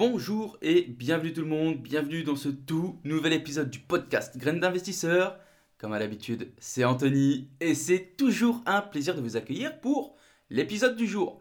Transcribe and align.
Bonjour 0.00 0.56
et 0.62 0.86
bienvenue 0.88 1.34
tout 1.34 1.42
le 1.42 1.46
monde, 1.46 1.76
bienvenue 1.76 2.22
dans 2.22 2.34
ce 2.34 2.48
tout 2.48 2.98
nouvel 3.04 3.34
épisode 3.34 3.68
du 3.68 3.80
podcast 3.80 4.38
Graines 4.38 4.58
d'investisseurs. 4.58 5.38
Comme 5.76 5.92
à 5.92 5.98
l'habitude, 5.98 6.48
c'est 6.58 6.84
Anthony 6.84 7.50
et 7.60 7.74
c'est 7.74 8.16
toujours 8.16 8.62
un 8.64 8.80
plaisir 8.80 9.14
de 9.14 9.20
vous 9.20 9.36
accueillir 9.36 9.78
pour 9.82 10.16
l'épisode 10.48 10.96
du 10.96 11.06
jour. 11.06 11.38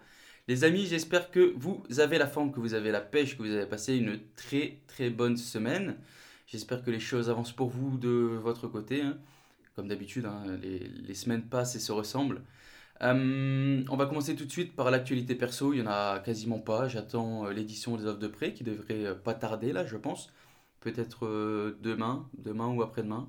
Les 0.50 0.66
amis, 0.66 0.88
j'espère 0.88 1.32
que 1.32 1.54
vous 1.56 1.86
avez 2.00 2.18
la 2.18 2.28
forme, 2.28 2.52
que 2.52 2.60
vous 2.60 2.74
avez 2.74 2.92
la 2.92 3.00
pêche, 3.00 3.38
que 3.38 3.44
vous 3.44 3.54
avez 3.54 3.66
passé 3.66 3.96
une 3.96 4.20
très 4.36 4.82
très 4.88 5.10
bonne 5.10 5.38
semaine. 5.38 5.96
J'espère 6.46 6.84
que 6.84 6.92
les 6.92 7.00
choses 7.00 7.30
avancent 7.30 7.54
pour 7.54 7.70
vous 7.70 7.98
de 7.98 8.10
votre 8.10 8.68
côté. 8.68 9.04
hein. 9.04 9.18
Comme 9.78 9.88
d'habitude, 9.88 10.26
hein, 10.26 10.44
les, 10.62 10.80
les 10.80 11.14
semaines 11.14 11.44
passent 11.44 11.78
et 11.78 11.80
se 11.80 11.94
ressemblent. 11.94 12.42
Euh, 13.02 13.84
on 13.90 13.96
va 13.96 14.06
commencer 14.08 14.36
tout 14.36 14.46
de 14.46 14.52
suite 14.52 14.76
par 14.76 14.92
l'actualité 14.92 15.36
perso. 15.36 15.74
Il 15.74 15.82
n'y 15.82 15.88
en 15.88 15.92
a 15.92 16.20
quasiment 16.20 16.60
pas. 16.60 16.88
J'attends 16.88 17.46
euh, 17.46 17.54
l'édition 17.54 17.96
des 17.98 18.06
offres 18.06 18.20
de 18.20 18.28
prêt 18.28 18.54
qui 18.54 18.64
devrait 18.64 19.06
euh, 19.06 19.16
pas 19.16 19.34
tarder 19.34 19.72
là, 19.72 19.86
je 19.86 19.98
pense. 19.98 20.32
Peut-être 20.82 21.28
demain, 21.82 22.30
demain 22.38 22.68
ou 22.68 22.82
après-demain. 22.82 23.28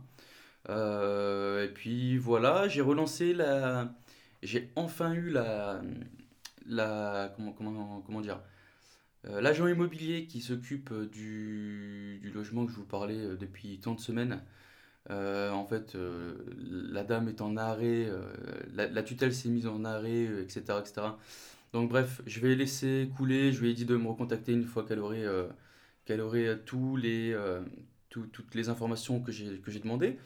Et 0.68 1.68
puis 1.74 2.16
voilà, 2.18 2.68
j'ai 2.68 2.80
relancé 2.80 3.32
la. 3.34 3.92
J'ai 4.42 4.70
enfin 4.76 5.14
eu 5.14 5.30
la. 5.30 5.80
la 6.66 7.34
comment, 7.36 8.20
dire 8.20 8.40
L'agent 9.24 9.66
immobilier 9.66 10.26
qui 10.26 10.40
s'occupe 10.40 10.92
du, 11.10 12.20
du 12.22 12.30
logement 12.30 12.66
que 12.66 12.72
je 12.72 12.76
vous 12.76 12.84
parlais 12.84 13.36
depuis 13.36 13.80
tant 13.80 13.94
de 13.94 14.00
semaines. 14.00 14.40
Euh, 15.08 15.50
en 15.50 15.64
fait, 15.64 15.94
euh, 15.94 16.34
la 16.58 17.04
dame 17.04 17.28
est 17.28 17.40
en 17.40 17.56
arrêt, 17.56 18.06
euh, 18.08 18.20
la, 18.74 19.02
tutelle 19.02 19.34
s'est 19.34 19.48
mise 19.48 19.66
en 19.66 19.84
arrêt, 19.84 20.24
etc., 20.42 20.80
etc. 20.80 21.18
Donc 21.72 21.88
bref, 21.88 22.20
je 22.26 22.40
vais 22.40 22.54
laisser 22.54 23.10
couler. 23.16 23.52
Je 23.52 23.60
lui 23.60 23.70
ai 23.70 23.74
dit 23.74 23.84
de 23.86 23.96
me 23.96 24.08
recontacter 24.08 24.52
une 24.52 24.64
fois 24.64 24.84
qu'elle 24.84 24.98
aurait, 25.00 25.24
aurait 26.20 26.58
tous 26.66 26.96
les, 26.96 27.36
tout- 28.10 28.26
toutes 28.26 28.54
les 28.54 28.68
informations 28.68 29.20
que 29.20 29.32
j'ai 29.32 29.58
que 29.60 29.70
j'ai 29.70 29.80
demandées. 29.80 30.18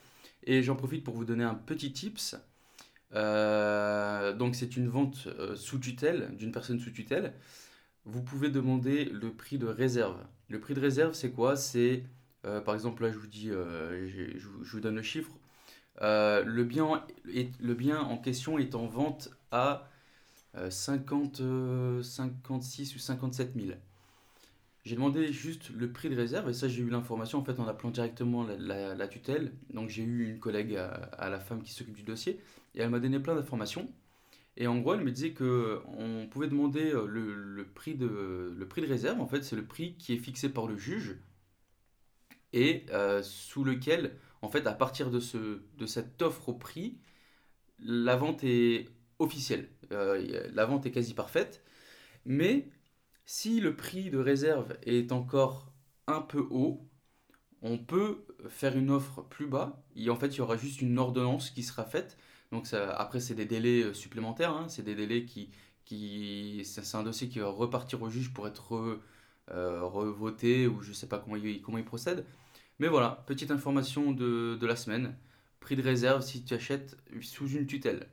Et 0.45 0.63
j'en 0.63 0.77
profite 0.77 1.05
pour 1.05 1.15
vous 1.15 1.25
donner 1.25 1.45
un 1.45 1.55
petit 1.55 1.93
tips. 1.93 2.37
Donc 3.13 4.55
c'est 4.55 4.77
une 4.77 4.89
vente 4.89 5.29
sous 5.57 5.79
tutelle, 5.79 6.35
d'une 6.37 6.53
personne 6.53 6.81
sous 6.81 6.91
tutelle. 6.91 7.35
Vous 8.05 8.23
pouvez 8.23 8.51
demander 8.51 9.07
le 9.07 9.33
prix 9.33 9.59
de 9.59 9.67
réserve. 9.67 10.19
Le 10.49 10.61
prix 10.61 10.75
de 10.75 10.81
réserve, 10.81 11.15
c'est 11.15 11.31
quoi? 11.33 11.57
C'est, 11.57 12.05
euh, 12.45 12.61
par 12.61 12.75
exemple, 12.75 13.03
là, 13.03 13.13
je 13.13 13.19
vous 13.19 13.27
dis, 13.27 13.51
euh, 13.51 14.09
je, 14.09 14.49
vous 14.49 14.81
donne 14.81 14.97
le 14.97 15.03
chiffre. 15.03 15.31
Euh, 16.03 16.43
le 16.45 16.65
bien, 16.65 17.05
est- 17.33 17.59
le 17.61 17.75
bien 17.75 18.01
en 18.01 18.19
question 18.19 18.59
est 18.59 18.75
en 18.75 18.87
vente 18.87 19.31
à 19.53 19.89
euh, 20.57 20.71
50, 20.71 21.41
euh, 21.41 22.03
56 22.03 22.97
ou 22.97 22.99
57 22.99 23.53
000. 23.55 23.77
J'ai 24.85 24.97
demandé 24.97 25.33
juste 25.33 25.71
le 25.71 25.91
prix 25.93 26.11
de 26.11 26.17
réserve 26.17 26.51
et 26.51 26.53
ça 26.53 26.69
j'ai 26.69 26.83
eu 26.83 26.91
l'information 26.91 27.39
en 27.39 27.45
fait 27.45 27.59
en 27.59 27.67
appelant 27.67 27.91
directement 27.91 28.45
la, 28.45 29.09
tutelle. 29.09 29.53
Donc 29.73 29.89
j'ai 29.89 30.03
eu 30.03 30.29
une 30.29 30.39
collègue 30.39 30.77
à, 30.77 31.31
la 31.31 31.41
femme 31.41 31.63
qui 31.63 31.73
s'occupe 31.73 31.97
du 31.97 32.03
dossier 32.03 32.39
et 32.75 32.81
elle 32.83 32.91
m'a 32.91 33.01
donné 33.01 33.19
plein 33.19 33.35
d'informations. 33.35 33.89
Et 34.59 34.67
en 34.67 34.79
gros 34.79 34.95
elle 34.95 35.01
me 35.01 35.11
disait 35.11 35.33
que 35.33 35.81
on 35.99 36.27
pouvait 36.27 36.49
demander 36.49 36.93
le 36.93 37.65
prix 37.75 37.95
de, 37.95 38.55
le 38.57 38.69
prix 38.69 38.83
de 38.83 38.87
réserve. 38.87 39.21
En 39.23 39.27
fait 39.27 39.43
c'est 39.43 39.57
le 39.57 39.65
prix 39.65 39.95
qui 39.95 40.13
est 40.13 40.19
fixé 40.19 40.51
par 40.51 40.67
le 40.67 40.77
juge 40.77 41.17
et 42.55 42.87
euh, 42.93 43.23
sous 43.23 43.65
lequel 43.65 44.17
en 44.43 44.49
fait 44.49 44.67
à 44.67 44.75
partir 44.75 45.11
de, 45.11 45.21
ce, 45.21 45.63
de 45.77 45.87
cette 45.87 46.23
offre 46.23 46.51
au 46.51 46.55
prix, 46.55 46.99
la 47.81 48.17
vente 48.17 48.45
est 48.45 48.89
officielle. 49.19 49.71
Euh, 49.93 50.49
la 50.53 50.67
vente 50.67 50.87
est 50.87 50.93
quasi 50.93 51.15
parfaite. 51.15 51.65
Mais 52.27 52.69
si 53.27 53.61
le 53.61 53.77
prix 53.77 54.11
de 54.11 54.19
réserve 54.19 54.77
est 54.85 55.13
encore 55.13 55.73
un 56.07 56.21
peu 56.23 56.47
haut, 56.51 56.89
on 57.63 57.79
peut 57.79 58.27
faire 58.49 58.77
une 58.77 58.91
offre 58.91 59.23
plus 59.23 59.47
bas. 59.47 59.85
Et 59.97 60.11
en 60.11 60.17
fait, 60.17 60.29
il 60.29 60.39
y 60.39 60.41
aura 60.41 60.57
juste 60.57 60.81
une 60.83 60.99
ordonnance 60.99 61.51
qui 61.51 61.63
sera 61.63 61.85
faite. 61.85 62.19
Donc 62.53 62.73
après, 62.75 63.21
c'est 63.21 63.35
des 63.35 63.47
délais 63.47 63.83
euh, 63.85 63.95
supplémentaires. 63.95 64.53
hein. 64.53 64.69
C'est 64.69 64.83
des 64.83 64.95
délais 64.95 65.25
qui, 65.25 65.51
qui 65.85 66.63
c'est 66.65 66.97
un 66.97 67.03
dossier 67.03 67.29
qui 67.29 67.41
va 67.41 67.49
repartir 67.49 68.03
au 68.03 68.11
juge 68.11 68.33
pour 68.33 68.47
être 68.49 69.01
euh, 69.51 69.83
revoté 69.83 70.67
ou 70.67 70.81
je 70.83 70.93
sais 70.93 71.07
pas 71.09 71.19
comment 71.19 71.37
il, 71.37 71.61
comment 71.63 71.79
il 71.79 71.85
procède. 71.85 72.25
Mais 72.79 72.89
voilà, 72.89 73.23
petite 73.27 73.51
information 73.51 74.13
de, 74.13 74.57
de 74.61 74.67
la 74.67 74.77
semaine. 74.77 75.15
Prix 75.61 75.77
de 75.77 75.83
réserve 75.83 76.23
si 76.23 76.45
tu 76.45 76.55
achètes 76.55 76.97
sous 77.23 77.49
une 77.49 77.67
tutelle. 77.67 78.09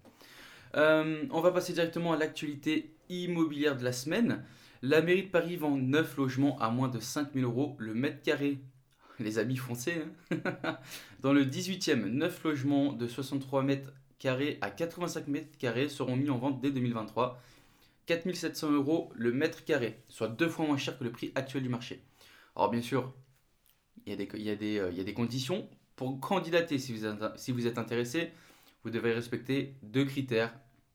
Euh, 0.75 1.25
on 1.31 1.42
va 1.42 1.52
passer 1.52 1.74
directement 1.74 2.14
à 2.14 2.18
l'actualité 2.18 2.94
immobilière 3.09 3.75
de 3.75 3.84
la 3.84 3.92
semaine. 3.92 4.44
La 4.81 5.02
mairie 5.02 5.24
de 5.24 5.30
Paris 5.30 5.58
vend 5.58 5.75
9 5.78 6.18
logements 6.18 6.58
à 6.59 6.69
moins 6.69 6.88
de 6.88 7.00
5000 7.00 7.44
euros 7.44 7.75
le 7.78 7.94
mètre 7.94 8.22
carré. 8.22 8.59
Les 9.19 9.38
amis 9.38 9.58
foncés. 9.58 10.03
hein. 10.31 10.78
Dans 11.22 11.34
le 11.34 11.44
18e, 11.46 12.06
9 12.06 12.44
logements 12.44 12.94
de 12.94 13.08
63 13.08 13.63
mètres 13.63 13.92
carrés 14.18 14.58
à 14.62 14.69
85 14.69 15.28
mètres 15.28 15.58
carrés 15.58 15.90
seront 15.90 16.16
mis 16.16 16.30
en 16.30 16.38
vente 16.38 16.62
dès 16.62 16.72
2023. 16.72 17.42
4700 18.06 18.72
euros 18.72 19.12
le 19.16 19.31
mètre 19.31 19.63
carré, 19.63 20.03
soit 20.09 20.28
deux 20.28 20.50
fois 20.50 20.66
moins 20.66 20.78
cher 20.78 20.97
que 20.97 21.03
le 21.03 21.12
prix 21.12 21.31
actuel 21.35 21.63
du 21.63 21.69
marché. 21.69 22.03
Alors 22.56 22.69
bien 22.69 22.81
sûr, 22.81 23.13
il 24.06 24.13
y 24.13 24.50
a 24.50 24.56
des, 24.56 25.13
conditions. 25.13 25.69
Pour 25.95 26.19
candidater, 26.19 26.79
si 26.79 26.94
vous 26.94 27.06
êtes, 27.06 27.23
si 27.38 27.51
vous 27.51 27.67
êtes 27.67 27.78
intéressé, 27.78 28.31
vous 28.84 28.89
devez 28.89 29.13
respecter 29.13 29.75
deux 29.84 30.06
critères. 30.06 30.53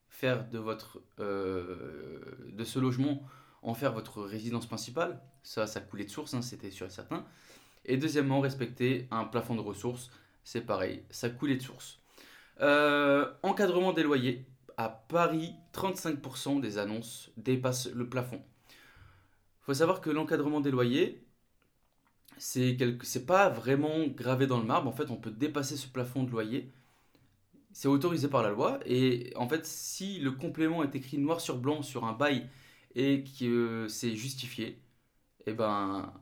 Faire 0.09 0.49
de, 0.49 0.59
votre, 0.59 1.03
euh, 1.21 2.19
de 2.51 2.65
ce 2.65 2.79
logement 2.79 3.23
en 3.63 3.75
faire 3.75 3.93
votre 3.93 4.23
résidence 4.23 4.67
principale. 4.67 5.21
Ça, 5.43 5.67
ça 5.67 5.81
coulait 5.81 6.05
de 6.05 6.11
source, 6.11 6.33
hein, 6.33 6.41
c'était 6.41 6.71
sûr 6.71 6.87
et 6.87 6.91
certain. 6.91 7.27
Et 7.85 7.99
deuxièmement, 7.99 8.41
respecter 8.41 9.09
un 9.11 9.25
plafond 9.25 9.55
de 9.55 9.61
ressources. 9.61 10.11
C'est 10.43 10.63
pareil, 10.63 11.03
ça 11.11 11.29
coulait 11.29 11.57
de 11.57 11.63
source. 11.63 11.99
Euh, 12.61 13.31
encadrement 13.43 13.93
des 13.93 14.03
loyers. 14.03 14.47
À 14.77 14.89
Paris, 14.89 15.55
35% 15.73 16.61
des 16.61 16.79
annonces 16.79 17.31
dépassent 17.37 17.91
le 17.93 18.09
plafond. 18.09 18.43
Il 18.69 19.65
faut 19.65 19.75
savoir 19.75 20.01
que 20.01 20.11
l'encadrement 20.11 20.61
des 20.61 20.71
loyers, 20.71 21.27
c'est 22.39 22.77
quelque... 22.77 23.19
pas 23.21 23.49
vraiment 23.49 24.07
gravé 24.07 24.47
dans 24.47 24.59
le 24.59 24.65
marbre. 24.67 24.89
En 24.89 24.93
fait, 24.93 25.11
on 25.11 25.17
peut 25.17 25.31
dépasser 25.31 25.77
ce 25.77 25.89
plafond 25.89 26.25
de 26.25 26.31
loyer. 26.31 26.73
C'est 27.73 27.89
autorisé 27.89 28.29
par 28.29 28.43
la 28.43 28.51
loi. 28.51 28.81
Et 28.87 29.33
en 29.37 29.49
fait, 29.49 29.67
si 29.67 30.19
le 30.21 30.33
complément 30.33 30.83
est 30.83 30.95
écrit 30.95 31.19
noir 31.19 31.41
sur 31.41 31.59
blanc 31.59 31.83
sur 31.83 32.05
un 32.05 32.13
bail 32.13 32.49
et 32.95 33.25
que 33.39 33.87
c'est 33.89 34.15
justifié, 34.17 34.81
eh 35.47 35.53
ben, 35.53 36.13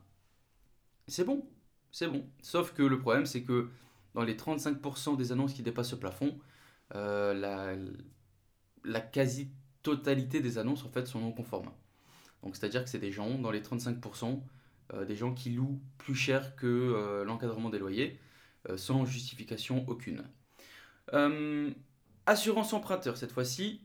c'est 1.07 1.25
bon. 1.25 1.47
C'est 1.91 2.07
bon. 2.07 2.25
Sauf 2.41 2.73
que 2.73 2.83
le 2.83 2.99
problème, 2.99 3.25
c'est 3.25 3.43
que 3.43 3.69
dans 4.13 4.23
les 4.23 4.35
35% 4.35 5.17
des 5.17 5.31
annonces 5.31 5.53
qui 5.53 5.63
dépassent 5.63 5.89
ce 5.91 5.95
plafond, 5.95 6.37
euh, 6.95 7.33
la, 7.33 7.75
la 8.85 9.01
quasi-totalité 9.01 10.39
des 10.39 10.57
annonces 10.57 10.83
en 10.85 10.89
fait 10.89 11.07
sont 11.07 11.19
non 11.19 11.31
conformes. 11.31 11.71
Donc 12.43 12.55
c'est-à-dire 12.55 12.83
que 12.83 12.89
c'est 12.89 12.99
des 12.99 13.11
gens, 13.11 13.37
dans 13.39 13.51
les 13.51 13.61
35%, 13.61 14.41
euh, 14.93 15.05
des 15.05 15.15
gens 15.15 15.33
qui 15.33 15.49
louent 15.49 15.79
plus 15.97 16.15
cher 16.15 16.55
que 16.55 16.67
euh, 16.67 17.23
l'encadrement 17.25 17.69
des 17.69 17.79
loyers, 17.79 18.19
euh, 18.69 18.77
sans 18.77 19.05
justification 19.05 19.83
aucune. 19.87 20.23
Assurance 22.27 22.73
emprunteur, 22.73 23.17
cette 23.17 23.31
fois-ci, 23.31 23.81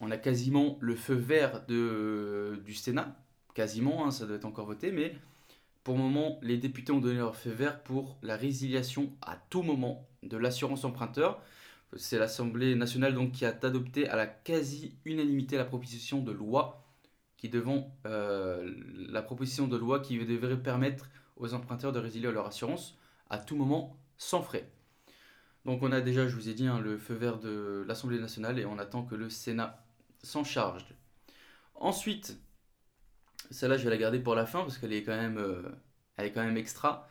on 0.00 0.10
a 0.10 0.16
quasiment 0.16 0.78
le 0.80 0.96
feu 0.96 1.14
vert 1.14 1.64
du 1.66 2.74
Sénat, 2.74 3.16
quasiment, 3.54 4.04
hein, 4.04 4.10
ça 4.10 4.26
doit 4.26 4.34
être 4.34 4.44
encore 4.44 4.66
voté, 4.66 4.90
mais 4.90 5.14
pour 5.84 5.96
le 5.96 6.02
moment, 6.02 6.40
les 6.42 6.56
députés 6.58 6.92
ont 6.92 7.00
donné 7.00 7.18
leur 7.18 7.36
feu 7.36 7.50
vert 7.50 7.84
pour 7.84 8.18
la 8.22 8.36
résiliation 8.36 9.12
à 9.22 9.36
tout 9.36 9.62
moment 9.62 10.08
de 10.24 10.36
l'assurance 10.36 10.84
emprunteur. 10.84 11.40
C'est 11.96 12.18
l'Assemblée 12.18 12.74
nationale 12.74 13.14
donc 13.14 13.32
qui 13.32 13.44
a 13.44 13.50
adopté 13.62 14.08
à 14.08 14.16
la 14.16 14.26
quasi-unanimité 14.26 15.56
la 15.56 15.64
proposition 15.64 16.22
de 16.22 16.32
loi 16.32 16.82
qui 17.36 17.50
euh, 18.06 18.72
la 19.08 19.20
proposition 19.20 19.66
de 19.66 19.76
loi 19.76 19.98
qui 19.98 20.16
devrait 20.24 20.62
permettre 20.62 21.10
aux 21.36 21.54
emprunteurs 21.54 21.92
de 21.92 21.98
résilier 21.98 22.30
leur 22.30 22.46
assurance 22.46 22.96
à 23.30 23.38
tout 23.38 23.56
moment 23.56 23.98
sans 24.16 24.42
frais. 24.42 24.70
Donc 25.64 25.82
on 25.82 25.90
a 25.90 26.00
déjà, 26.00 26.28
je 26.28 26.36
vous 26.36 26.48
ai 26.48 26.54
dit, 26.54 26.68
hein, 26.68 26.80
le 26.80 26.98
feu 26.98 27.14
vert 27.14 27.38
de 27.38 27.84
l'Assemblée 27.88 28.20
nationale 28.20 28.60
et 28.60 28.64
on 28.64 28.78
attend 28.78 29.02
que 29.02 29.16
le 29.16 29.28
Sénat 29.28 29.84
s'en 30.22 30.44
charge. 30.44 30.86
Ensuite, 31.74 32.38
celle-là 33.50 33.76
je 33.76 33.84
vais 33.84 33.90
la 33.90 33.96
garder 33.96 34.20
pour 34.20 34.36
la 34.36 34.46
fin 34.46 34.60
parce 34.60 34.78
qu'elle 34.78 34.92
est 34.92 35.02
quand 35.02 35.16
même, 35.16 35.38
euh, 35.38 35.62
est 36.18 36.30
quand 36.30 36.44
même 36.44 36.56
extra. 36.56 37.08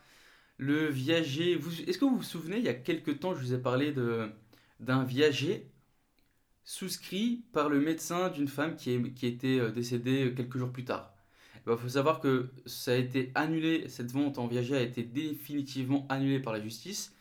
Le 0.56 0.86
viager, 0.88 1.60
est-ce 1.86 1.98
que 1.98 2.06
vous 2.06 2.16
vous 2.16 2.22
souvenez, 2.22 2.56
il 2.56 2.64
y 2.64 2.68
a 2.68 2.74
quelques 2.74 3.20
temps, 3.20 3.34
je 3.34 3.40
vous 3.40 3.52
ai 3.52 3.58
parlé 3.58 3.92
d'un 4.82 5.04
viager 5.04 5.70
souscrit 6.64 7.44
par 7.52 7.68
le 7.68 7.80
médecin 7.80 8.28
d'une 8.28 8.48
femme 8.48 8.76
qui, 8.76 8.92
est, 8.92 9.14
qui 9.14 9.26
était 9.26 9.58
euh, 9.58 9.70
décédée 9.70 10.32
quelques 10.36 10.58
jours 10.58 10.70
plus 10.70 10.84
tard. 10.84 11.14
Il 11.56 11.62
bah, 11.66 11.76
faut 11.76 11.88
savoir 11.88 12.20
que 12.20 12.50
ça 12.66 12.92
a 12.92 12.94
été 12.94 13.30
annulé, 13.34 13.88
cette 13.88 14.10
vente 14.10 14.38
en 14.38 14.46
viager 14.46 14.76
a 14.76 14.80
été 14.80 15.02
définitivement 15.02 16.06
annulée 16.08 16.40
par 16.40 16.52
la 16.52 16.60
justice. 16.60 17.14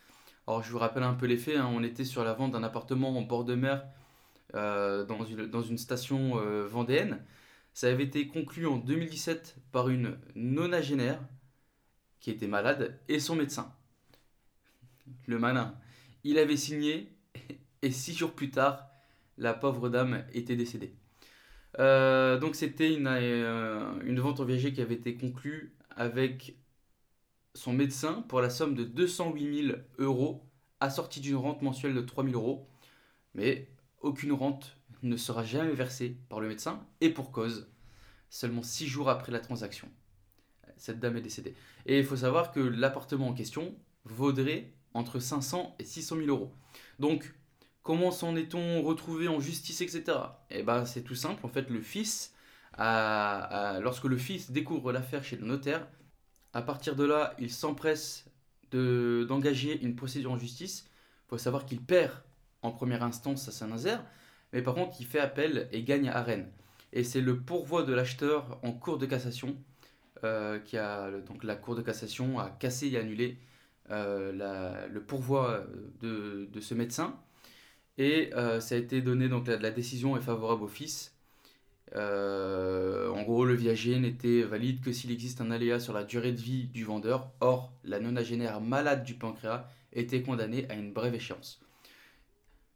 Alors 0.47 0.63
je 0.63 0.71
vous 0.71 0.79
rappelle 0.79 1.03
un 1.03 1.13
peu 1.13 1.27
les 1.27 1.37
faits, 1.37 1.57
hein. 1.57 1.69
on 1.71 1.83
était 1.83 2.05
sur 2.05 2.23
la 2.23 2.33
vente 2.33 2.51
d'un 2.51 2.63
appartement 2.63 3.15
en 3.17 3.21
bord 3.21 3.45
de 3.45 3.55
mer 3.55 3.85
euh, 4.55 5.05
dans, 5.05 5.23
une, 5.23 5.45
dans, 5.45 5.61
une, 5.61 5.77
station 5.77 6.39
euh, 6.39 6.67
vendéenne. 6.67 7.23
Ça 7.73 7.87
avait 7.87 8.03
été 8.03 8.27
conclu 8.27 8.67
en 8.67 8.77
2017 8.77 9.57
par 9.71 9.89
une 9.89 10.17
nonagénaire 10.35 11.19
qui 12.19 12.31
était 12.31 12.47
malade 12.47 12.99
et 13.07 13.19
son 13.19 13.35
médecin. 13.35 13.73
Le 15.25 15.39
malin. 15.39 15.75
Il 16.23 16.37
avait 16.37 16.57
signé 16.57 17.11
et 17.81 17.92
six 17.92 18.13
jours 18.13 18.33
plus 18.33 18.51
tard, 18.51 18.88
la 19.38 19.54
pauvre 19.54 19.89
dame 19.89 20.24
était 20.33 20.56
décédée. 20.56 20.94
Euh, 21.80 22.38
donc 22.38 22.56
c'était 22.56 22.94
une, 22.94 23.07
euh, 23.07 24.22
vente 24.22 24.39
en 24.39 24.45
viager 24.45 24.74
qui 24.74 24.81
avait 24.81 24.95
été 24.95 25.16
conclue 25.16 25.74
avec 25.95 26.57
son 27.56 27.74
médecin 27.74 28.24
pour 28.28 28.42
la 28.42 28.50
somme 28.50 28.75
de 28.75 28.83
208 28.83 29.68
000 29.68 29.78
euros, 29.98 30.44
assortie 30.80 31.22
d'une 31.22 31.36
rente 31.36 31.62
mensuelle 31.62 31.94
de 31.94 32.01
3 32.01 32.25
000 32.25 32.36
euros. 32.36 32.68
Mais 33.33 33.69
aucune 34.01 34.33
rente 34.33 34.78
ne 35.04 35.18
sera 35.18 35.44
jamais 35.44 35.74
versée 35.74 36.18
par 36.30 36.39
le 36.39 36.48
médecin, 36.48 36.86
et 37.00 37.10
pour 37.10 37.31
cause, 37.31 37.69
seulement 38.30 38.63
6 38.63 38.88
jours 38.88 39.10
après 39.10 39.31
la 39.31 39.39
transaction. 39.39 39.89
Cette 40.78 41.00
dame 41.00 41.18
est 41.18 41.22
décédée. 41.22 41.56
Et 41.86 42.00
il 42.00 42.06
faut 42.06 42.18
savoir 42.18 42.51
que 42.51 42.60
l'appartement 42.60 43.30
en 43.30 43.33
question 43.33 43.75
vaudrait 44.04 44.74
entre 44.93 45.19
500 45.19 45.75
et 45.79 45.85
600 45.85 46.17
000 46.17 46.27
euros. 46.27 46.51
Donc 46.99 47.33
Comment 47.83 48.11
s'en 48.11 48.35
est-on 48.35 48.83
retrouvé 48.83 49.27
en 49.27 49.39
justice, 49.39 49.81
etc. 49.81 50.17
Eh 50.51 50.61
ben, 50.61 50.85
c'est 50.85 51.01
tout 51.01 51.15
simple. 51.15 51.43
En 51.45 51.49
fait, 51.49 51.69
le 51.69 51.81
fils, 51.81 52.33
lorsque 52.77 54.05
le 54.05 54.17
fils 54.17 54.51
découvre 54.51 54.91
l'affaire 54.91 55.23
chez 55.23 55.35
le 55.35 55.47
notaire, 55.47 55.88
à 56.53 56.61
partir 56.61 56.95
de 56.95 57.03
là, 57.03 57.33
il 57.39 57.49
s'empresse 57.49 58.25
d'engager 58.71 59.81
une 59.81 59.95
procédure 59.95 60.31
en 60.31 60.38
justice. 60.38 60.85
Il 61.25 61.29
faut 61.29 61.37
savoir 61.39 61.65
qu'il 61.65 61.81
perd 61.81 62.11
en 62.61 62.71
première 62.71 63.01
instance 63.01 63.47
à 63.47 63.51
Saint-Nazaire, 63.51 64.05
mais 64.53 64.61
par 64.61 64.75
contre, 64.75 64.97
il 64.99 65.07
fait 65.07 65.19
appel 65.19 65.67
et 65.71 65.81
gagne 65.83 66.09
à 66.09 66.21
Rennes. 66.21 66.51
Et 66.94 67.03
c'est 67.03 67.21
le 67.21 67.39
pourvoi 67.39 67.83
de 67.83 67.94
l'acheteur 67.94 68.59
en 68.63 68.73
cour 68.73 68.99
de 68.99 69.07
cassation 69.07 69.55
euh, 70.23 70.59
qui 70.59 70.77
a 70.77 71.09
donc 71.21 71.44
la 71.44 71.55
cour 71.55 71.75
de 71.75 71.81
cassation 71.81 72.37
a 72.37 72.49
cassé 72.49 72.89
et 72.89 72.97
annulé 72.97 73.39
euh, 73.91 74.88
le 74.88 75.01
pourvoi 75.01 75.65
de, 76.01 76.47
de, 76.51 76.61
ce 76.61 76.73
médecin. 76.73 77.15
Et 77.97 78.31
euh, 78.35 78.59
ça 78.59 78.75
a 78.75 78.77
été 78.77 79.01
donné, 79.01 79.29
donc 79.29 79.47
la, 79.47 79.57
la 79.57 79.71
décision 79.71 80.17
est 80.17 80.21
favorable 80.21 80.63
au 80.63 80.67
fils. 80.67 81.15
Euh, 81.95 83.09
en 83.09 83.23
gros, 83.23 83.43
le 83.45 83.53
viager 83.53 83.99
n'était 83.99 84.43
valide 84.43 84.81
que 84.81 84.91
s'il 84.93 85.11
existe 85.11 85.41
un 85.41 85.51
aléa 85.51 85.79
sur 85.79 85.93
la 85.93 86.03
durée 86.03 86.31
de 86.31 86.39
vie 86.39 86.65
du 86.67 86.83
vendeur. 86.85 87.31
Or, 87.41 87.73
la 87.83 87.99
nonagénaire 87.99 88.61
malade 88.61 89.03
du 89.03 89.15
pancréas 89.15 89.67
était 89.94 90.21
condamnée 90.21 90.65
à 90.69 90.75
une 90.75 90.94
brève 90.94 91.15
échéance. 91.15 91.59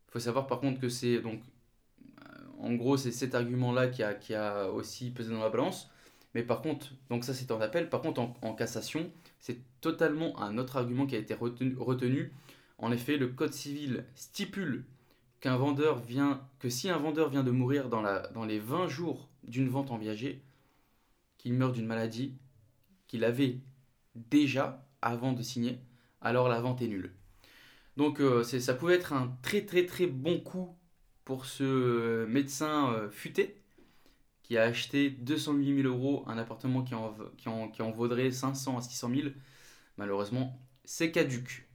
Il 0.10 0.12
faut 0.12 0.20
savoir 0.20 0.48
par 0.48 0.60
contre 0.60 0.82
que 0.82 0.90
c'est 0.90 1.20
donc, 1.20 1.40
euh, 2.22 2.40
en 2.60 2.74
gros, 2.74 2.98
c'est 2.98 3.12
cet 3.12 3.36
argument-là 3.36 3.88
qui 3.88 4.04
a, 4.04 4.14
qui 4.14 4.34
a 4.34 4.70
aussi 4.70 5.12
pesé 5.12 5.32
dans 5.32 5.40
la 5.40 5.50
balance. 5.50 5.90
Mais 6.34 6.44
par 6.44 6.62
contre, 6.62 6.92
donc 7.10 7.24
ça 7.24 7.34
c'est 7.34 7.52
en 7.52 7.62
appel. 7.62 7.90
Par 7.90 8.02
contre, 8.02 8.22
en 8.42 8.54
cassation, 8.54 9.10
c'est 9.46 9.60
totalement 9.80 10.42
un 10.42 10.58
autre 10.58 10.78
argument 10.78 11.06
qui 11.06 11.16
a 11.16 11.20
été 11.20 11.36
retenu. 11.36 12.32
En 12.80 12.92
effet, 12.92 13.16
le 13.16 13.28
code 13.28 13.54
civil 13.54 14.04
stipule 14.16 14.86
qu'un 15.40 15.56
vendeur 15.56 16.00
vient, 16.00 16.42
que 16.58 16.68
si 16.68 16.90
un 16.90 16.98
vendeur 16.98 17.30
vient 17.30 17.44
de 17.44 17.52
mourir 17.52 17.88
dans, 17.88 18.46
les 18.46 18.58
20 18.58 18.88
jours 18.88 19.30
d'une 19.44 19.70
vente 19.70 19.92
en 19.92 20.00
viager, 20.00 20.42
qu'il 21.38 21.54
meurt 21.54 21.76
d'une 21.76 21.86
maladie 21.86 22.34
qu'il 23.06 23.24
avait 23.24 23.60
déjà 24.16 24.84
avant 25.04 25.34
de 25.34 25.44
signer, 25.44 25.78
alors 26.22 26.50
la 26.50 26.60
vente 26.60 26.82
est 26.82 26.88
nulle. 26.88 27.14
Donc 27.98 28.22
euh, 28.22 28.42
ça 28.42 28.74
pouvait 28.74 28.96
être 28.96 29.14
un 29.14 29.38
très 29.44 29.62
très 29.62 29.86
très 29.86 30.08
bon 30.08 30.40
coup 30.40 30.76
pour 31.24 31.46
ce 31.46 32.26
médecin 32.26 32.92
euh, 32.94 33.12
futé 33.12 33.62
qui 34.46 34.60
a 34.60 34.64
acheté 34.64 35.10
208 35.10 35.82
000 35.82 35.88
euros 35.88 36.24
un 36.28 36.38
appartement 36.38 36.84
qui 36.84 36.94
en, 36.94 37.16
qui 37.36 37.50
en, 37.50 37.68
qui 37.68 37.82
en 37.82 37.90
vaudrait 37.90 38.30
500 38.30 38.78
à 38.78 38.82
600 38.82 39.10
000. 39.10 39.30
Malheureusement, 39.98 40.60
c'est 40.84 41.12
caduque. 41.12 41.68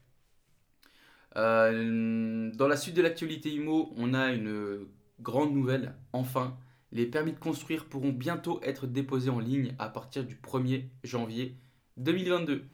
Euh, 1.36 2.52
dans 2.54 2.68
la 2.68 2.76
suite 2.76 2.94
de 2.94 3.02
l'actualité 3.02 3.50
IMO, 3.50 3.92
on 3.96 4.14
a 4.14 4.30
une 4.30 4.86
grande 5.18 5.52
nouvelle. 5.52 5.96
Enfin, 6.12 6.56
les 6.92 7.06
permis 7.06 7.32
de 7.32 7.40
construire 7.40 7.86
pourront 7.86 8.12
bientôt 8.12 8.60
être 8.62 8.86
déposés 8.86 9.30
en 9.30 9.40
ligne 9.40 9.74
à 9.80 9.88
partir 9.88 10.24
du 10.24 10.36
1er 10.36 10.84
janvier 11.02 11.56
2022. 11.96 12.68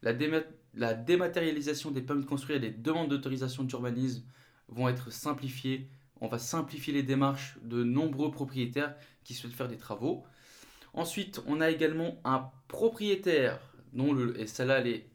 La, 0.00 0.12
la 0.72 0.94
dématérialisation 0.94 1.90
des 1.90 2.00
permis 2.00 2.22
de 2.22 2.28
construire 2.28 2.56
et 2.56 2.70
des 2.70 2.70
demandes 2.70 3.10
d'autorisation 3.10 3.64
d'urbanisme 3.64 4.24
vont 4.68 4.88
être 4.88 5.12
simplifiées. 5.12 5.90
On 6.22 6.28
va 6.28 6.38
simplifier 6.38 6.92
les 6.92 7.02
démarches 7.02 7.58
de 7.62 7.82
nombreux 7.82 8.30
propriétaires 8.30 8.94
qui 9.24 9.34
souhaitent 9.34 9.54
faire 9.54 9.66
des 9.66 9.76
travaux. 9.76 10.22
Ensuite, 10.94 11.42
on 11.48 11.60
a 11.60 11.68
également 11.68 12.20
un 12.24 12.48
propriétaire 12.68 13.58
dont 13.92 14.12
le 14.12 14.40
et 14.40 14.46
celle-là 14.46 14.78
elle 14.78 14.86
est 14.86 15.10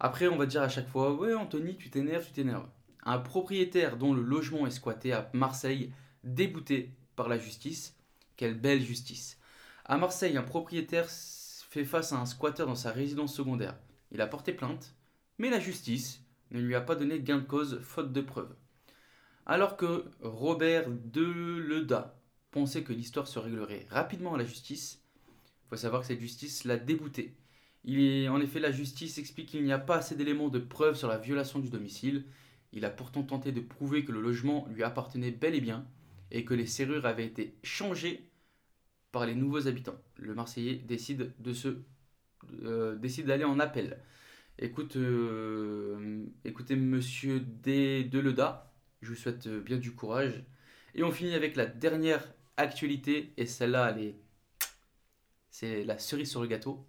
après, 0.00 0.28
on 0.28 0.36
va 0.36 0.46
dire 0.46 0.62
à 0.62 0.70
chaque 0.70 0.88
fois 0.88 1.12
Ouais, 1.14 1.34
Anthony, 1.34 1.76
tu 1.76 1.90
t'énerves, 1.90 2.26
tu 2.26 2.32
t'énerves. 2.32 2.68
Un 3.02 3.18
propriétaire 3.18 3.98
dont 3.98 4.14
le 4.14 4.22
logement 4.22 4.66
est 4.66 4.70
squatté 4.70 5.12
à 5.12 5.30
Marseille, 5.34 5.92
débouté 6.24 6.90
par 7.14 7.28
la 7.28 7.38
justice. 7.38 7.96
Quelle 8.36 8.58
belle 8.58 8.82
justice. 8.82 9.38
À 9.84 9.98
Marseille, 9.98 10.38
un 10.38 10.42
propriétaire 10.42 11.08
fait 11.08 11.84
face 11.84 12.12
à 12.12 12.16
un 12.16 12.26
squatteur 12.26 12.66
dans 12.66 12.74
sa 12.74 12.92
résidence 12.92 13.34
secondaire. 13.34 13.76
Il 14.10 14.22
a 14.22 14.26
porté 14.26 14.54
plainte, 14.54 14.94
mais 15.36 15.50
la 15.50 15.60
justice 15.60 16.22
ne 16.50 16.60
lui 16.60 16.74
a 16.74 16.80
pas 16.80 16.94
donné 16.94 17.20
gain 17.20 17.38
de 17.38 17.44
cause 17.44 17.80
faute 17.82 18.12
de 18.12 18.20
preuves. 18.22 18.54
Alors 19.46 19.76
que 19.76 20.04
Robert 20.20 20.90
Deleda 20.90 22.20
pensait 22.50 22.82
que 22.82 22.92
l'histoire 22.92 23.28
se 23.28 23.38
réglerait 23.38 23.86
rapidement 23.90 24.34
à 24.34 24.38
la 24.38 24.44
justice, 24.44 25.02
il 25.64 25.68
faut 25.70 25.76
savoir 25.76 26.02
que 26.02 26.08
cette 26.08 26.20
justice 26.20 26.64
l'a 26.64 26.76
débouté 26.76 27.36
en 28.28 28.40
effet, 28.40 28.58
la 28.58 28.72
justice 28.72 29.18
explique 29.18 29.50
qu'il 29.50 29.64
n'y 29.64 29.72
a 29.72 29.78
pas 29.78 29.98
assez 29.98 30.16
d'éléments 30.16 30.48
de 30.48 30.58
preuve 30.58 30.96
sur 30.96 31.08
la 31.08 31.18
violation 31.18 31.60
du 31.60 31.68
domicile. 31.68 32.24
Il 32.72 32.84
a 32.84 32.90
pourtant 32.90 33.22
tenté 33.22 33.52
de 33.52 33.60
prouver 33.60 34.04
que 34.04 34.12
le 34.12 34.20
logement 34.20 34.66
lui 34.70 34.82
appartenait 34.82 35.30
bel 35.30 35.54
et 35.54 35.60
bien 35.60 35.86
et 36.32 36.44
que 36.44 36.54
les 36.54 36.66
serrures 36.66 37.06
avaient 37.06 37.24
été 37.24 37.54
changées 37.62 38.28
par 39.12 39.24
les 39.24 39.36
nouveaux 39.36 39.68
habitants. 39.68 40.00
Le 40.16 40.34
Marseillais 40.34 40.74
décide 40.74 41.32
euh, 42.64 42.96
d'aller 43.24 43.44
en 43.44 43.60
appel. 43.60 44.02
Euh, 44.96 46.24
écoutez, 46.44 46.74
Monsieur 46.74 47.38
D. 47.38 48.02
Deleda, 48.02 48.74
je 49.02 49.10
vous 49.10 49.14
souhaite 49.14 49.48
bien 49.48 49.78
du 49.78 49.92
courage. 49.92 50.44
Et 50.94 51.02
on 51.02 51.12
finit 51.12 51.34
avec 51.34 51.56
la 51.56 51.66
dernière 51.66 52.32
actualité, 52.56 53.32
et 53.36 53.46
celle-là, 53.46 53.90
elle 53.90 54.02
est, 54.02 54.14
c'est 55.50 55.84
la 55.84 55.98
cerise 55.98 56.30
sur 56.30 56.40
le 56.40 56.48
gâteau. 56.48 56.86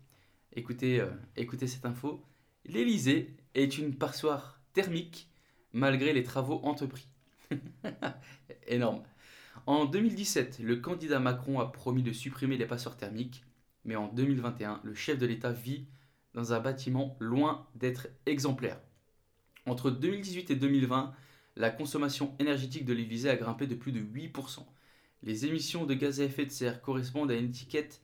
Écoutez, 0.54 1.00
euh, 1.00 1.10
écoutez 1.36 1.68
cette 1.68 1.86
info. 1.86 2.24
L'Elysée 2.66 3.36
est 3.54 3.78
une 3.78 3.96
passoire 3.96 4.60
thermique 4.74 5.30
malgré 5.74 6.14
les 6.14 6.24
travaux 6.24 6.60
entrepris. 6.64 7.08
Énorme. 8.68 9.04
En 9.66 9.86
2017, 9.86 10.60
le 10.60 10.78
candidat 10.78 11.20
Macron 11.20 11.60
a 11.60 11.66
promis 11.72 12.04
de 12.04 12.12
supprimer 12.12 12.58
les 12.58 12.66
passoires 12.66 12.98
thermiques, 12.98 13.44
mais 13.86 13.96
en 13.96 14.08
2021, 14.08 14.82
le 14.84 14.96
chef 14.96 15.18
de 15.18 15.26
l'État 15.26 15.52
vit 15.52 15.88
dans 16.34 16.54
un 16.54 16.60
bâtiment 16.60 17.18
loin 17.20 17.68
d'être 17.76 18.08
exemplaire. 18.26 18.80
Entre 19.66 19.92
2018 19.92 20.52
et 20.52 20.56
2020, 20.56 21.14
la 21.58 21.70
consommation 21.70 22.36
énergétique 22.40 22.86
de 22.86 22.94
l'Elysée 22.94 23.30
a 23.30 23.36
grimpé 23.36 23.68
de 23.68 23.76
plus 23.76 23.92
de 23.92 24.00
8%. 24.00 24.66
Les 25.24 25.46
émissions 25.46 25.86
de 25.86 25.94
gaz 25.94 26.22
à 26.22 26.26
effet 26.26 26.46
de 26.46 26.52
serre 26.52 26.82
correspondent 26.82 27.32
à 27.32 27.36
une 27.36 27.50
étiquette 27.50 28.02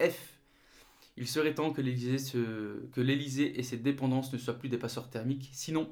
F 0.00 0.34
il 1.16 1.28
serait 1.28 1.54
temps 1.54 1.72
que 1.72 1.80
l'Elysée 1.80 3.58
et 3.58 3.62
ses 3.62 3.76
dépendances 3.76 4.32
ne 4.32 4.38
soient 4.38 4.58
plus 4.58 4.68
des 4.68 4.78
passeurs 4.78 5.10
thermiques, 5.10 5.50
sinon 5.52 5.88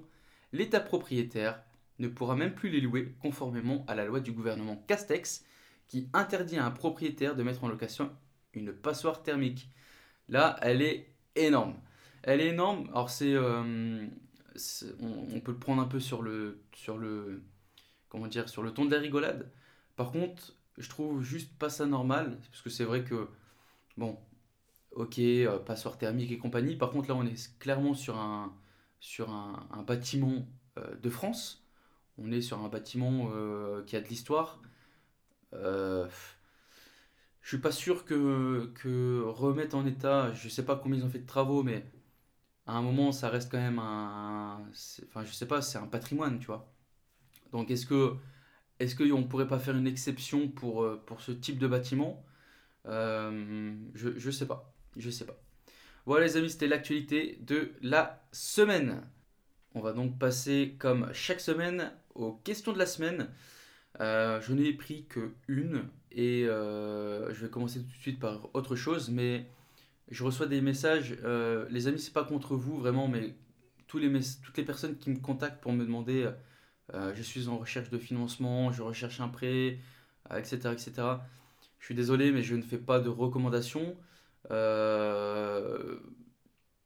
l'État 0.52 0.80
propriétaire 0.80 1.62
ne 1.98 2.08
pourra 2.08 2.34
même 2.34 2.54
plus 2.54 2.70
les 2.70 2.80
louer 2.80 3.14
conformément 3.20 3.84
à 3.86 3.94
la 3.94 4.04
loi 4.04 4.20
du 4.20 4.32
gouvernement 4.32 4.82
Castex 4.88 5.44
qui 5.86 6.08
interdit 6.12 6.56
à 6.56 6.64
un 6.66 6.70
propriétaire 6.70 7.36
de 7.36 7.42
mettre 7.42 7.62
en 7.62 7.68
location 7.68 8.10
une 8.54 8.72
passoire 8.72 9.22
thermique. 9.22 9.68
Là, 10.28 10.56
elle 10.62 10.82
est 10.82 11.14
énorme. 11.36 11.74
Elle 12.22 12.40
est 12.40 12.48
énorme. 12.48 12.88
Alors 12.88 13.10
c'est 13.10 13.34
euh, 13.34 14.06
on, 15.00 15.40
peut 15.40 15.52
le 15.52 15.58
prendre 15.58 15.80
un 15.80 15.86
peu 15.86 16.00
sur 16.00 16.22
le, 16.22 16.61
sur 16.76 16.98
le, 16.98 17.42
comment 18.08 18.26
dire, 18.26 18.48
sur 18.48 18.62
le 18.62 18.72
ton 18.72 18.84
de 18.84 18.90
la 18.90 19.00
rigolade. 19.00 19.50
Par 19.96 20.10
contre, 20.12 20.54
je 20.78 20.88
trouve 20.88 21.22
juste 21.22 21.56
pas 21.58 21.70
ça 21.70 21.86
normal, 21.86 22.38
parce 22.50 22.62
que 22.62 22.70
c'est 22.70 22.84
vrai 22.84 23.04
que, 23.04 23.28
bon, 23.96 24.18
ok, 24.92 25.18
euh, 25.18 25.58
passoire 25.58 25.98
thermique 25.98 26.32
et 26.32 26.38
compagnie. 26.38 26.76
Par 26.76 26.90
contre, 26.90 27.08
là, 27.08 27.16
on 27.16 27.26
est 27.26 27.58
clairement 27.58 27.94
sur 27.94 28.18
un, 28.18 28.54
sur 29.00 29.30
un, 29.30 29.82
bâtiment 29.86 30.46
euh, 30.78 30.94
de 30.96 31.10
France. 31.10 31.64
On 32.18 32.30
est 32.32 32.42
sur 32.42 32.60
un 32.60 32.68
bâtiment 32.68 33.30
euh, 33.34 33.82
qui 33.84 33.96
a 33.96 34.00
de 34.00 34.08
l'histoire. 34.08 34.60
je 35.52 36.08
suis 37.42 37.58
pas 37.58 37.72
sûr 37.72 38.04
que, 38.04 38.70
que 38.74 39.22
remettre 39.26 39.76
en 39.76 39.86
état, 39.86 40.32
je 40.32 40.48
sais 40.48 40.64
pas 40.64 40.76
combien 40.76 40.98
ils 40.98 41.04
ont 41.04 41.10
fait 41.10 41.18
de 41.18 41.26
travaux, 41.26 41.62
mais 41.62 41.84
à 42.66 42.74
un 42.74 42.82
moment, 42.82 43.12
ça 43.12 43.28
reste 43.28 43.50
quand 43.50 43.58
même 43.58 43.78
un. 43.78 44.62
Enfin, 45.08 45.24
je 45.24 45.32
sais 45.32 45.46
pas, 45.46 45.62
c'est 45.62 45.78
un 45.78 45.86
patrimoine, 45.86 46.38
tu 46.38 46.46
vois. 46.46 46.72
Donc, 47.52 47.70
est-ce 47.70 47.86
que. 47.86 48.16
Est-ce 48.80 48.96
qu'on 48.96 49.24
pourrait 49.24 49.46
pas 49.46 49.60
faire 49.60 49.76
une 49.76 49.86
exception 49.86 50.48
pour, 50.48 50.88
pour 51.06 51.20
ce 51.20 51.30
type 51.32 51.58
de 51.58 51.68
bâtiment? 51.68 52.24
Je, 52.86 53.78
je 53.94 54.30
sais 54.30 54.46
pas. 54.46 54.74
Je 54.96 55.10
sais 55.10 55.24
pas. 55.24 55.36
Voilà 56.04 56.26
les 56.26 56.36
amis, 56.36 56.50
c'était 56.50 56.66
l'actualité 56.66 57.38
de 57.42 57.72
la 57.80 58.24
semaine. 58.32 59.02
On 59.74 59.80
va 59.80 59.92
donc 59.92 60.18
passer 60.18 60.74
comme 60.78 61.08
chaque 61.12 61.40
semaine 61.40 61.92
aux 62.14 62.32
questions 62.32 62.72
de 62.72 62.78
la 62.78 62.86
semaine. 62.86 63.28
Euh, 64.00 64.40
je 64.40 64.52
n'ai 64.52 64.72
pris 64.72 65.06
que 65.06 65.34
une 65.48 65.84
et 66.10 66.44
euh, 66.46 67.32
je 67.32 67.44
vais 67.44 67.50
commencer 67.50 67.80
tout 67.80 67.86
de 67.86 68.02
suite 68.02 68.18
par 68.18 68.54
autre 68.54 68.74
chose, 68.74 69.10
mais 69.10 69.46
je 70.12 70.24
reçois 70.24 70.46
des 70.46 70.60
messages. 70.60 71.16
Euh, 71.24 71.66
les 71.70 71.88
amis, 71.88 71.98
c'est 71.98 72.12
pas 72.12 72.24
contre 72.24 72.56
vous 72.56 72.78
vraiment, 72.78 73.08
mais 73.08 73.34
toutes 73.86 74.02
les 74.02 74.64
personnes 74.64 74.96
qui 74.96 75.10
me 75.10 75.18
contactent 75.18 75.60
pour 75.62 75.72
me 75.72 75.84
demander 75.84 76.30
je 77.14 77.22
suis 77.22 77.48
en 77.48 77.58
recherche 77.58 77.90
de 77.90 77.98
financement, 77.98 78.70
je 78.70 78.82
recherche 78.82 79.20
un 79.20 79.28
prêt, 79.28 79.78
etc., 80.30 80.56
etc. 80.72 80.92
Je 81.82 81.86
suis 81.86 81.94
désolé, 81.96 82.30
mais 82.30 82.42
je 82.42 82.54
ne 82.54 82.62
fais 82.62 82.78
pas 82.78 83.00
de 83.00 83.08
recommandations. 83.08 83.96
Euh, 84.52 85.96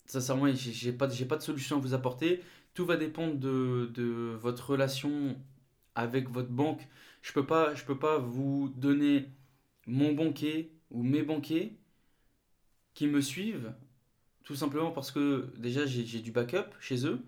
sincèrement, 0.06 0.46
j'ai 0.54 0.92
pas, 0.92 1.06
pas 1.06 1.36
de 1.36 1.42
solution 1.42 1.76
à 1.76 1.80
vous 1.80 1.92
apporter. 1.94 2.42
Tout 2.74 2.86
va 2.86 2.96
dépendre 2.96 3.36
de, 3.36 3.90
de 3.94 4.36
votre 4.40 4.70
relation 4.70 5.36
avec 5.94 6.30
votre 6.30 6.50
banque. 6.50 6.88
Je 7.20 7.32
peux 7.34 7.44
pas, 7.44 7.74
je 7.74 7.84
peux 7.84 7.98
pas 7.98 8.18
vous 8.18 8.72
donner 8.76 9.28
mon 9.86 10.12
banquier 10.12 10.72
ou 10.90 11.02
mes 11.02 11.22
banquiers 11.22 11.78
qui 12.96 13.06
me 13.06 13.20
suivent, 13.20 13.72
tout 14.42 14.56
simplement 14.56 14.90
parce 14.90 15.12
que 15.12 15.52
déjà 15.58 15.86
j'ai 15.86 16.20
du 16.20 16.32
backup 16.32 16.70
chez 16.80 17.06
eux. 17.06 17.20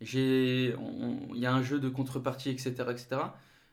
Il 0.00 1.36
y 1.36 1.46
a 1.46 1.54
un 1.54 1.62
jeu 1.62 1.78
de 1.78 1.88
contrepartie, 1.88 2.50
etc. 2.50 2.70
etc. 2.90 3.06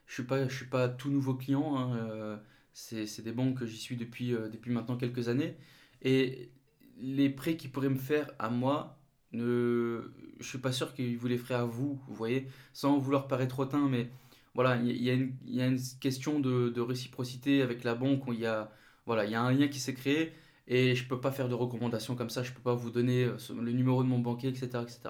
Je 0.06 0.14
suis 0.14 0.22
pas, 0.24 0.48
suis 0.48 0.66
pas 0.66 0.88
tout 0.88 1.10
nouveau 1.10 1.34
client. 1.34 1.78
Hein, 1.78 1.96
euh, 1.96 2.36
c'est 2.74 3.22
des 3.22 3.32
banques 3.32 3.58
que 3.58 3.66
j'y 3.66 3.78
suis 3.78 3.96
depuis, 3.96 4.34
euh, 4.34 4.48
depuis 4.48 4.70
maintenant 4.70 4.96
quelques 4.96 5.28
années. 5.28 5.56
Et 6.02 6.50
les 6.98 7.30
prêts 7.30 7.56
qu'ils 7.56 7.72
pourraient 7.72 7.88
me 7.88 7.98
faire 7.98 8.30
à 8.38 8.50
moi, 8.50 8.98
ne, 9.32 10.12
je 10.38 10.46
suis 10.46 10.58
pas 10.58 10.72
sûr 10.72 10.92
qu'ils 10.92 11.16
vous 11.16 11.28
les 11.28 11.38
feraient 11.38 11.54
à 11.54 11.64
vous, 11.64 11.98
vous 12.06 12.14
voyez, 12.14 12.46
sans 12.74 12.98
vouloir 12.98 13.26
paraître 13.26 13.58
hautain, 13.58 13.88
mais 13.88 14.10
voilà, 14.54 14.76
il 14.76 14.90
y, 14.90 15.06
y, 15.46 15.62
a 15.62 15.66
une 15.66 15.80
question 16.00 16.40
de, 16.40 16.68
de, 16.68 16.80
réciprocité 16.82 17.62
avec 17.62 17.84
la 17.84 17.94
banque 17.94 18.24
il 18.28 18.40
y 18.40 18.46
a, 18.46 18.70
voilà, 19.06 19.24
il 19.24 19.30
y 19.30 19.34
a 19.34 19.40
un 19.40 19.50
lien 19.50 19.68
qui 19.68 19.80
s'est 19.80 19.94
créé 19.94 20.34
et 20.72 20.94
je 20.94 21.06
peux 21.06 21.20
pas 21.20 21.30
faire 21.30 21.50
de 21.50 21.54
recommandations 21.54 22.16
comme 22.16 22.30
ça, 22.30 22.42
je 22.42 22.50
peux 22.50 22.62
pas 22.62 22.72
vous 22.72 22.90
donner 22.90 23.24
euh, 23.24 23.36
le 23.60 23.72
numéro 23.72 24.02
de 24.02 24.08
mon 24.08 24.18
banquier, 24.18 24.48
etc. 24.48 24.68
etc. 24.82 25.00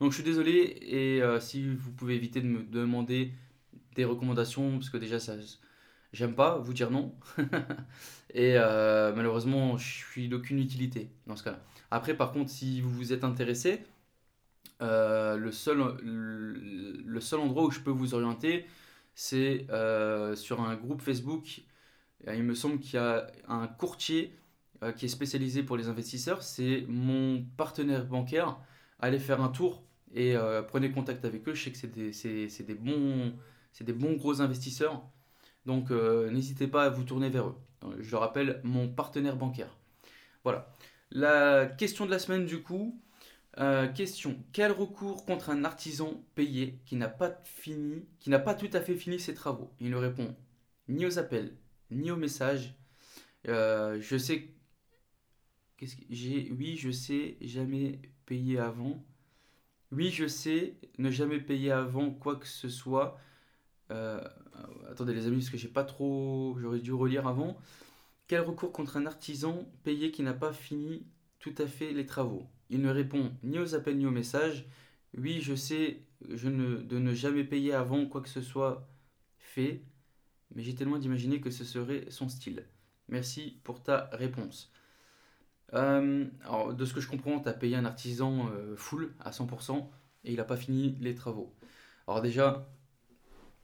Donc 0.00 0.12
je 0.12 0.16
suis 0.16 0.24
désolé 0.24 0.78
et 0.80 1.22
euh, 1.22 1.38
si 1.38 1.68
vous 1.68 1.92
pouvez 1.92 2.14
éviter 2.14 2.40
de 2.40 2.46
me 2.46 2.62
demander 2.62 3.32
des 3.94 4.06
recommandations, 4.06 4.78
parce 4.78 4.88
que 4.88 4.96
déjà 4.96 5.20
ça, 5.20 5.34
j'aime 6.14 6.34
pas 6.34 6.56
vous 6.56 6.72
dire 6.72 6.90
non. 6.90 7.14
et 8.34 8.54
euh, 8.56 9.12
malheureusement, 9.14 9.76
je 9.76 9.86
suis 9.86 10.28
d'aucune 10.28 10.58
utilité 10.58 11.10
dans 11.26 11.36
ce 11.36 11.44
cas-là. 11.44 11.62
Après, 11.90 12.14
par 12.14 12.32
contre, 12.32 12.50
si 12.50 12.80
vous 12.80 12.90
vous 12.90 13.12
êtes 13.12 13.24
intéressé, 13.24 13.82
le, 14.80 15.50
seul, 15.50 15.78
le 16.02 17.20
seul 17.20 17.40
endroit 17.40 17.64
où 17.64 17.70
je 17.70 17.80
peux 17.80 17.90
vous 17.90 18.14
orienter, 18.14 18.66
c'est 19.14 19.66
sur 20.36 20.60
un 20.62 20.74
groupe 20.74 21.02
Facebook. 21.02 21.60
Il 22.26 22.42
me 22.42 22.54
semble 22.54 22.80
qu'il 22.80 22.94
y 22.94 22.98
a 22.98 23.26
un 23.48 23.66
courtier 23.66 24.34
qui 24.96 25.06
est 25.06 25.08
spécialisé 25.08 25.62
pour 25.62 25.76
les 25.76 25.88
investisseurs. 25.88 26.42
C'est 26.42 26.84
mon 26.88 27.44
partenaire 27.56 28.06
bancaire. 28.06 28.58
Allez 28.98 29.18
faire 29.18 29.40
un 29.40 29.48
tour 29.48 29.82
et 30.14 30.34
prenez 30.68 30.90
contact 30.90 31.24
avec 31.24 31.48
eux. 31.48 31.54
Je 31.54 31.64
sais 31.64 31.70
que 31.70 31.78
c'est 31.78 31.92
des, 31.92 32.64
des, 32.64 32.74
bons, 32.74 33.32
des 33.80 33.92
bons 33.92 34.14
gros 34.14 34.40
investisseurs. 34.40 35.02
Donc 35.66 35.90
euh, 35.90 36.30
n'hésitez 36.30 36.68
pas 36.68 36.84
à 36.84 36.88
vous 36.88 37.02
tourner 37.02 37.28
vers 37.28 37.48
eux. 37.48 37.56
Je 38.00 38.10
le 38.10 38.16
rappelle, 38.16 38.60
mon 38.62 38.88
partenaire 38.88 39.36
bancaire. 39.36 39.76
Voilà. 40.44 40.74
La 41.10 41.66
question 41.66 42.06
de 42.06 42.10
la 42.10 42.18
semaine 42.18 42.46
du 42.46 42.62
coup. 42.62 43.00
Euh, 43.58 43.88
question 43.88 44.36
quel 44.52 44.70
recours 44.70 45.24
contre 45.24 45.48
un 45.48 45.64
artisan 45.64 46.22
payé 46.34 46.78
qui 46.84 46.94
n'a 46.94 47.08
pas 47.08 47.40
fini, 47.44 48.04
qui 48.18 48.28
n'a 48.28 48.38
pas 48.38 48.54
tout 48.54 48.68
à 48.74 48.82
fait 48.82 48.94
fini 48.94 49.18
ses 49.18 49.32
travaux? 49.32 49.70
Il 49.80 49.90
ne 49.90 49.96
répond 49.96 50.36
ni 50.88 51.06
aux 51.06 51.18
appels 51.18 51.56
ni 51.90 52.10
aux 52.10 52.16
messages. 52.16 52.74
Euh, 53.48 53.98
je 54.00 54.18
sais 54.18 54.48
qu'est-ce 55.76 55.96
que 55.96 56.02
j'ai 56.10 56.50
oui 56.52 56.76
je 56.76 56.90
sais 56.90 57.36
jamais 57.40 58.00
payer 58.26 58.58
avant. 58.58 59.04
Oui 59.92 60.10
je 60.10 60.26
sais 60.26 60.76
ne 60.98 61.10
jamais 61.10 61.40
payer 61.40 61.72
avant 61.72 62.10
quoi 62.10 62.36
que 62.36 62.46
ce 62.46 62.68
soit. 62.68 63.18
Euh, 63.90 64.20
attendez 64.90 65.14
les 65.14 65.26
amis, 65.26 65.38
parce 65.38 65.50
que 65.50 65.58
j'ai 65.58 65.68
pas 65.68 65.84
trop. 65.84 66.56
J'aurais 66.60 66.80
dû 66.80 66.92
relire 66.92 67.26
avant. 67.26 67.58
Quel 68.26 68.40
recours 68.42 68.72
contre 68.72 68.96
un 68.96 69.06
artisan 69.06 69.70
payé 69.84 70.10
qui 70.10 70.22
n'a 70.22 70.34
pas 70.34 70.52
fini 70.52 71.06
tout 71.38 71.54
à 71.58 71.66
fait 71.66 71.92
les 71.92 72.06
travaux? 72.06 72.48
Il 72.70 72.82
ne 72.82 72.90
répond 72.90 73.32
ni 73.44 73.58
aux 73.58 73.74
appels 73.74 73.96
ni 73.96 74.06
aux 74.06 74.10
messages. 74.10 74.66
Oui, 75.16 75.40
je 75.40 75.54
sais 75.54 76.06
je 76.30 76.48
ne, 76.48 76.76
de 76.76 76.98
ne 76.98 77.14
jamais 77.14 77.44
payer 77.44 77.72
avant 77.72 78.06
quoi 78.06 78.20
que 78.20 78.28
ce 78.28 78.40
soit 78.40 78.88
fait, 79.38 79.82
mais 80.54 80.62
j'ai 80.62 80.74
tellement 80.74 80.98
d'imaginer 80.98 81.40
que 81.40 81.50
ce 81.50 81.64
serait 81.64 82.06
son 82.10 82.28
style. 82.28 82.66
Merci 83.08 83.60
pour 83.64 83.82
ta 83.82 84.10
réponse. 84.12 84.72
Euh, 85.74 86.26
alors, 86.44 86.74
de 86.74 86.84
ce 86.84 86.94
que 86.94 87.00
je 87.00 87.08
comprends, 87.08 87.40
tu 87.40 87.48
as 87.48 87.52
payé 87.52 87.76
un 87.76 87.84
artisan 87.84 88.48
euh, 88.50 88.76
full 88.76 89.14
à 89.20 89.30
100% 89.30 89.90
et 90.24 90.32
il 90.32 90.36
n'a 90.36 90.44
pas 90.44 90.56
fini 90.56 90.96
les 91.00 91.14
travaux. 91.14 91.54
Alors 92.06 92.22
déjà, 92.22 92.68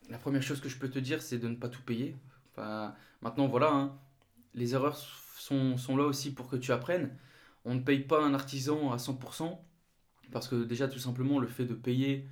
la 0.09 0.17
première 0.17 0.43
chose 0.43 0.61
que 0.61 0.69
je 0.69 0.77
peux 0.77 0.89
te 0.89 0.99
dire, 0.99 1.21
c'est 1.21 1.37
de 1.39 1.47
ne 1.47 1.55
pas 1.55 1.69
tout 1.69 1.81
payer. 1.81 2.15
Maintenant, 3.21 3.47
voilà, 3.47 3.71
hein, 3.71 3.97
les 4.53 4.73
erreurs 4.75 4.97
sont, 4.97 5.97
là 5.97 6.03
aussi 6.03 6.33
pour 6.33 6.47
que 6.47 6.55
tu 6.55 6.71
apprennes. 6.71 7.17
On 7.65 7.75
ne 7.75 7.79
paye 7.79 7.99
pas 7.99 8.21
un 8.23 8.33
artisan 8.33 8.91
à 8.91 8.97
100%, 8.97 9.59
parce 10.31 10.47
que 10.47 10.63
déjà, 10.63 10.87
tout 10.87 10.99
simplement, 10.99 11.39
le 11.39 11.47
fait 11.47 11.65
de 11.65 11.73
payer 11.73 12.27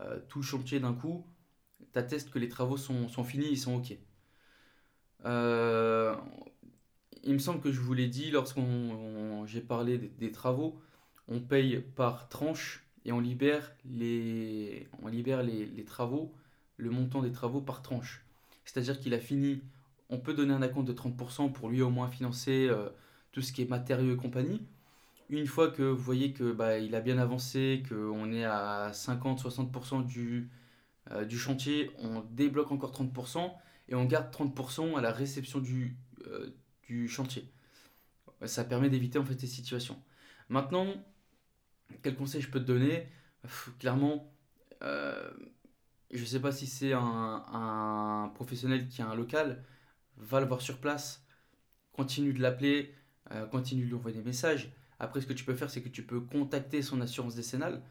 euh, 0.00 0.20
tout 0.28 0.40
le 0.40 0.44
chantier 0.44 0.80
d'un 0.80 0.94
coup, 0.94 1.26
t'atteste 1.92 2.30
que 2.30 2.38
les 2.38 2.48
travaux 2.48 2.76
sont, 2.76 3.08
finis, 3.24 3.48
ils 3.50 3.58
sont 3.58 3.76
OK. 3.76 3.96
Il 7.24 7.34
me 7.34 7.38
semble 7.38 7.60
que 7.60 7.72
je 7.72 7.80
vous 7.80 7.94
l'ai 7.94 8.08
dit 8.08 8.30
lorsqu'on 8.30 9.44
j'ai 9.46 9.60
parlé 9.60 9.98
des, 9.98 10.32
travaux, 10.32 10.80
on 11.28 11.40
paye 11.40 11.82
par 11.96 12.28
tranche 12.28 12.84
et 13.04 13.12
on 13.12 13.20
libère 13.20 13.72
les, 13.84 14.88
on 15.02 15.08
libère 15.08 15.42
les, 15.42 15.66
les 15.66 15.84
travaux 15.84 16.34
le 16.76 16.90
montant 16.90 17.22
des 17.22 17.32
travaux 17.32 17.60
par 17.60 17.82
tranche. 17.82 18.24
C'est-à-dire 18.64 18.98
qu'il 18.98 19.14
a 19.14 19.18
fini, 19.18 19.62
on 20.08 20.18
peut 20.18 20.34
donner 20.34 20.54
un 20.54 20.62
acompte 20.62 20.88
de 20.88 20.92
30% 20.92 21.52
pour 21.52 21.68
lui 21.68 21.82
au 21.82 21.90
moins 21.90 22.08
financer 22.08 22.68
euh, 22.68 22.88
tout 23.32 23.42
ce 23.42 23.52
qui 23.52 23.62
est 23.62 23.68
matériaux 23.68 24.14
et 24.14 24.16
compagnie. 24.16 24.62
Une 25.28 25.46
fois 25.46 25.70
que 25.70 25.82
vous 25.82 26.02
voyez 26.02 26.32
que 26.32 26.52
bah, 26.52 26.78
il 26.78 26.94
a 26.94 27.00
bien 27.00 27.18
avancé, 27.18 27.82
qu'on 27.88 28.32
est 28.32 28.44
à 28.44 28.90
50-60% 28.92 30.04
du, 30.04 30.50
euh, 31.12 31.24
du 31.24 31.38
chantier, 31.38 31.90
on 31.98 32.22
débloque 32.30 32.72
encore 32.72 32.92
30% 32.92 33.52
et 33.88 33.94
on 33.94 34.04
garde 34.04 34.32
30% 34.32 34.96
à 34.96 35.00
la 35.00 35.12
réception 35.12 35.60
du, 35.60 35.96
euh, 36.26 36.50
chantier. 37.08 37.50
Ça 38.46 38.64
permet 38.64 38.88
d'éviter 38.88 39.18
en 39.18 39.24
fait 39.24 39.38
ces 39.38 39.46
situations. 39.46 40.00
Maintenant, 40.48 40.86
quel 42.02 42.16
conseil 42.16 42.40
je 42.40 42.50
peux 42.50 42.60
te 42.60 42.66
donner? 42.66 43.06
Clairement, 43.78 44.32
je 46.10 46.20
ne 46.20 46.26
sais 46.26 46.40
pas 46.40 46.52
si 46.52 46.66
c'est 46.66 46.92
un, 46.92 48.32
professionnel 48.34 48.88
qui 48.88 49.02
a 49.02 49.08
un 49.08 49.14
local, 49.14 49.62
va 50.16 50.40
le 50.40 50.46
voir 50.46 50.60
sur 50.60 50.78
place, 50.78 51.24
continue 51.92 52.32
de 52.32 52.40
l'appeler, 52.40 52.94
euh, 53.32 53.46
continue 53.46 53.82
de 53.82 53.88
lui 53.88 53.94
envoyer 53.94 54.18
des 54.18 54.24
messages. 54.24 54.72
Après, 54.98 55.20
ce 55.20 55.26
que 55.26 55.32
tu 55.32 55.44
peux 55.44 55.54
faire, 55.54 55.70
c'est 55.70 55.82
que 55.82 55.88
tu 55.88 56.02
peux 56.02 56.20
contacter 56.20 56.82
son 56.82 57.00
assurance 57.00 57.34
décennale 57.34 57.82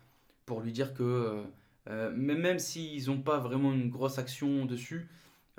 pour 0.45 0.61
lui 0.61 0.71
dire 0.71 0.93
que, 0.93 1.03
euh, 1.03 1.43
euh, 1.89 2.11
même 2.11 2.59
s'ils 2.59 3.07
n'ont 3.07 3.21
pas 3.21 3.39
vraiment 3.39 3.73
une 3.73 3.89
grosse 3.89 4.19
action 4.19 4.65
dessus, 4.65 5.09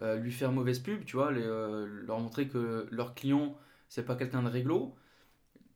lui 0.01 0.33
faire 0.33 0.53
mauvaise 0.53 0.79
pub, 0.79 1.05
tu 1.05 1.17
vois, 1.17 1.31
leur 1.31 2.21
montrer 2.21 2.49
que 2.49 2.87
leur 2.91 3.15
client, 3.15 3.57
c'est 3.89 4.05
pas 4.05 4.17
quelqu'un 4.17 4.43
de 4.43 4.49
réglo. 4.49 4.95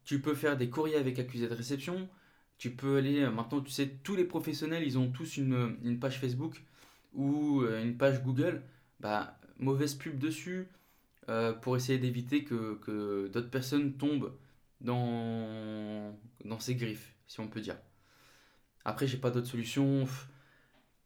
Tu 0.04 0.20
peux 0.20 0.34
faire 0.34 0.56
des 0.56 0.70
courriers 0.70 0.96
avec 0.96 1.18
accusé 1.18 1.48
de 1.48 1.54
réception. 1.54 2.08
Tu 2.58 2.70
peux 2.70 2.96
aller, 2.98 3.28
maintenant 3.28 3.60
tu 3.60 3.70
sais, 3.70 3.88
tous 4.02 4.16
les 4.16 4.24
professionnels, 4.24 4.84
ils 4.84 4.98
ont 4.98 5.10
tous 5.10 5.36
une, 5.36 5.98
page 6.00 6.20
Facebook 6.20 6.62
ou 7.14 7.64
une 7.64 7.96
page 7.96 8.22
Google. 8.22 8.62
Bah, 9.00 9.38
mauvaise 9.58 9.94
pub 9.94 10.18
dessus 10.18 10.68
pour 11.62 11.76
essayer 11.76 11.98
d'éviter 11.98 12.44
que, 12.44 12.76
que 12.76 13.28
d'autres 13.28 13.50
personnes 13.50 13.94
tombent 13.94 14.32
dans, 14.80 16.16
dans 16.44 16.60
ces 16.60 16.74
griffes, 16.74 17.14
si 17.26 17.40
on 17.40 17.48
peut 17.48 17.60
dire. 17.60 17.76
Après, 18.84 19.06
j'ai 19.06 19.16
pas 19.16 19.30
d'autre 19.30 19.46
solution. 19.46 20.06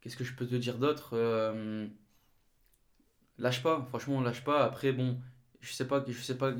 Qu'est-ce 0.01 0.17
que 0.17 0.23
je 0.23 0.33
peux 0.33 0.45
te 0.45 0.55
dire 0.55 0.77
d'autre 0.77 1.11
euh, 1.13 1.87
Lâche 3.39 3.63
pas, 3.63 3.85
franchement, 3.89 4.21
lâche 4.21 4.43
pas. 4.43 4.63
Après, 4.65 4.91
bon, 4.91 5.17
je 5.61 5.73
sais 5.73 5.87
pas, 5.87 6.03
je 6.07 6.21
sais 6.21 6.37
pas, 6.37 6.53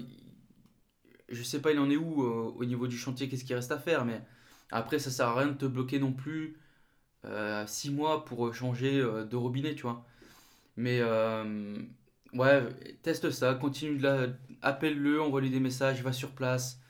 je 1.30 1.44
sais 1.44 1.62
pas, 1.62 1.72
il 1.72 1.80
en 1.80 1.90
est 1.90 1.98
où 1.98 2.24
euh, 2.24 2.54
au 2.58 2.66
niveau 2.66 2.88
du 2.88 2.98
chantier, 2.98 3.30
qu'est-ce 3.30 3.44
qui 3.46 3.54
reste 3.54 3.72
à 3.72 3.80
faire, 3.80 4.06
mais 4.06 4.22
après, 4.72 5.00
ça 5.00 5.12
sert 5.12 5.28
à 5.28 5.36
rien 5.40 5.48
de 5.48 5.54
te 5.58 5.66
bloquer 5.66 6.00
non 6.00 6.14
plus 6.14 6.58
6 7.68 7.90
euh, 7.90 7.92
mois 7.94 8.26
pour 8.26 8.54
changer 8.54 9.02
de 9.02 9.36
robinet, 9.36 9.76
tu 9.76 9.84
vois. 9.84 10.06
Mais 10.78 11.02
ouais, 12.34 12.70
teste 13.04 13.32
ça, 13.32 13.56
continue 13.56 13.98
de 13.98 14.04
la, 14.04 14.28
appelle-le, 14.62 15.22
envoie-lui 15.22 15.50
des 15.50 15.60
messages, 15.60 16.02
va 16.04 16.14
sur 16.14 16.32
place. 16.32 16.82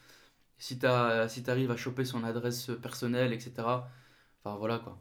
Si 0.60 0.79
tu 0.79 0.88
si 1.29 1.51
arrives 1.51 1.72
à 1.72 1.77
choper 1.77 2.05
son 2.05 2.24
adresse 2.24 2.72
personnelle, 2.81 3.34
etc. 3.34 3.53
Enfin 4.43 4.58
voilà 4.58 4.79
quoi. 4.79 5.00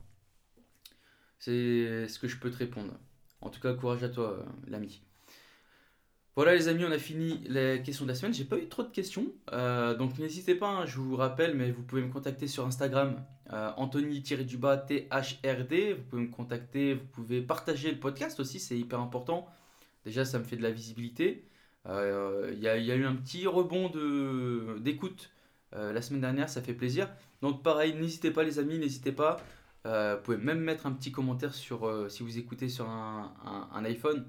C'est 1.38 2.07
ce 2.09 2.18
que 2.18 2.28
je 2.28 2.37
peux 2.38 2.50
te 2.50 2.57
répondre. 2.59 2.95
En 3.40 3.50
tout 3.50 3.61
cas, 3.61 3.73
courage 3.75 4.02
à 4.02 4.09
toi, 4.09 4.33
euh, 4.33 4.42
l'ami. 4.66 5.02
Voilà 6.35 6.54
les 6.54 6.68
amis, 6.68 6.85
on 6.85 6.92
a 6.92 6.99
fini 6.99 7.40
les 7.49 7.83
questions 7.83 8.04
de 8.04 8.11
la 8.11 8.14
semaine. 8.14 8.33
J'ai 8.33 8.45
pas 8.45 8.59
eu 8.59 8.68
trop 8.68 8.85
de 8.85 8.90
questions, 8.90 9.26
euh, 9.52 9.95
donc 9.95 10.18
n'hésitez 10.18 10.54
pas. 10.54 10.68
Hein, 10.68 10.87
je 10.87 10.99
vous 10.99 11.16
rappelle, 11.16 11.57
mais 11.57 11.73
vous 11.73 11.83
pouvez 11.83 12.02
me 12.02 12.12
contacter 12.12 12.47
sur 12.47 12.64
Instagram, 12.64 13.25
euh, 13.52 13.71
Anthony-du-bas 13.76 14.76
THRD. 14.76 15.95
Vous 15.95 16.02
pouvez 16.09 16.23
me 16.23 16.30
contacter, 16.30 16.95
vous 16.95 17.07
pouvez 17.07 17.40
partager 17.42 17.90
le 17.90 17.99
podcast 17.99 18.38
aussi, 18.38 18.61
c'est 18.61 18.78
hyper 18.78 19.00
important. 19.00 19.49
Déjà, 20.04 20.25
ça 20.25 20.38
me 20.38 20.45
fait 20.45 20.57
de 20.57 20.62
la 20.62 20.71
visibilité. 20.71 21.45
Il 21.87 22.59
y, 22.61 22.68
a 22.68 22.76
eu 22.76 23.04
un 23.04 23.14
petit 23.14 23.47
rebond 23.47 23.90
d'écoute 24.78 25.30
la 25.73 26.02
semaine 26.02 26.21
dernière, 26.21 26.50
ça 26.50 26.61
fait 26.61 26.75
plaisir. 26.75 27.09
Donc 27.40 27.62
pareil, 27.62 27.95
n'hésitez 27.95 28.30
pas 28.30 28.42
les 28.42 28.59
amis, 28.59 28.78
n'hésitez 28.78 29.12
pas. 29.12 29.38
Euh, 29.87 30.16
vous 30.16 30.23
pouvez 30.23 30.37
même 30.37 30.61
mettre 30.61 30.87
un 30.87 30.92
petit 30.92 31.12
commentaire 31.12 31.54
sur, 31.54 31.87
euh, 31.87 32.08
si 32.08 32.23
vous 32.23 32.38
écoutez 32.38 32.68
sur 32.68 32.88
un, 32.88 33.85
iPhone. 33.85 34.26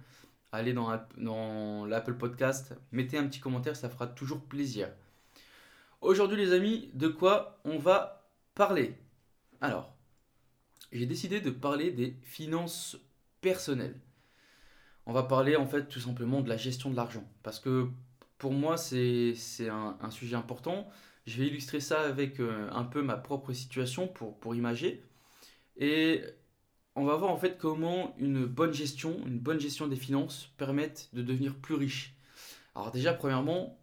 Allez 0.52 0.74
dans, 0.74 1.86
l'Apple 1.86 2.16
Podcast, 2.16 2.76
mettez 2.92 3.18
un 3.18 3.28
petit 3.28 3.40
commentaire, 3.40 3.76
ça 3.76 3.90
fera 3.90 4.08
toujours 4.08 4.42
plaisir. 4.46 4.90
Aujourd'hui 6.02 6.38
les 6.38 6.54
amis, 6.54 6.90
de 6.94 7.08
quoi 7.08 7.60
on 7.66 7.78
va 7.78 8.32
parler? 8.56 8.98
Alors, 9.62 9.96
j'ai 10.92 11.06
décidé 11.06 11.42
de 11.42 11.52
parler 11.52 11.92
des 11.92 12.18
finances 12.24 12.98
personnelles. 13.42 14.00
On 15.06 15.14
va 15.14 15.24
parler 15.24 15.56
en 15.56 15.66
fait 15.66 15.88
tout 15.88 16.00
simplement 16.00 16.42
de 16.42 16.50
la 16.50 16.58
gestion 16.58 16.90
de 16.90 16.96
l'argent. 16.96 17.28
Parce 17.44 17.60
que 17.60 17.90
pour 18.38 18.54
moi 18.54 18.78
c'est 18.78 19.36
un, 19.70 19.98
un, 20.02 20.12
sujet 20.12 20.36
important. 20.36 20.90
Je 21.28 21.40
vais 21.40 21.48
illustrer 21.48 21.80
ça 21.80 22.02
avec 22.02 22.40
euh, 22.40 22.70
un 22.72 22.86
peu 22.86 23.02
ma 23.02 23.18
propre 23.18 23.54
situation 23.54 24.08
pour, 24.08 24.40
pour 24.40 24.56
imager. 24.56 25.04
Et 25.80 26.22
on 26.96 27.06
va 27.06 27.16
voir 27.16 27.32
en 27.32 27.38
fait 27.38 27.58
comment 27.58 28.16
une 28.20 28.46
bonne 28.46 28.74
gestion, 28.74 29.20
une 29.26 29.40
bonne 29.40 29.60
gestion 29.60 29.88
des 29.88 29.96
finances 29.96 30.54
permettent 30.58 31.10
de 31.14 31.24
devenir 31.24 31.56
plus 31.56 31.76
riche. 31.76 32.16
Alors 32.76 32.92
déjà, 32.92 33.14
premièrement, 33.14 33.80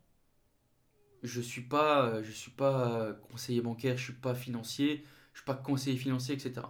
je 1.23 1.41
suis, 1.41 1.67
suis 2.33 2.51
pas 2.51 3.13
conseiller 3.31 3.61
bancaire, 3.61 3.97
je 3.97 4.03
ne 4.03 4.13
suis 4.13 4.21
pas 4.21 4.35
financier, 4.35 5.05
je 5.33 5.41
ne 5.41 5.43
suis 5.43 5.45
pas 5.45 5.55
conseiller 5.55 5.97
financier, 5.97 6.35
etc. 6.35 6.67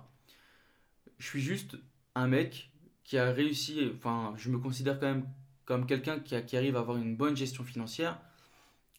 Je 1.19 1.27
suis 1.27 1.43
juste 1.43 1.77
un 2.15 2.29
mec 2.29 2.71
qui 3.05 3.19
a 3.19 3.31
réussi, 3.33 3.91
enfin, 3.95 4.33
je 4.37 4.49
me 4.49 4.59
considère 4.59 4.99
quand 4.99 5.07
même 5.07 5.29
comme 5.67 5.87
quelqu'un 5.87 6.19
qui, 6.21 6.41
qui 6.47 6.57
arrive 6.57 6.77
à 6.77 6.81
avoir 6.81 6.97
une 6.97 7.17
bonne 7.17 7.37
gestion 7.37 7.65
financière 7.65 8.19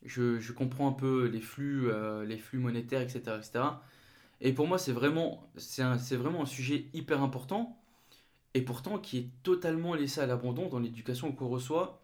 je, 0.03 0.51
comprends 0.51 0.87
un 0.87 0.93
peu 0.93 1.25
les 1.25 1.41
flux, 1.41 1.89
euh, 1.89 2.25
les 2.25 2.37
flux 2.37 2.59
monétaires, 2.59 3.01
etc., 3.01 3.19
etc. 3.37 3.63
Et 4.41 4.53
pour 4.53 4.67
moi, 4.67 4.77
c'est 4.77 4.91
vraiment, 4.91 5.49
c'est 5.57 6.15
vraiment 6.15 6.43
un 6.43 6.47
sujet 6.47 6.85
hyper 6.93 7.21
important 7.21 7.81
et 8.53 8.61
pourtant 8.61 8.99
qui 8.99 9.17
est 9.17 9.29
totalement 9.43 9.93
laissé 9.93 10.21
à 10.21 10.25
l'abandon 10.25 10.69
dans 10.69 10.79
l'éducation 10.79 11.31
qu'on 11.31 11.47
reçoit 11.47 12.01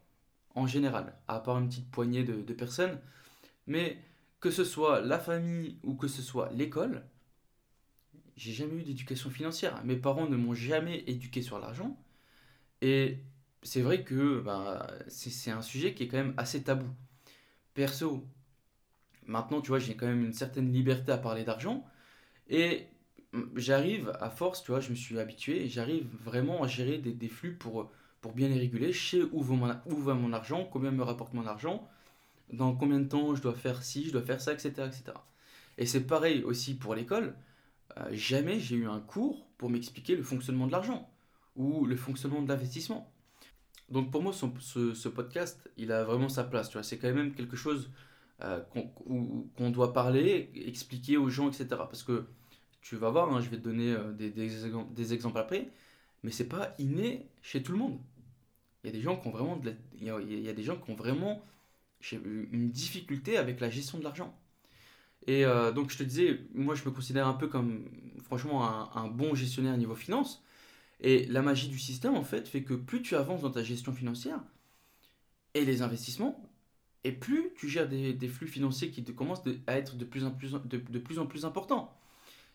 en 0.56 0.68
général, 0.68 1.16
à 1.28 1.40
part 1.40 1.58
une 1.60 1.68
petite 1.70 1.90
poignée 1.90 2.24
de, 2.24 2.54
personnes. 2.54 3.00
Mais 3.68 3.98
que 4.40 4.52
ce 4.52 4.64
soit 4.64 5.02
la 5.02 5.20
famille 5.20 5.78
ou 5.84 5.96
que 5.96 6.08
ce 6.08 6.22
soit 6.22 6.52
l'école, 6.52 7.06
j'ai 8.36 8.52
jamais 8.52 8.82
eu 8.82 8.84
d'éducation 8.84 9.30
financière. 9.30 9.84
Mes 9.86 9.96
parents 9.96 10.28
ne 10.28 10.36
m'ont 10.36 10.54
jamais 10.54 11.04
éduqué 11.08 11.42
sur 11.42 11.60
l'argent. 11.60 11.98
Et 12.82 13.20
c'est 13.62 13.82
vrai 13.82 14.04
que 14.04 14.42
bah, 14.42 14.88
c'est 15.08 15.52
un 15.52 15.62
sujet 15.62 15.94
qui 15.94 16.04
est 16.04 16.08
quand 16.08 16.18
même 16.18 16.34
assez 16.38 16.64
tabou 16.64 16.88
perso, 17.74 18.26
maintenant, 19.26 19.62
tu 19.62 19.70
vois, 19.70 19.80
j'ai 19.80 19.96
quand 19.96 20.08
même 20.08 20.24
une 20.24 20.34
certaine 20.34 20.72
liberté 20.72 21.12
à 21.12 21.18
parler 21.18 21.44
d'argent. 21.44 21.86
Et 22.50 22.88
j'arrive, 23.56 24.12
à 24.20 24.30
force, 24.30 24.64
tu 24.64 24.72
vois, 24.72 24.80
je 24.80 24.90
me 24.90 24.96
suis 24.96 25.20
habitué, 25.20 25.66
et 25.66 25.70
j'arrive 25.70 26.08
vraiment 26.24 26.64
à 26.64 26.68
gérer 26.68 26.98
des, 26.98 27.28
flux 27.30 27.56
pour, 27.56 27.92
pour 28.22 28.34
bien 28.34 28.48
les 28.48 28.60
réguler. 28.60 28.92
Je 28.92 29.10
sais 29.10 29.22
où 29.32 29.42
va, 29.42 29.56
mon, 29.56 29.76
où 29.86 29.96
va 29.96 30.14
mon 30.14 30.34
argent, 30.34 30.68
combien 30.72 30.92
me 30.92 31.04
rapporte 31.04 31.34
mon 31.34 31.48
argent, 31.48 31.88
dans 32.52 32.76
combien 32.76 33.00
de 33.00 33.08
temps 33.08 33.36
je 33.36 33.42
dois 33.42 33.56
faire 33.56 33.84
ci, 33.84 34.06
je 34.06 34.12
dois 34.12 34.22
faire 34.22 34.42
ça, 34.42 34.54
etc. 34.54 34.70
etc. 34.88 35.04
Et 35.78 35.86
c'est 35.86 36.06
pareil 36.06 36.44
aussi 36.44 36.76
pour 36.76 36.96
l'école. 36.96 37.36
Euh, 37.98 38.10
jamais 38.12 38.60
j'ai 38.60 38.76
eu 38.76 38.88
un 38.88 39.00
cours 39.00 39.48
pour 39.58 39.70
m'expliquer 39.70 40.16
le 40.16 40.24
fonctionnement 40.24 40.68
de 40.68 40.72
l'argent 40.72 41.10
ou 41.56 41.86
le 41.86 41.96
fonctionnement 41.96 42.42
de 42.42 42.48
l'investissement. 42.48 43.12
Donc 43.90 44.12
pour 44.12 44.24
moi, 44.24 44.34
ce, 44.34 45.08
podcast, 45.08 45.70
il 45.78 45.92
a 45.92 46.04
vraiment 46.04 46.30
sa 46.30 46.44
place. 46.44 46.70
Tu 46.70 46.74
vois, 46.74 46.84
c'est 46.84 46.98
quand 46.98 47.14
même 47.14 47.34
quelque 47.34 47.56
chose 47.56 47.92
euh, 48.42 48.60
qu'on 49.56 49.70
doit 49.70 49.94
parler, 49.94 50.50
expliquer 50.56 51.18
aux 51.18 51.30
gens, 51.30 51.50
etc. 51.50 51.68
Parce 51.70 52.04
que 52.04 52.26
tu 52.82 52.96
vas 52.96 53.10
voir, 53.10 53.34
hein, 53.34 53.42
je 53.42 53.50
vais 53.50 53.58
te 53.58 53.64
donner 53.64 53.94
euh, 53.94 54.12
des, 54.12 55.14
exemples 55.14 55.38
après, 55.38 55.70
mais 56.24 56.32
c'est 56.32 56.48
pas 56.50 56.76
inné 56.80 57.30
chez 57.42 57.64
tout 57.64 57.72
le 57.72 57.78
monde. 57.78 58.00
Il 58.84 58.88
y 58.88 58.90
a 58.90 58.94
des 58.94 59.02
gens 59.02 59.16
qui 59.18 59.28
ont 59.28 59.32
vraiment, 59.32 59.62
il, 60.00 60.06
y 60.06 60.50
a, 60.50 60.54
des 60.54 60.64
gens 60.64 60.76
qui 60.76 60.92
ont 60.92 60.96
vraiment 60.96 61.42
une 62.12 62.70
difficulté 62.70 63.38
avec 63.38 63.62
la 63.62 63.70
gestion 63.70 63.98
de 63.98 64.04
l'argent. 64.04 64.38
Et 65.26 65.46
euh, 65.46 65.72
donc 65.72 65.90
je 65.90 65.98
te 65.98 66.04
disais, 66.04 66.42
moi 66.54 66.76
je 66.76 66.84
me 66.84 66.92
considère 66.92 67.28
un 67.28 67.34
peu 67.34 67.48
comme 67.48 67.86
franchement 68.24 68.68
un, 68.68 68.90
un 68.96 69.08
bon 69.08 69.36
gestionnaire 69.36 69.78
niveau 69.78 69.96
finance. 69.96 70.44
Et 71.00 71.26
la 71.28 71.42
magie 71.42 71.70
du 71.70 71.80
système, 71.80 72.16
en 72.16 72.24
fait, 72.24 72.48
fait 72.48 72.64
que 72.64 72.74
plus 72.74 73.02
tu 73.02 73.16
avances 73.16 73.42
dans 73.42 73.52
ta 73.52 73.64
gestion 73.64 73.94
financière 73.94 74.42
et 75.54 75.66
les 75.66 75.82
investissements, 75.82 76.42
et 77.04 77.12
plus 77.12 77.52
tu 77.56 77.68
gères 77.68 77.88
des, 77.88 78.28
flux 78.28 78.48
financiers 78.48 78.90
qui 78.90 79.04
te 79.04 79.12
commencent 79.12 79.44
à 79.68 79.78
être 79.78 79.96
de 79.96 80.06
plus 80.06 80.26
en 80.26 80.32
plus, 80.32 80.54
de, 80.54 81.00
plus, 81.00 81.20
en 81.20 81.26
plus 81.26 81.46
importants. 81.46 81.98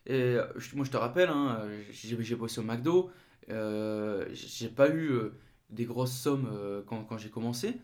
Et 0.06 0.36
moi, 0.74 0.84
je 0.84 0.90
te 0.90 0.96
rappelle, 0.96 1.28
hein, 1.28 1.68
j'ai 1.90 2.34
bossé 2.34 2.60
au 2.60 2.64
McDo, 2.64 3.10
euh, 3.50 4.26
j'ai 4.32 4.68
pas 4.68 4.88
eu 4.88 5.10
euh, 5.10 5.34
des 5.70 5.84
grosses 5.84 6.16
sommes 6.16 6.48
euh, 6.52 6.82
quand, 6.86 7.04
quand 7.04 7.18
j'ai 7.18 7.30
commencé. 7.30 7.76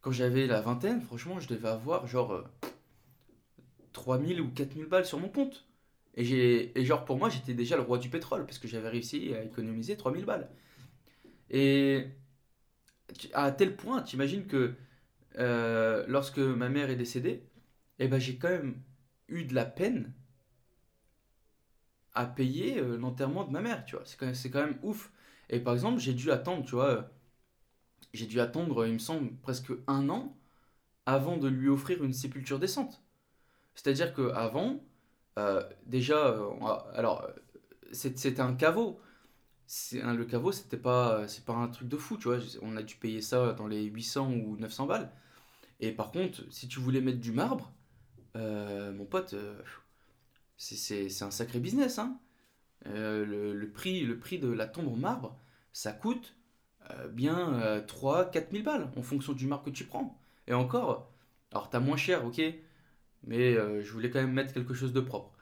Quand 0.00 0.12
j'avais 0.12 0.46
la 0.46 0.60
vingtaine, 0.60 1.00
franchement, 1.00 1.40
je 1.40 1.48
devais 1.48 1.68
avoir 1.68 2.06
genre 2.06 2.44
3000 3.92 4.40
ou 4.40 4.48
4000 4.50 4.86
balles 4.86 5.06
sur 5.06 5.18
mon 5.18 5.28
compte. 5.28 5.66
Et, 6.16 6.78
et 6.78 6.84
genre, 6.84 7.04
pour 7.04 7.18
moi, 7.18 7.28
j'étais 7.28 7.54
déjà 7.54 7.76
le 7.76 7.82
roi 7.82 7.98
du 7.98 8.08
pétrole 8.08 8.46
parce 8.46 8.58
que 8.58 8.66
j'avais 8.66 8.88
réussi 8.88 9.34
à 9.34 9.44
économiser 9.44 9.96
3000 9.96 10.24
balles. 10.24 10.48
Et 11.50 12.06
à 13.34 13.52
tel 13.52 13.76
point, 13.76 14.02
tu 14.02 14.16
imagines 14.16 14.46
que 14.46 14.74
euh, 15.38 16.04
lorsque 16.08 16.38
ma 16.38 16.68
mère 16.68 16.90
est 16.90 16.96
décédée, 16.96 17.44
eh 17.98 18.08
ben, 18.08 18.18
j'ai 18.18 18.36
quand 18.36 18.48
même 18.48 18.80
eu 19.28 19.44
de 19.44 19.54
la 19.54 19.64
peine 19.64 20.12
à 22.14 22.26
payer 22.26 22.78
euh, 22.78 22.96
l'enterrement 22.96 23.44
de 23.44 23.50
ma 23.50 23.60
mère, 23.60 23.84
tu 23.84 23.96
vois. 23.96 24.04
C'est 24.04 24.50
quand, 24.50 24.60
même, 24.60 24.78
ouf. 24.82 25.12
Et 25.48 25.60
par 25.60 25.74
exemple, 25.74 26.00
j'ai 26.00 26.14
dû 26.14 26.30
attendre, 26.30 26.64
tu 26.64 26.72
vois, 26.72 26.88
euh, 26.88 27.02
j'ai 28.12 28.26
dû 28.26 28.40
attendre, 28.40 28.86
il 28.86 28.94
me 28.94 28.98
semble, 28.98 29.32
presque 29.36 29.72
un 29.86 30.08
an 30.08 30.36
avant 31.06 31.36
de 31.36 31.48
lui 31.48 31.68
offrir 31.68 32.04
une 32.04 32.12
sépulture 32.12 32.58
décente. 32.58 33.02
C'est-à-dire 33.74 34.14
qu'avant, 34.14 34.82
euh, 35.38 35.62
déjà, 35.86 36.36
alors, 36.94 37.28
c'était 37.92 38.40
un 38.40 38.54
caveau. 38.54 39.00
Le 39.92 40.24
caveau, 40.24 40.52
c'était 40.52 40.76
pas, 40.76 41.26
c'est 41.28 41.44
pas 41.44 41.54
un 41.54 41.68
truc 41.68 41.88
de 41.88 41.96
fou, 41.96 42.16
tu 42.16 42.28
vois. 42.28 42.38
On 42.62 42.76
a 42.76 42.82
dû 42.82 42.96
payer 42.96 43.22
ça 43.22 43.52
dans 43.52 43.66
les 43.66 43.84
800 43.84 44.32
ou 44.32 44.56
900 44.56 44.86
balles. 44.86 45.10
Et 45.80 45.92
par 45.92 46.10
contre, 46.10 46.42
si 46.50 46.68
tu 46.68 46.80
voulais 46.80 47.00
mettre 47.00 47.20
du 47.20 47.32
marbre, 47.32 47.72
euh, 48.36 48.92
mon 48.92 49.04
pote, 49.04 49.34
c'est 50.56 51.22
un 51.22 51.30
sacré 51.30 51.60
business. 51.60 51.98
Hein. 51.98 52.18
le, 52.84 53.66
prix, 53.66 54.00
le 54.04 54.18
prix 54.18 54.38
de 54.38 54.48
la 54.50 54.66
tombe 54.66 54.88
en 54.88 54.96
marbre, 54.96 55.38
ça 55.72 55.92
coûte 55.92 56.34
bien 57.12 57.80
3-4 57.86 58.50
000 58.50 58.64
balles 58.64 58.90
en 58.96 59.02
fonction 59.02 59.32
du 59.32 59.46
marbre 59.46 59.64
que 59.64 59.70
tu 59.70 59.84
prends. 59.84 60.20
Et 60.48 60.54
encore, 60.54 61.10
alors 61.52 61.70
t'as 61.70 61.80
moins 61.80 61.96
cher, 61.96 62.24
ok, 62.24 62.40
mais 63.24 63.56
euh, 63.56 63.82
je 63.82 63.92
voulais 63.92 64.10
quand 64.10 64.20
même 64.20 64.32
mettre 64.32 64.52
quelque 64.52 64.74
chose 64.74 64.92
de 64.92 65.00
propre. 65.00 65.32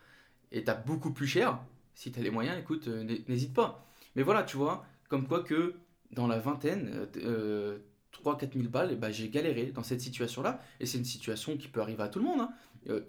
et 0.52 0.64
tu 0.64 0.70
as 0.70 0.74
beaucoup 0.74 1.12
plus 1.12 1.26
cher, 1.26 1.60
si 1.94 2.12
tu 2.12 2.20
as 2.20 2.22
les 2.22 2.30
moyens, 2.30 2.58
écoute, 2.58 2.88
euh, 2.88 3.04
n'hésite 3.28 3.54
pas. 3.54 3.87
Mais 4.16 4.22
voilà, 4.22 4.42
tu 4.42 4.56
vois, 4.56 4.86
comme 5.08 5.26
quoi 5.26 5.42
que 5.42 5.74
dans 6.10 6.26
la 6.26 6.38
vingtaine, 6.38 7.06
euh, 7.18 7.78
3-4 8.12 8.54
000 8.54 8.68
balles, 8.68 8.96
bah, 8.96 9.10
j'ai 9.10 9.28
galéré 9.28 9.66
dans 9.66 9.82
cette 9.82 10.00
situation-là. 10.00 10.60
Et 10.80 10.86
c'est 10.86 10.98
une 10.98 11.04
situation 11.04 11.56
qui 11.56 11.68
peut 11.68 11.80
arriver 11.80 12.02
à 12.02 12.08
tout 12.08 12.18
le 12.18 12.24
monde. 12.24 12.40
Hein. 12.40 12.50
Euh, 12.88 13.00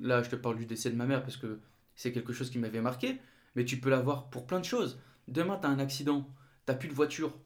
là, 0.00 0.22
je 0.22 0.30
te 0.30 0.36
parle 0.36 0.56
du 0.56 0.66
décès 0.66 0.90
de 0.90 0.96
ma 0.96 1.06
mère 1.06 1.22
parce 1.22 1.36
que 1.36 1.60
c'est 1.94 2.12
quelque 2.12 2.32
chose 2.32 2.50
qui 2.50 2.58
m'avait 2.58 2.80
marqué. 2.80 3.18
Mais 3.54 3.64
tu 3.64 3.78
peux 3.78 3.90
l'avoir 3.90 4.30
pour 4.30 4.46
plein 4.46 4.60
de 4.60 4.64
choses. 4.64 4.98
Demain, 5.28 5.58
tu 5.60 5.66
as 5.66 5.70
un 5.70 5.78
accident, 5.78 6.28
tu 6.66 6.74
plus 6.76 6.88
de 6.88 6.94
voiture, 6.94 7.38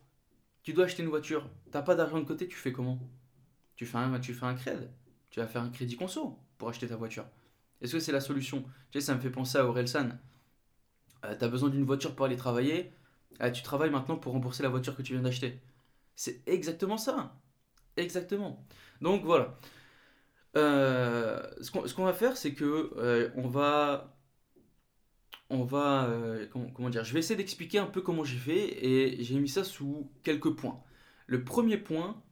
tu 0.63 0.73
dois 0.73 0.87
acheter 0.87 1.03
une 1.03 1.09
voiture, 1.09 1.49
tu 1.67 1.71
pas 1.71 1.95
d'argent 1.95 2.19
de 2.19 2.25
côté, 2.25 2.49
tu 2.49 2.57
fais 2.57 2.73
comment? 2.73 2.99
Tu 3.77 3.87
fais, 3.87 3.99
un, 3.99 4.19
tu 4.19 4.33
fais 4.33 4.47
un 4.47 4.55
crédit, 4.55 4.87
tu 5.31 5.41
vas 5.41 5.47
faire 5.47 5.63
un 5.63 5.69
crédit 5.69 5.97
conso 5.97 6.39
pour 6.59 6.69
acheter 6.69 6.89
ta 6.89 6.97
voiture. 6.97 7.27
Est-ce 7.81 7.93
que 7.93 8.01
c'est 8.01 8.13
la 8.13 8.21
solution? 8.21 8.65
Tu 8.91 9.01
sais, 9.01 9.07
ça 9.07 9.15
me 9.15 9.21
fait 9.21 9.31
penser 9.31 9.59
à 9.59 9.67
Orelsan. 9.67 10.09
Euh, 11.25 11.37
tu 11.37 11.45
as 11.45 11.49
besoin 11.49 11.69
d'une 11.71 11.85
voiture 11.85 12.15
pour 12.15 12.27
aller 12.27 12.37
travailler, 12.37 12.93
euh, 13.43 13.51
tu 13.51 13.63
travailles 13.63 13.91
maintenant 13.91 14.17
pour 14.17 14.33
rembourser 14.33 14.63
la 14.63 14.69
voiture 14.69 14.97
que 14.97 15.03
tu 15.03 15.13
viens 15.13 15.23
d'acheter. 15.23 15.61
C'est 16.15 16.43
exactement 16.47 16.99
ça. 16.99 17.37
Exactement. 17.97 18.67
Donc 19.01 19.25
voilà. 19.25 19.57
Euh, 20.57 21.43
ce 21.61 21.95
qu'on 21.95 22.05
va 22.05 22.15
faire, 22.15 22.37
c'est 22.37 22.55
que 22.55 22.93
euh, 22.97 23.31
on 23.37 23.49
va. 23.49 24.17
On 25.51 25.65
va. 25.65 26.11
Comment, 26.53 26.91
dire 26.91 27.05
Je 27.05 27.13
vais 27.13 27.21
essayer 27.21 27.37
d'expliquer 27.37 27.79
un 27.79 27.87
peu 27.87 28.01
comment 28.03 28.25
j'ai 28.25 28.39
fait 28.39 28.85
et 28.85 29.23
j'ai 29.23 29.39
mis 29.39 29.49
ça 29.49 29.65
sous 29.65 30.11
quelques 30.23 30.55
points. 30.57 30.83
Le 31.27 31.45
premier 31.45 31.77
point 31.77 32.23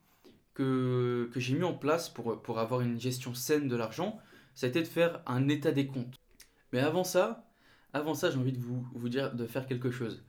que, 0.54 1.30
que 1.32 1.40
j'ai 1.40 1.54
mis 1.54 1.64
en 1.64 1.74
place 1.74 2.08
pour, 2.08 2.42
pour 2.42 2.58
avoir 2.58 2.80
une 2.80 3.00
gestion 3.00 3.34
saine 3.34 3.68
de 3.68 3.76
l'argent, 3.76 4.20
ça 4.54 4.66
a 4.66 4.68
été 4.70 4.80
de 4.82 4.86
faire 4.88 5.22
un 5.26 5.48
état 5.48 5.72
des 5.72 5.86
comptes. 5.86 6.20
Mais 6.72 6.80
avant 6.80 7.04
ça, 7.04 7.43
avant 7.94 8.14
ça, 8.14 8.30
j'ai 8.30 8.38
envie 8.38 8.52
de 8.52 8.58
vous, 8.58 9.08
dire 9.08 9.34
de 9.34 9.46
faire 9.46 9.66
quelque 9.66 9.90
chose 9.90 10.22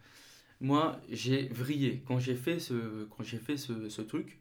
moi, 0.62 1.01
j'ai 1.10 1.49
vrillé. 1.49 2.01
Quand 2.08 2.17
j'ai 2.17 2.36
fait 2.36 2.60
ce, 2.60 3.04
quand 3.06 3.23
j'ai 3.23 3.39
fait 3.39 3.58
ce 3.58 4.01
truc, 4.01 4.39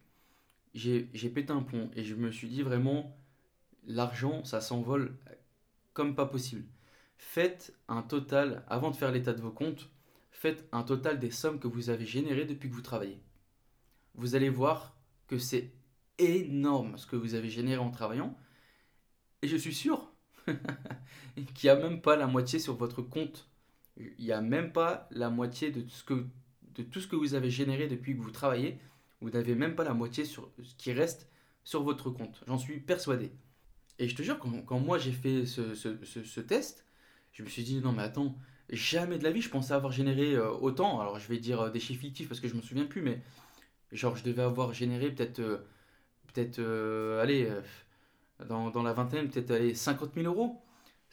j'ai 0.74 1.28
pété 1.28 1.52
un 1.52 1.62
plomb 1.62 1.90
et 1.94 2.04
je 2.04 2.14
me 2.14 2.30
suis 2.30 2.48
dit 2.48 2.62
vraiment, 2.62 3.16
l'argent, 3.86 4.44
ça 4.44 4.60
s'envole 4.60 5.16
comme 5.92 6.14
pas 6.14 6.26
possible. 6.26 6.64
Faites 7.16 7.74
un 7.88 8.02
total, 8.02 8.64
avant 8.68 8.90
de 8.90 8.96
faire 8.96 9.12
l'état 9.12 9.32
de 9.32 9.40
vos 9.40 9.50
comptes, 9.50 9.90
faites 10.30 10.68
un 10.72 10.82
total 10.82 11.18
des 11.18 11.30
sommes 11.30 11.60
que 11.60 11.68
vous 11.68 11.90
avez 11.90 12.06
générées 12.06 12.44
depuis 12.44 12.68
que 12.68 12.74
vous 12.74 12.82
travaillez. 12.82 13.20
Vous 14.14 14.34
allez 14.34 14.50
voir 14.50 14.96
que 15.26 15.38
c'est 15.38 15.72
énorme 16.18 16.98
ce 16.98 17.06
que 17.06 17.16
vous 17.16 17.34
avez 17.34 17.48
généré 17.48 17.80
en 17.80 17.90
travaillant. 17.90 18.36
Et 19.42 19.48
je 19.48 19.56
suis 19.56 19.74
sûr 19.74 20.13
qu'il 21.54 21.64
n'y 21.64 21.70
a 21.70 21.76
même 21.76 22.00
pas 22.00 22.16
la 22.16 22.26
moitié 22.26 22.58
sur 22.58 22.76
votre 22.76 23.02
compte 23.02 23.48
il 23.96 24.24
n'y 24.24 24.32
a 24.32 24.40
même 24.40 24.72
pas 24.72 25.08
la 25.10 25.30
moitié 25.30 25.70
de 25.70 25.80
tout, 25.82 25.90
ce 25.90 26.04
que, 26.04 26.26
de 26.74 26.82
tout 26.82 27.00
ce 27.00 27.06
que 27.06 27.16
vous 27.16 27.34
avez 27.34 27.50
généré 27.50 27.86
depuis 27.86 28.16
que 28.16 28.20
vous 28.20 28.30
travaillez. 28.30 28.78
Vous 29.20 29.30
n'avez 29.30 29.54
même 29.54 29.74
pas 29.74 29.84
la 29.84 29.94
moitié 29.94 30.24
sur 30.24 30.50
ce 30.62 30.74
qui 30.74 30.92
reste 30.92 31.28
sur 31.62 31.82
votre 31.82 32.10
compte. 32.10 32.42
J'en 32.46 32.58
suis 32.58 32.80
persuadé. 32.80 33.32
Et 33.98 34.08
je 34.08 34.16
te 34.16 34.22
jure, 34.22 34.38
quand, 34.38 34.80
moi 34.80 34.98
j'ai 34.98 35.12
fait 35.12 35.46
ce, 35.46 36.40
test, 36.40 36.84
je 37.32 37.42
me 37.42 37.48
suis 37.48 37.62
dit 37.62 37.80
non 37.80 37.92
mais 37.92 38.02
attends, 38.02 38.36
jamais 38.68 39.18
de 39.18 39.24
la 39.24 39.30
vie 39.30 39.40
je 39.40 39.48
pensais 39.48 39.72
avoir 39.72 39.92
généré 39.92 40.34
euh, 40.34 40.50
autant. 40.50 41.00
Alors 41.00 41.18
je 41.20 41.28
vais 41.28 41.38
dire 41.38 41.60
euh, 41.60 41.70
des 41.70 41.78
chiffres 41.78 42.00
fictifs 42.00 42.28
parce 42.28 42.40
que 42.40 42.48
je 42.48 42.54
me 42.54 42.62
souviens 42.62 42.86
plus, 42.86 43.02
mais 43.02 43.22
genre 43.92 44.16
je 44.16 44.24
devais 44.24 44.42
avoir 44.42 44.74
généré 44.74 45.12
peut-être, 45.12 45.38
euh, 45.38 45.58
peut-être, 46.32 46.58
allez, 47.22 47.48
dans, 48.48 48.82
la 48.82 48.92
vingtaine, 48.92 49.28
peut-être 49.28 49.50
allez, 49.50 49.74
50 49.74 50.14
000 50.14 50.26
euros. 50.26 50.64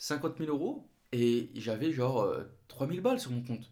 50 0.02 0.40
000 0.40 0.50
euros, 0.50 0.90
et 1.12 1.52
j'avais 1.54 1.92
genre 1.92 2.28
3000 2.70 3.00
euh, 3.00 3.02
balles 3.02 3.20
sur 3.20 3.32
mon 3.32 3.44
compte. 3.44 3.72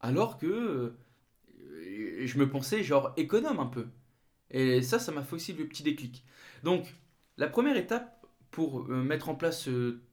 Alors 0.00 0.38
que 0.38 0.46
euh, 0.46 2.26
je 2.26 2.38
me 2.38 2.48
pensais 2.48 2.82
genre 2.82 3.12
économe 3.18 3.60
un 3.60 3.66
peu. 3.66 3.88
Et 4.50 4.80
ça, 4.80 4.98
ça 4.98 5.12
m'a 5.12 5.22
fait 5.22 5.34
aussi 5.34 5.52
le 5.52 5.66
petit 5.66 5.82
déclic. 5.82 6.24
Donc, 6.62 6.94
la 7.36 7.48
première 7.48 7.76
étape 7.76 8.26
pour 8.50 8.90
euh, 8.90 9.02
mettre 9.02 9.28
en 9.28 9.34
place 9.34 9.68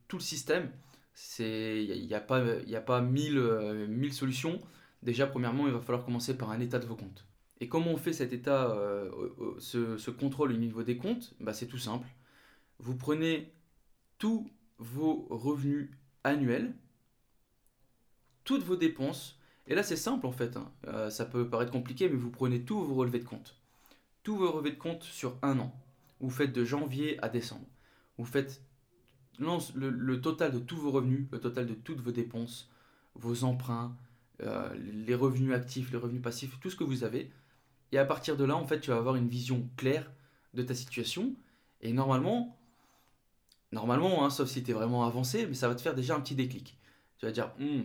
tout 0.09 0.17
le 0.17 0.21
système, 0.21 0.69
c'est 1.13 1.85
il 1.85 2.05
n'y 2.05 2.13
a, 2.13 2.19
pas, 2.19 2.43
y 2.67 2.75
a 2.75 2.81
pas 2.81 2.99
mille, 2.99 3.39
mille 3.87 4.13
solutions. 4.13 4.61
Déjà, 5.01 5.27
premièrement, 5.27 5.67
il 5.67 5.73
va 5.73 5.79
falloir 5.79 6.03
commencer 6.03 6.37
par 6.37 6.51
un 6.51 6.59
état 6.59 6.79
de 6.79 6.85
vos 6.85 6.97
comptes. 6.97 7.25
Et 7.61 7.69
comment 7.69 7.91
on 7.91 7.97
fait 7.97 8.11
cet 8.11 8.33
état, 8.33 8.75
ce, 9.59 9.95
ce, 9.95 10.11
contrôle 10.11 10.51
au 10.51 10.57
niveau 10.57 10.83
des 10.83 10.97
comptes? 10.97 11.33
Bah, 11.39 11.53
C'est 11.53 11.67
tout 11.67 11.77
simple. 11.77 12.07
Vous 12.79 12.95
prenez 12.95 13.53
tous 14.17 14.49
vos 14.77 15.27
revenus 15.29 15.89
annuel, 16.23 16.75
toutes 18.43 18.63
vos 18.63 18.75
dépenses. 18.75 19.39
Et 19.67 19.75
là, 19.75 19.83
c'est 19.83 19.95
simple 19.95 20.25
en 20.25 20.31
fait. 20.31 20.57
Hein. 20.57 20.71
Euh, 20.87 21.09
ça 21.09 21.25
peut 21.25 21.49
paraître 21.49 21.71
compliqué, 21.71 22.09
mais 22.09 22.17
vous 22.17 22.31
prenez 22.31 22.63
tous 22.63 22.83
vos 22.83 22.95
relevés 22.95 23.19
de 23.19 23.25
compte. 23.25 23.55
Tous 24.23 24.35
vos 24.35 24.51
relevés 24.51 24.71
de 24.71 24.79
compte 24.79 25.03
sur 25.03 25.37
un 25.41 25.59
an. 25.59 25.73
Vous 26.19 26.29
faites 26.29 26.53
de 26.53 26.63
janvier 26.63 27.21
à 27.23 27.29
décembre. 27.29 27.67
Vous 28.17 28.25
faites 28.25 28.61
le, 29.39 29.89
le 29.89 30.21
total 30.21 30.51
de 30.51 30.59
tous 30.59 30.77
vos 30.77 30.91
revenus, 30.91 31.27
le 31.31 31.39
total 31.39 31.65
de 31.67 31.73
toutes 31.73 31.99
vos 31.99 32.11
dépenses, 32.11 32.69
vos 33.15 33.43
emprunts, 33.43 33.95
euh, 34.41 34.73
les 34.75 35.15
revenus 35.15 35.53
actifs, 35.53 35.91
les 35.91 35.97
revenus 35.97 36.21
passifs, 36.21 36.59
tout 36.59 36.69
ce 36.69 36.75
que 36.75 36.83
vous 36.83 37.03
avez. 37.03 37.31
Et 37.91 37.97
à 37.97 38.05
partir 38.05 38.37
de 38.37 38.43
là, 38.43 38.55
en 38.55 38.65
fait, 38.65 38.79
tu 38.79 38.89
vas 38.91 38.97
avoir 38.97 39.15
une 39.15 39.27
vision 39.27 39.69
claire 39.77 40.11
de 40.53 40.61
ta 40.63 40.73
situation. 40.73 41.35
Et 41.81 41.93
normalement, 41.93 42.57
Normalement, 43.71 44.23
hein, 44.25 44.29
sauf 44.29 44.49
si 44.49 44.63
tu 44.63 44.71
es 44.71 44.73
vraiment 44.73 45.05
avancé, 45.05 45.47
mais 45.47 45.53
ça 45.53 45.67
va 45.67 45.75
te 45.75 45.81
faire 45.81 45.95
déjà 45.95 46.15
un 46.15 46.21
petit 46.21 46.35
déclic. 46.35 46.77
Tu 47.17 47.25
vas 47.25 47.31
dire, 47.31 47.51
hmm. 47.59 47.83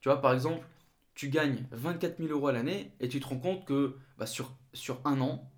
tu 0.00 0.08
vois, 0.08 0.20
par 0.20 0.32
exemple, 0.32 0.66
tu 1.14 1.28
gagnes 1.28 1.64
24 1.70 2.18
000 2.18 2.30
euros 2.30 2.48
à 2.48 2.52
l'année 2.52 2.92
et 3.00 3.08
tu 3.08 3.20
te 3.20 3.26
rends 3.26 3.38
compte 3.38 3.64
que 3.64 3.96
bah, 4.18 4.26
sur, 4.26 4.56
sur 4.72 5.00
un 5.04 5.20
an, 5.20 5.50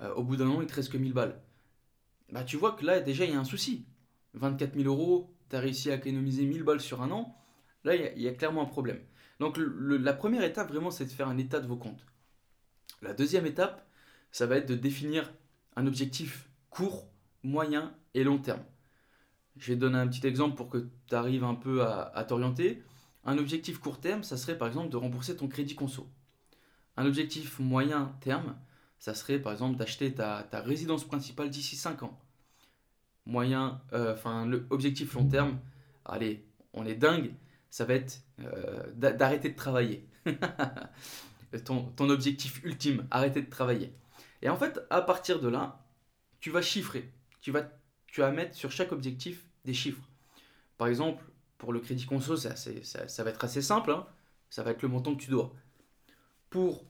euh, 0.00 0.12
au 0.14 0.22
bout 0.22 0.36
d'un 0.36 0.48
an, 0.48 0.60
il 0.60 0.66
te 0.66 0.74
reste 0.74 0.90
que 0.90 0.98
1000 0.98 1.12
balles. 1.12 1.40
Bah, 2.30 2.44
tu 2.44 2.56
vois 2.56 2.72
que 2.72 2.84
là, 2.84 3.00
déjà, 3.00 3.24
il 3.24 3.32
y 3.32 3.34
a 3.34 3.40
un 3.40 3.44
souci. 3.44 3.86
24 4.34 4.74
000 4.74 4.86
euros, 4.86 5.34
tu 5.48 5.56
as 5.56 5.60
réussi 5.60 5.90
à 5.90 5.94
économiser 5.96 6.44
1000 6.44 6.62
balles 6.62 6.80
sur 6.80 7.02
un 7.02 7.10
an. 7.10 7.36
Là, 7.84 7.94
il 7.94 8.22
y, 8.22 8.28
a 8.28 8.34
clairement 8.34 8.62
un 8.62 8.66
problème. 8.66 9.00
Donc, 9.38 9.58
la 9.58 10.12
première 10.12 10.44
étape, 10.44 10.68
vraiment, 10.68 10.90
c'est 10.90 11.06
de 11.06 11.10
faire 11.10 11.28
un 11.28 11.38
état 11.38 11.60
de 11.60 11.66
vos 11.66 11.76
comptes. 11.76 12.04
La 13.00 13.14
deuxième 13.14 13.46
étape, 13.46 13.86
ça 14.32 14.46
va 14.46 14.56
être 14.56 14.68
de 14.68 14.74
définir 14.74 15.32
un 15.76 15.86
objectif 15.86 16.50
court, 16.68 17.08
moyen 17.42 17.94
et 18.12 18.22
long 18.22 18.38
terme. 18.38 18.62
Je 19.56 19.72
vais 19.72 19.74
te 19.76 19.80
donner 19.80 19.98
un 19.98 20.08
petit 20.08 20.26
exemple 20.26 20.56
pour 20.56 20.68
que 20.68 20.88
tu 21.08 21.14
arrives 21.14 21.44
un 21.44 21.54
peu 21.54 21.82
à, 21.84 22.24
t'orienter. 22.26 22.82
Un 23.24 23.36
objectif 23.38 23.78
court 23.78 24.00
terme, 24.00 24.22
ça 24.22 24.36
serait 24.36 24.56
par 24.56 24.68
exemple 24.68 24.88
de 24.88 24.96
rembourser 24.96 25.36
ton 25.36 25.48
crédit 25.48 25.74
conso. 25.74 26.08
Un 26.96 27.06
objectif 27.06 27.58
moyen 27.58 28.14
terme, 28.20 28.56
ça 28.98 29.14
serait 29.14 29.38
par 29.38 29.52
exemple 29.52 29.76
d'acheter 29.76 30.14
ta, 30.14 30.46
résidence 30.52 31.04
principale 31.04 31.50
d'ici 31.50 31.76
5 31.76 32.02
ans. 32.02 32.18
Moyen, 33.26 33.80
euh, 33.92 34.14
enfin, 34.14 34.46
le 34.46 34.66
objectif 34.70 35.14
long 35.14 35.26
terme, 35.26 35.58
allez, 36.04 36.46
on 36.72 36.86
est 36.86 36.94
dingue, 36.94 37.34
ça 37.68 37.84
va 37.84 37.94
être 37.94 38.22
euh, 38.40 38.90
d'arrêter 38.94 39.50
de 39.50 39.56
travailler. 39.56 40.08
ton, 41.64 41.84
ton 41.96 42.08
objectif 42.08 42.62
ultime, 42.64 43.06
arrêter 43.10 43.42
de 43.42 43.50
travailler. 43.50 43.92
Et 44.42 44.48
en 44.48 44.56
fait, 44.56 44.80
à 44.90 45.02
partir 45.02 45.40
de 45.40 45.48
là, 45.48 45.84
tu 46.40 46.50
vas 46.50 46.62
chiffrer. 46.62 47.12
Tu 47.40 47.52
vas, 47.52 47.62
tu 48.10 48.20
vas 48.20 48.30
mettre 48.30 48.56
sur 48.56 48.70
chaque 48.70 48.92
objectif 48.92 49.44
des 49.64 49.74
chiffres. 49.74 50.08
Par 50.78 50.88
exemple, 50.88 51.24
pour 51.58 51.72
le 51.72 51.80
crédit 51.80 52.06
conso, 52.06 52.36
ça, 52.36 52.56
ça, 52.56 53.24
va 53.24 53.30
être 53.30 53.44
assez 53.44 53.62
simple. 53.62 53.92
Hein. 53.92 54.06
ça 54.48 54.62
va 54.62 54.72
être 54.72 54.82
le 54.82 54.88
montant 54.88 55.14
que 55.14 55.22
tu 55.22 55.30
dois. 55.30 55.52
Pour 56.48 56.84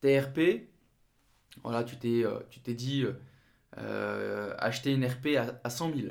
TRP, 0.00 0.68
voilà, 1.62 1.84
tu 1.84 1.96
t'es, 1.96 2.24
euh, 2.24 2.40
tu 2.50 2.60
t'es 2.60 2.74
dit 2.74 3.04
euh, 3.04 3.12
euh, 3.78 4.54
acheter 4.58 4.92
une 4.92 5.04
RP 5.04 5.36
à, 5.36 5.60
à 5.62 5.70
100 5.70 5.94
000. 5.94 6.08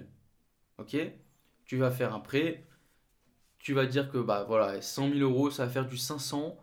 Ok? 0.77 0.95
Tu 1.65 1.77
vas 1.77 1.91
faire 1.91 2.13
un 2.13 2.19
prêt. 2.19 2.65
Tu 3.59 3.73
vas 3.73 3.85
dire 3.85 4.09
que 4.09 4.17
bah, 4.17 4.45
voilà, 4.47 4.81
100 4.81 5.09
000 5.09 5.19
euros, 5.19 5.49
ça 5.51 5.65
va 5.65 5.71
faire 5.71 5.87
du 5.87 5.97
500. 5.97 6.57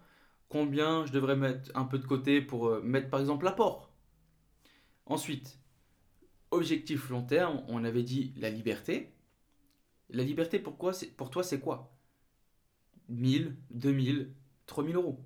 Combien 0.49 1.05
je 1.05 1.13
devrais 1.13 1.37
mettre 1.37 1.71
un 1.75 1.85
peu 1.85 1.99
de 1.99 2.07
côté 2.07 2.41
pour 2.41 2.81
mettre 2.83 3.11
par 3.11 3.21
exemple 3.21 3.45
l'apport? 3.45 3.91
Ensuite, 5.07 5.59
objectif 6.55 7.11
long 7.11 7.23
terme, 7.23 7.63
on 7.69 7.85
avait 7.85 8.03
dit 8.03 8.33
la 8.37 8.51
liberté. 8.51 9.13
La 10.11 10.23
liberté, 10.23 10.59
pourquoi 10.59 10.93
pour 11.17 11.31
toi, 11.31 11.43
c'est 11.43 11.61
quoi? 11.61 11.93
1000, 13.09 13.57
2000, 13.71 14.33
3000 14.67 14.97
euros. 14.97 15.21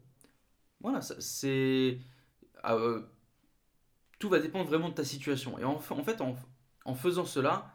Voilà, 0.81 1.01
c'est. 1.01 1.99
Euh, 2.65 3.03
tout 4.19 4.29
va 4.29 4.41
dépendre 4.41 4.69
vraiment 4.69 4.89
de 4.89 4.95
ta 4.95 5.05
situation. 5.05 5.59
Et 5.59 5.65
en, 5.65 5.79
fait, 5.79 6.21
en, 6.21 6.95
faisant 6.95 7.25
cela, 7.25 7.73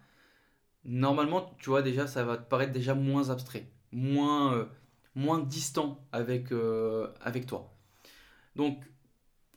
normalement, 0.84 1.56
tu 1.60 1.70
vois, 1.70 1.82
déjà, 1.82 2.08
ça 2.08 2.24
va 2.24 2.38
te 2.38 2.48
paraître 2.48 2.74
déjà 2.74 2.96
moins 2.96 3.30
abstrait, 3.30 3.70
moins, 3.92 4.54
euh, 4.54 4.66
moins 5.16 5.40
distant 5.40 6.06
avec, 6.12 6.52
euh, 6.52 7.08
avec 7.22 7.46
toi. 7.46 7.74
Donc, 8.56 8.84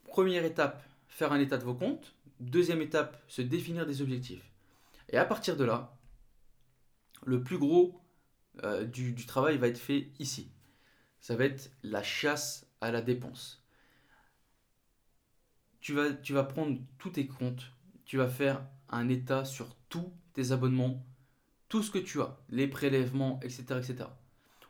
première 0.05 0.45
étape, 0.45 0.81
faire 1.07 1.31
un 1.33 1.39
état 1.39 1.57
de 1.57 1.63
vos 1.63 1.75
comptes. 1.75 2.15
Deuxième 2.39 2.81
étape, 2.81 3.23
se 3.27 3.41
définir 3.41 3.85
des 3.85 4.01
objectifs. 4.01 4.51
Et 5.09 5.17
à 5.17 5.25
partir 5.25 5.57
de 5.57 5.63
là, 5.63 5.97
le 7.25 7.41
plus 7.43 7.57
gros 7.57 7.99
euh, 8.63 8.85
du, 8.85 9.25
travail 9.25 9.57
va 9.57 9.67
être 9.67 9.77
fait 9.77 10.11
ici. 10.19 10.51
Ça 11.19 11.35
va 11.35 11.45
être 11.45 11.71
la 11.83 12.03
chasse 12.03 12.67
à 12.81 12.91
la 12.91 13.01
dépense. 13.01 13.63
Tu 15.81 15.93
vas, 15.93 16.11
tu 16.11 16.33
vas 16.33 16.43
prendre 16.43 16.79
tous 16.97 17.11
tes 17.11 17.27
comptes, 17.27 17.71
tu 18.05 18.17
vas 18.17 18.29
faire 18.29 18.65
un 18.89 19.09
état 19.09 19.45
sur 19.45 19.75
tous 19.89 20.11
tes 20.33 20.51
abonnements, 20.51 21.05
tout 21.69 21.83
ce 21.83 21.91
que 21.91 21.99
tu 21.99 22.21
as, 22.21 22.37
les 22.49 22.67
prélèvements, 22.67 23.39
etc. 23.41 23.63
etc. 23.77 23.95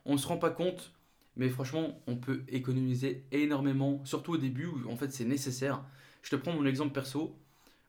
On 0.06 0.14
ne 0.14 0.18
se 0.18 0.28
rend 0.28 0.38
pas 0.38 0.52
compte, 0.52 0.94
mais 1.36 1.50
franchement, 1.50 2.02
on 2.08 2.18
peut 2.18 2.44
économiser 2.48 3.26
énormément, 3.32 4.04
surtout 4.06 4.34
au 4.34 4.38
début 4.38 4.66
où 4.66 4.90
en 4.90 4.96
fait 4.96 5.12
c'est 5.12 5.26
nécessaire. 5.26 5.84
Je 6.22 6.32
te 6.32 6.36
prends 6.36 6.54
mon 6.54 6.66
exemple 6.66 6.94
perso. 6.94 7.38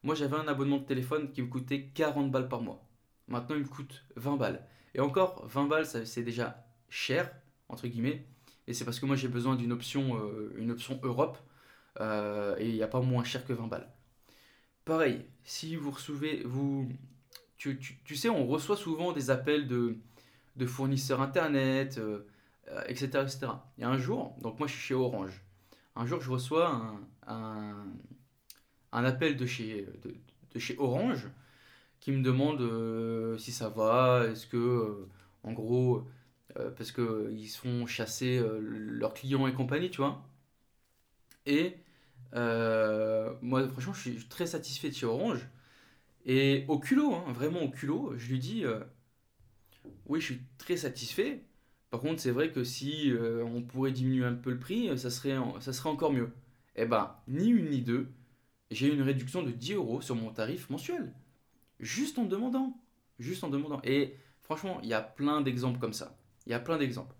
Moi 0.02 0.14
j'avais 0.14 0.36
un 0.36 0.48
abonnement 0.48 0.78
de 0.78 0.84
téléphone 0.84 1.30
qui 1.32 1.42
me 1.42 1.48
coûtait 1.48 1.90
40 1.94 2.30
balles 2.30 2.48
par 2.48 2.62
mois. 2.62 2.84
Maintenant 3.28 3.56
il 3.56 3.62
me 3.62 3.68
coûte 3.68 4.04
20 4.16 4.36
balles. 4.36 4.66
Et 4.94 5.00
encore, 5.00 5.46
20 5.46 5.66
balles 5.66 5.86
c'est 5.86 6.22
déjà 6.22 6.64
cher, 6.88 7.30
entre 7.68 7.86
guillemets. 7.88 8.26
Et 8.66 8.74
c'est 8.74 8.84
parce 8.84 9.00
que 9.00 9.06
moi 9.06 9.16
j'ai 9.16 9.28
besoin 9.28 9.56
d'une 9.56 9.72
option, 9.72 10.16
euh, 10.18 10.52
une 10.58 10.70
option 10.70 11.00
Europe. 11.02 11.38
euh, 12.00 12.56
et 12.58 12.68
il 12.68 12.74
n'y 12.74 12.82
a 12.82 12.88
pas 12.88 13.00
moins 13.00 13.24
cher 13.24 13.44
que 13.46 13.52
20 13.52 13.66
balles. 13.68 13.88
Pareil, 14.84 15.26
si 15.44 15.76
vous 15.76 15.90
recevez, 15.90 16.42
vous, 16.44 16.88
tu, 17.58 17.78
tu- 18.04 18.16
sais, 18.16 18.28
on 18.30 18.46
reçoit 18.46 18.76
souvent 18.76 19.12
des 19.12 19.30
appels 19.30 19.68
de, 19.68 19.96
de 20.56 20.66
fournisseurs 20.66 21.20
internet, 21.22 21.98
euh, 21.98 22.20
etc., 22.88 23.24
a 23.82 23.88
un 23.88 23.98
jour, 23.98 24.36
donc 24.42 24.58
moi 24.58 24.68
je 24.68 24.72
suis 24.74 24.82
chez 24.82 24.94
Orange. 24.94 25.42
Un 25.96 26.06
jour, 26.06 26.20
je 26.20 26.30
reçois 26.30 26.94
un, 27.26 27.86
un 28.92 29.04
appel 29.04 29.36
de 29.36 29.46
chez, 29.46 29.86
de, 30.04 30.58
chez 30.58 30.76
Orange 30.78 31.28
qui 32.00 32.12
me 32.12 32.22
demande 32.22 32.60
euh, 32.60 33.38
si 33.38 33.52
ça 33.52 33.68
va, 33.68 34.26
est-ce 34.30 34.46
que, 34.46 34.56
euh, 34.56 35.08
en 35.44 35.52
gros, 35.52 36.06
euh, 36.58 36.70
parce 36.70 36.92
qu'ils 36.92 37.48
se 37.48 37.58
font 37.58 37.86
chasser 37.86 38.42
leurs 38.60 39.14
clients 39.14 39.46
et 39.46 39.52
compagnie, 39.54 39.90
tu 39.90 39.98
vois. 39.98 40.24
Et 41.46 41.76
moi, 43.42 43.68
franchement, 43.68 43.92
je 43.94 44.00
suis 44.10 44.28
très 44.28 44.46
satisfait 44.46 44.90
de 44.90 44.94
chez 44.94 45.06
Orange. 45.06 45.48
Et 46.26 46.64
au 46.68 46.78
culot, 46.78 47.14
hein, 47.14 47.32
vraiment 47.32 47.62
au 47.62 47.70
culot, 47.70 48.14
je 48.16 48.28
lui 48.30 48.38
dis 48.38 48.64
Oui, 50.06 50.20
je 50.20 50.26
suis 50.26 50.40
très 50.58 50.76
satisfait. 50.76 51.42
Par 51.90 52.00
contre, 52.00 52.20
c'est 52.20 52.30
vrai 52.30 52.52
que 52.52 52.64
si 52.64 53.12
on 53.44 53.62
pourrait 53.62 53.92
diminuer 53.92 54.24
un 54.26 54.34
peu 54.34 54.50
le 54.50 54.58
prix, 54.58 54.96
ça 54.98 55.10
serait, 55.10 55.36
ça 55.60 55.72
serait 55.72 55.90
encore 55.90 56.12
mieux. 56.12 56.30
Eh 56.76 56.86
ben, 56.86 57.14
ni 57.28 57.48
une 57.48 57.70
ni 57.70 57.82
deux, 57.82 58.08
j'ai 58.70 58.88
eu 58.88 58.94
une 58.94 59.02
réduction 59.02 59.42
de 59.42 59.50
10 59.50 59.74
euros 59.74 60.00
sur 60.00 60.14
mon 60.14 60.30
tarif 60.30 60.68
mensuel. 60.70 61.12
Juste 61.80 62.18
en 62.18 62.24
demandant. 62.24 62.76
Juste 63.18 63.44
en 63.44 63.48
demandant. 63.48 63.80
Et 63.84 64.14
franchement, 64.42 64.80
il 64.82 64.88
y 64.88 64.94
a 64.94 65.00
plein 65.00 65.40
d'exemples 65.40 65.78
comme 65.78 65.92
ça. 65.92 66.16
Il 66.46 66.50
y 66.50 66.54
a 66.54 66.60
plein 66.60 66.78
d'exemples. 66.78 67.14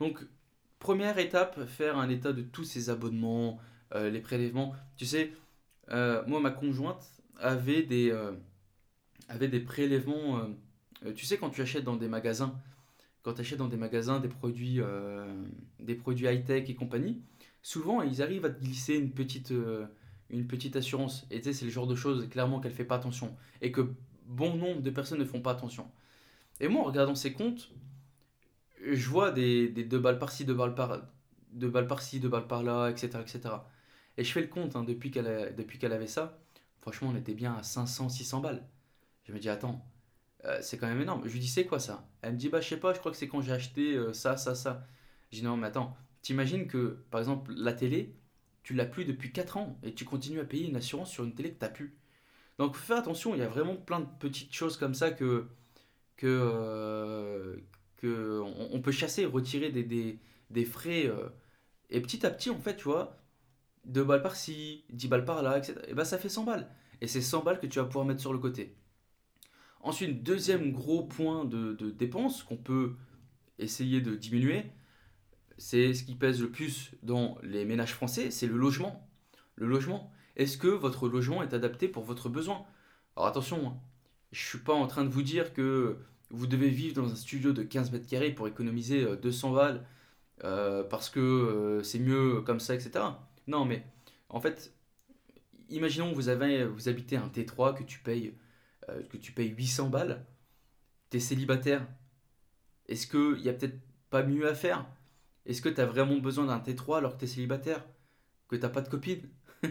Donc, 0.00 0.24
première 0.78 1.18
étape, 1.18 1.64
faire 1.66 1.98
un 1.98 2.08
état 2.08 2.32
de 2.32 2.42
tous 2.42 2.64
ces 2.64 2.90
abonnements, 2.90 3.58
euh, 3.94 4.10
les 4.10 4.20
prélèvements. 4.20 4.74
Tu 4.96 5.06
sais, 5.06 5.32
euh, 5.90 6.22
moi, 6.26 6.40
ma 6.40 6.50
conjointe 6.50 7.04
avait 7.38 7.82
des, 7.82 8.10
euh, 8.10 8.32
avait 9.28 9.48
des 9.48 9.60
prélèvements. 9.60 10.40
tu 11.14 11.26
sais, 11.26 11.38
quand 11.38 11.50
tu 11.50 11.62
achètes 11.62 11.84
dans 11.84 11.96
des 11.96 12.08
magasins, 12.08 12.58
quand 13.22 13.34
tu 13.34 13.40
achètes 13.40 13.58
dans 13.58 13.68
des 13.68 13.76
magasins 13.76 14.20
des 14.20 14.28
produits, 14.28 14.80
des 15.80 15.94
produits 15.94 16.26
high-tech 16.26 16.68
et 16.68 16.74
compagnie, 16.74 17.22
souvent 17.62 18.02
ils 18.02 18.22
arrivent 18.22 18.44
à 18.44 18.50
te 18.50 18.60
glisser 18.60 18.96
une 18.96 19.12
petite, 19.12 19.52
une 20.30 20.46
petite 20.46 20.76
assurance. 20.76 21.26
Et 21.30 21.38
tu 21.40 21.44
sais, 21.44 21.52
c'est 21.52 21.64
le 21.64 21.70
genre 21.70 21.86
de 21.86 21.94
choses 21.94 22.28
clairement 22.28 22.60
qu'elle 22.60 22.72
fait 22.72 22.84
pas 22.84 22.96
attention. 22.96 23.36
Et 23.62 23.72
que 23.72 23.92
bon 24.26 24.54
nombre 24.56 24.82
de 24.82 24.90
personnes 24.90 25.18
ne 25.18 25.24
font 25.24 25.40
pas 25.40 25.52
attention. 25.52 25.90
Et 26.60 26.68
moi, 26.68 26.82
en 26.82 26.86
regardant 26.86 27.14
ces 27.16 27.32
comptes, 27.32 27.70
je 28.84 29.08
vois 29.08 29.30
des, 29.32 29.68
deux 29.68 29.98
balles 29.98 30.18
par-ci, 30.18 30.44
deux 30.44 30.54
balles 30.54 30.74
par, 30.74 31.00
deux 31.52 31.68
balles 31.68 31.86
par-ci, 31.86 32.20
deux 32.20 32.28
balles 32.28 32.46
par-là, 32.46 32.90
etc., 32.90 33.22
etc. 33.22 33.68
Et 34.16 34.24
je 34.24 34.32
fais 34.32 34.40
le 34.40 34.46
compte, 34.48 34.76
hein, 34.76 34.84
depuis 34.84 35.10
qu'elle 35.10 35.26
a- 35.28 35.50
depuis 35.50 35.78
qu'elle 35.78 35.92
avait 35.92 36.06
ça, 36.06 36.38
franchement, 36.80 37.10
on 37.12 37.16
était 37.16 37.34
bien 37.34 37.54
à 37.54 37.62
500, 37.62 38.08
600 38.08 38.40
balles. 38.40 38.66
Je 39.24 39.32
me 39.32 39.38
dis, 39.38 39.48
attends, 39.50 39.86
euh, 40.46 40.58
c'est 40.62 40.78
quand 40.78 40.88
même 40.88 41.02
énorme. 41.02 41.22
Je 41.26 41.32
lui 41.34 41.40
dis, 41.40 41.48
c'est 41.48 41.66
quoi 41.66 41.80
ça? 41.80 42.08
Elle 42.22 42.34
me 42.34 42.38
dit, 42.38 42.50
bah, 42.50 42.60
je 42.62 42.68
sais 42.68 42.78
pas, 42.78 42.94
je 42.94 43.00
crois 43.00 43.12
que 43.12 43.18
c'est 43.18 43.28
quand 43.28 43.42
j'ai 43.42 43.52
acheté 43.52 43.94
euh, 43.96 44.14
ça, 44.14 44.36
ça, 44.38 44.54
ça. 44.56 44.86
Je 45.32 45.38
dis, 45.38 45.44
non, 45.44 45.56
mais 45.58 45.68
attends, 45.68 45.96
t'imagines 46.22 46.68
que, 46.68 47.04
par 47.10 47.20
exemple, 47.20 47.52
la 47.56 47.72
télé, 47.74 48.16
tu 48.68 48.74
l'as 48.74 48.84
plus 48.84 49.06
depuis 49.06 49.32
4 49.32 49.56
ans 49.56 49.78
et 49.82 49.94
tu 49.94 50.04
continues 50.04 50.40
à 50.40 50.44
payer 50.44 50.68
une 50.68 50.76
assurance 50.76 51.10
sur 51.10 51.24
une 51.24 51.34
télé 51.34 51.54
que 51.54 51.58
t'as 51.58 51.70
plus. 51.70 51.96
Donc, 52.58 52.76
fais 52.76 52.92
attention, 52.92 53.34
il 53.34 53.38
y 53.38 53.42
a 53.42 53.48
vraiment 53.48 53.76
plein 53.76 54.00
de 54.00 54.08
petites 54.20 54.52
choses 54.52 54.76
comme 54.76 54.92
ça 54.92 55.10
que, 55.10 55.46
que, 56.18 56.26
euh, 56.26 57.56
on, 58.42 58.78
peut 58.82 58.92
chasser, 58.92 59.24
retirer 59.24 59.70
des, 59.70 60.64
frais. 60.66 61.06
euh, 61.06 61.30
et 61.88 62.02
petit 62.02 62.26
à 62.26 62.30
petit, 62.30 62.50
en 62.50 62.60
fait, 62.60 62.76
tu 62.76 62.84
vois, 62.84 63.16
2 63.86 64.04
balles 64.04 64.20
par-ci, 64.20 64.84
10 64.90 65.08
balles 65.08 65.24
par-là, 65.24 65.56
etc. 65.56 65.80
Et 65.88 65.94
ben 65.94 66.04
ça 66.04 66.18
fait 66.18 66.28
100 66.28 66.44
balles. 66.44 66.68
Et 67.00 67.06
c'est 67.06 67.22
100 67.22 67.44
balles 67.44 67.60
que 67.60 67.66
tu 67.66 67.78
vas 67.78 67.86
pouvoir 67.86 68.04
mettre 68.04 68.20
sur 68.20 68.34
le 68.34 68.38
côté. 68.38 68.76
Ensuite, 69.80 70.22
deuxième 70.22 70.72
gros 70.72 71.04
point 71.04 71.46
de 71.46 71.72
dépense 71.90 72.42
qu'on 72.42 72.58
peut 72.58 72.96
essayer 73.58 74.02
de 74.02 74.14
diminuer, 74.14 74.66
c'est 75.58 75.94
ce 75.94 76.04
qui 76.04 76.14
pèse 76.14 76.40
le 76.40 76.50
plus 76.50 76.92
dans 77.02 77.38
les 77.42 77.64
ménages 77.64 77.94
français, 77.94 78.30
c'est 78.30 78.46
le 78.46 78.56
logement. 78.56 79.08
Le 79.56 79.66
logement. 79.66 80.12
Est-ce 80.36 80.56
que 80.58 80.68
votre 80.68 81.08
logement 81.08 81.42
est 81.42 81.52
adapté 81.54 81.88
pour 81.88 82.04
votre 82.04 82.28
besoin? 82.28 82.64
Alors 83.16 83.26
attention, 83.28 83.68
hein, 83.68 83.76
je 84.32 84.46
suis 84.46 84.58
pas 84.58 84.74
en 84.74 84.86
train 84.86 85.04
de 85.04 85.10
vous 85.10 85.22
dire 85.22 85.52
que 85.52 85.98
vous 86.30 86.46
devez 86.46 86.68
vivre 86.70 86.94
dans 86.94 87.10
un 87.10 87.16
studio 87.16 87.52
de 87.52 87.62
15 87.62 87.92
mètres 87.92 88.06
carrés 88.06 88.30
pour 88.32 88.48
économiser 88.48 89.02
euh, 89.04 89.16
200 89.16 89.52
balles 89.52 89.84
euh, 90.44 90.84
parce 90.84 91.10
que 91.10 91.20
euh, 91.20 91.82
c'est 91.82 91.98
mieux 91.98 92.42
comme 92.42 92.60
ça, 92.60 92.74
etc. 92.74 93.04
Non, 93.46 93.64
mais 93.64 93.84
en 94.28 94.40
fait, 94.40 94.72
imaginons 95.68 96.10
que 96.10 96.14
vous 96.14 96.28
avez, 96.28 96.64
vous 96.64 96.88
habitez 96.88 97.16
un 97.16 97.28
T3 97.28 97.76
que 97.76 97.82
tu 97.82 97.98
payes, 98.00 98.34
euh, 98.88 99.02
que 99.10 99.16
tu 99.16 99.32
payes 99.32 99.48
800 99.48 99.88
balles, 99.88 100.24
t'es 101.10 101.20
célibataire. 101.20 101.86
Est-ce 102.86 103.06
qu'il 103.06 103.42
y 103.44 103.48
a 103.48 103.52
peut-être 103.52 103.78
pas 104.10 104.22
mieux 104.22 104.48
à 104.48 104.54
faire? 104.54 104.86
Est-ce 105.48 105.62
que 105.62 105.70
tu 105.70 105.82
vraiment 105.82 106.18
besoin 106.18 106.46
d'un 106.46 106.60
T3 106.60 106.98
alors 106.98 107.14
que 107.14 107.20
tu 107.20 107.24
es 107.26 107.28
célibataire? 107.28 107.84
Que 108.48 108.56
t'as 108.56 108.70
pas 108.70 108.82
de 108.82 108.88
copine? 108.88 109.28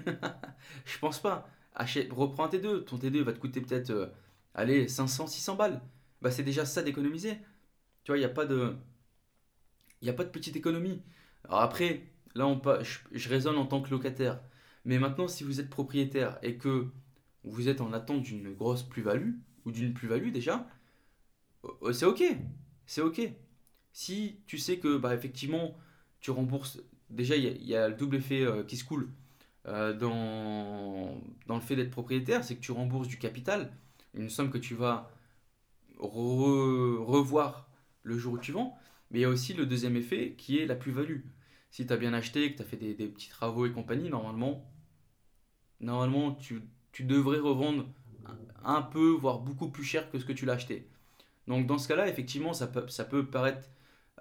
Je 0.86 1.00
pense 1.00 1.22
pas. 1.22 1.50
Achète, 1.76 2.12
reprends 2.14 2.46
un 2.46 2.50
T2. 2.50 2.86
Ton 2.86 2.98
T2 2.98 3.24
va 3.24 3.34
te 3.34 3.40
coûter 3.40 3.62
peut-être, 3.62 3.92
euh, 3.92 4.08
allez, 4.56 4.88
500, 4.90 5.28
600 5.28 5.56
balles. 5.56 5.82
Bah, 6.22 6.32
c'est 6.32 6.44
déjà 6.44 6.66
ça 6.66 6.84
d'économiser. 6.84 7.38
Tu 8.04 8.12
vois, 8.12 8.18
il 8.18 8.22
n'y 8.22 8.26
a 8.26 8.30
pas 8.30 8.46
de, 8.46 8.76
il 10.02 10.10
a 10.10 10.14
pas 10.14 10.24
de 10.24 10.30
petite 10.30 10.56
économie. 10.56 11.02
Après, 11.50 12.04
là, 12.36 12.48
on, 12.48 12.62
je, 12.84 13.00
je 13.12 13.30
raisonne 13.30 13.58
en 13.58 13.66
tant 13.66 13.82
que 13.82 13.90
locataire. 13.92 14.40
Mais 14.86 15.00
maintenant, 15.00 15.28
si 15.28 15.44
vous 15.44 15.60
êtes 15.60 15.70
propriétaire 15.70 16.40
et 16.44 16.58
que 16.58 16.88
vous 17.44 17.70
êtes 17.70 17.82
en 17.82 17.94
attente 17.94 18.24
d'une 18.24 18.54
grosse 18.54 18.84
plus-value, 18.84 19.34
ou 19.66 19.72
d'une 19.72 19.94
plus-value 19.94 20.32
déjà, 20.32 20.68
euh, 21.84 21.94
c'est 21.94 22.06
ok. 22.06 22.24
C'est 22.86 23.02
ok. 23.02 23.22
Si 23.98 24.38
tu 24.46 24.60
sais 24.60 24.78
que, 24.78 24.96
bah, 24.98 25.16
effectivement, 25.16 25.76
tu 26.20 26.30
rembourses. 26.30 26.80
Déjà, 27.10 27.36
il 27.36 27.66
y, 27.66 27.76
a 27.76 27.90
le 27.90 27.96
double 27.96 28.18
effet 28.18 28.44
euh, 28.44 28.64
qui 28.64 28.78
se 28.78 28.84
coule 28.84 29.10
euh, 29.68 29.92
dans, 29.94 31.20
dans 31.48 31.56
le 31.56 31.62
fait 31.62 31.76
d'être 31.76 31.90
propriétaire, 31.90 32.44
c'est 32.44 32.56
que 32.58 32.62
tu 32.62 32.72
rembourses 32.72 33.08
du 33.08 33.18
capital, 33.18 33.72
une 34.14 34.30
somme 34.30 34.52
que 34.52 34.60
tu 34.60 34.76
vas 34.76 35.10
re- 36.00 36.98
revoir 37.04 37.70
le 38.04 38.18
jour 38.20 38.34
où 38.36 38.40
tu 38.40 38.52
vends. 38.54 38.78
Mais 39.12 39.20
il 39.20 39.22
y 39.24 39.26
a 39.26 39.30
aussi 39.30 39.54
le 39.56 39.66
deuxième 39.66 39.98
effet 39.98 40.36
qui 40.38 40.60
est 40.60 40.68
la 40.68 40.76
plus-value. 40.76 41.22
Si 41.72 41.88
tu 41.88 41.94
as 41.94 41.98
bien 41.98 42.14
acheté, 42.14 42.52
que 42.52 42.58
tu 42.58 42.64
as 42.64 42.66
fait 42.66 42.78
des, 42.78 42.94
des 42.94 43.08
petits 43.08 43.30
travaux 43.30 43.66
et 43.66 43.72
compagnie, 43.74 44.10
normalement, 44.10 44.70
normalement 45.80 46.34
tu, 46.34 46.62
tu 46.92 47.04
devrais 47.04 47.40
revendre 47.40 47.86
un 48.26 48.38
un 48.66 48.82
peu, 48.82 49.12
voire 49.12 49.40
beaucoup 49.40 49.70
plus 49.70 49.84
cher 49.86 50.10
que 50.12 50.20
ce 50.20 50.26
que 50.26 50.34
tu 50.34 50.46
l'as 50.46 50.54
acheté. 50.54 50.88
Donc 51.48 51.68
dans 51.68 51.78
ce 51.78 51.88
cas-là, 51.90 52.10
effectivement, 52.10 52.54
ça 52.54 52.68
peut, 52.68 52.88
ça 52.90 53.06
peut 53.06 53.26
paraître, 53.26 53.70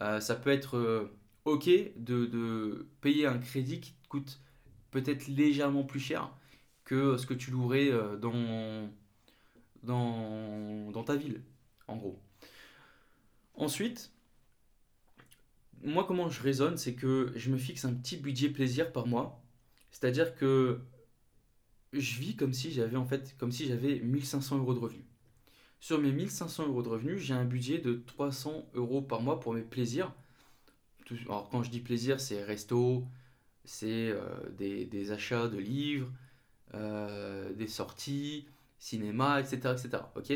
euh, 0.02 0.20
ça 0.20 0.34
peut 0.36 0.50
être 0.50 0.76
euh, 0.76 1.10
ok 1.44 1.68
de, 1.96 2.86
payer 3.00 3.26
un 3.26 3.38
crédit 3.38 3.80
qui 3.80 3.92
te 3.92 4.08
coûte 4.08 4.40
peut-être 4.90 5.26
légèrement 5.28 5.84
plus 5.84 6.00
cher 6.00 6.30
que 6.84 7.16
ce 7.16 7.26
que 7.26 7.34
tu 7.34 7.50
louerais 7.50 7.90
euh, 7.90 8.16
dans, 8.16 8.90
dans, 9.82 10.90
dans 10.90 11.04
ta 11.04 11.16
ville, 11.16 11.42
en 11.88 11.96
gros. 11.96 12.20
Ensuite, 13.54 14.12
moi 15.82 16.04
comment 16.04 16.28
je 16.28 16.42
raisonne, 16.42 16.76
c'est 16.76 16.94
que 16.94 17.32
je 17.36 17.50
me 17.50 17.56
fixe 17.56 17.84
un 17.84 17.94
petit 17.94 18.16
budget 18.16 18.50
plaisir 18.50 18.92
par 18.92 19.06
mois. 19.06 19.42
C'est-à-dire 19.90 20.34
que 20.34 20.80
je 21.92 22.18
vis 22.20 22.36
comme 22.36 22.52
si 22.52 22.70
j'avais 22.70 22.96
en 22.96 23.06
fait, 23.06 23.34
comme 23.38 23.52
si 23.52 23.66
j'avais 23.66 24.00
1500 24.00 24.58
euros 24.58 24.74
de 24.74 24.78
revenus. 24.78 25.05
Sur 25.80 25.98
mes 26.00 26.10
1500 26.10 26.66
euros 26.68 26.82
de 26.82 26.88
revenus, 26.88 27.20
j'ai 27.22 27.34
un 27.34 27.44
budget 27.44 27.78
de 27.78 28.02
300 28.06 28.66
euros 28.74 29.02
par 29.02 29.20
mois 29.20 29.40
pour 29.40 29.52
mes 29.54 29.62
plaisirs. 29.62 30.12
Alors 31.26 31.48
quand 31.50 31.62
je 31.62 31.70
dis 31.70 31.80
plaisir, 31.80 32.20
c'est 32.20 32.42
resto, 32.42 33.04
c'est 33.64 34.10
euh, 34.10 34.24
des, 34.58 35.12
achats 35.12 35.48
de 35.48 35.58
livres, 35.58 36.10
euh, 36.74 37.52
des 37.52 37.68
sorties, 37.68 38.46
cinéma, 38.78 39.40
etc., 39.40 39.56
etc. 39.72 40.02
Ok? 40.16 40.32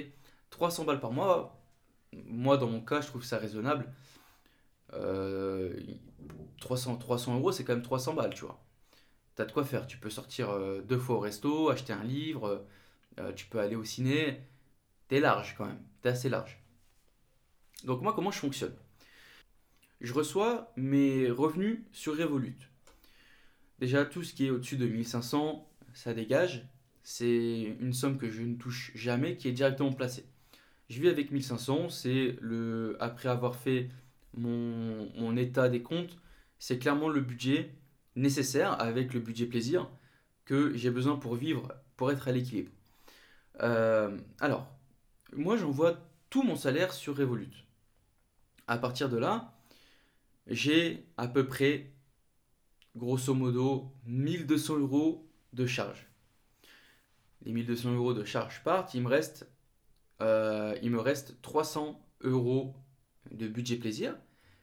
300 0.51 0.85
balles 0.85 1.01
par 1.01 1.13
mois, 1.13 1.61
moi, 2.13 2.57
dans 2.57 2.69
mon 2.69 2.81
cas, 2.81 3.01
je 3.01 3.07
trouve 3.09 3.25
ça 3.25 3.39
raisonnable. 3.39 3.87
300, 6.61 6.97
300 6.97 7.37
euros, 7.39 7.53
c'est 7.53 7.65
quand 7.65 7.75
même 7.75 7.83
300 7.83 8.15
balles, 8.15 8.35
tu 8.35 8.45
vois. 8.45 8.61
T'as 9.37 9.45
de 9.45 9.53
quoi 9.53 9.65
faire. 9.65 9.87
Tu 9.87 9.99
peux 9.99 10.11
sortir 10.11 10.49
deux 10.85 10.99
fois 10.99 11.17
au 11.17 11.21
resto, 11.21 11.71
acheter 11.71 11.93
un 11.93 12.03
livre, 12.05 12.65
tu 13.37 13.47
peux 13.47 13.61
aller 13.61 13.77
au 13.77 13.85
ciné. 13.85 14.41
T'es 15.11 15.19
large 15.19 15.57
quand 15.59 15.67
même. 15.67 15.83
T'es 16.03 16.11
assez 16.11 16.29
large. 16.29 16.63
Donc 17.83 18.01
moi, 18.01 18.13
comment 18.13 18.31
je 18.31 18.39
fonctionne? 18.39 18.77
Je 20.01 20.15
reçois 20.15 20.73
mes 20.77 21.29
revenus 21.29 21.81
sur 21.91 22.17
Revolut. 22.17 22.71
Déjà, 23.81 24.05
tout 24.05 24.23
ce 24.23 24.33
qui 24.33 24.47
est 24.47 24.51
au-dessus 24.51 24.77
de 24.77 24.87
1500, 24.87 25.69
ça 25.95 26.15
dégage. 26.15 26.65
C'est 27.03 27.77
une 27.81 27.93
somme 27.93 28.19
que 28.19 28.31
je 28.31 28.43
ne 28.43 28.55
touche 28.55 28.93
jamais, 28.95 29.37
qui 29.37 29.49
est 29.49 29.53
directement 29.53 29.93
placée. 29.93 30.27
Je 30.89 31.01
vis 31.01 31.09
avec 31.09 31.33
1500, 31.33 31.89
c'est 31.89 32.37
le 32.41 32.97
après 33.01 33.29
avoir 33.29 33.57
fait 33.57 33.89
mon, 34.37 35.37
état 35.37 35.69
des 35.69 35.83
comptes, 35.83 36.19
c'est 36.61 36.79
clairement 36.79 37.09
le 37.09 37.21
budget 37.21 37.75
nécessaire 38.15 38.81
avec 38.81 39.13
le 39.13 39.19
budget 39.19 39.47
plaisir 39.47 39.91
que 40.45 40.77
j'ai 40.77 40.91
besoin 40.91 41.17
pour 41.17 41.35
vivre, 41.35 41.75
pour 41.97 42.13
être 42.13 42.29
à 42.29 42.33
l'équilibre. 42.33 42.71
Euh, 43.61 44.17
alors, 44.39 44.80
moi 45.37 45.57
j'envoie 45.57 45.99
tout 46.29 46.43
mon 46.43 46.57
salaire 46.57 46.93
sur 46.93 47.17
Revolut. 47.17 47.67
À 48.67 48.79
partir 48.79 49.09
de 49.09 49.17
là, 49.17 49.55
j'ai 50.47 51.07
à 51.17 51.29
peu 51.29 51.47
près, 51.47 51.93
grosso 52.97 53.35
modo, 53.35 53.93
1200 54.07 54.79
euros 54.79 55.29
de 55.53 55.67
charge. 55.67 56.07
Les 57.43 57.53
1200 57.53 57.95
euros 57.95 58.15
de 58.15 58.25
charge 58.25 58.63
partent, 58.63 58.95
il 58.95 59.03
me 59.03 59.09
reste, 59.09 59.51
euh, 60.21 60.77
il 60.83 60.91
me 60.91 61.01
reste 61.01 61.41
300 61.43 62.01
euros 62.23 62.75
de 63.31 63.49
budget 63.49 63.77
plaisir. 63.77 64.17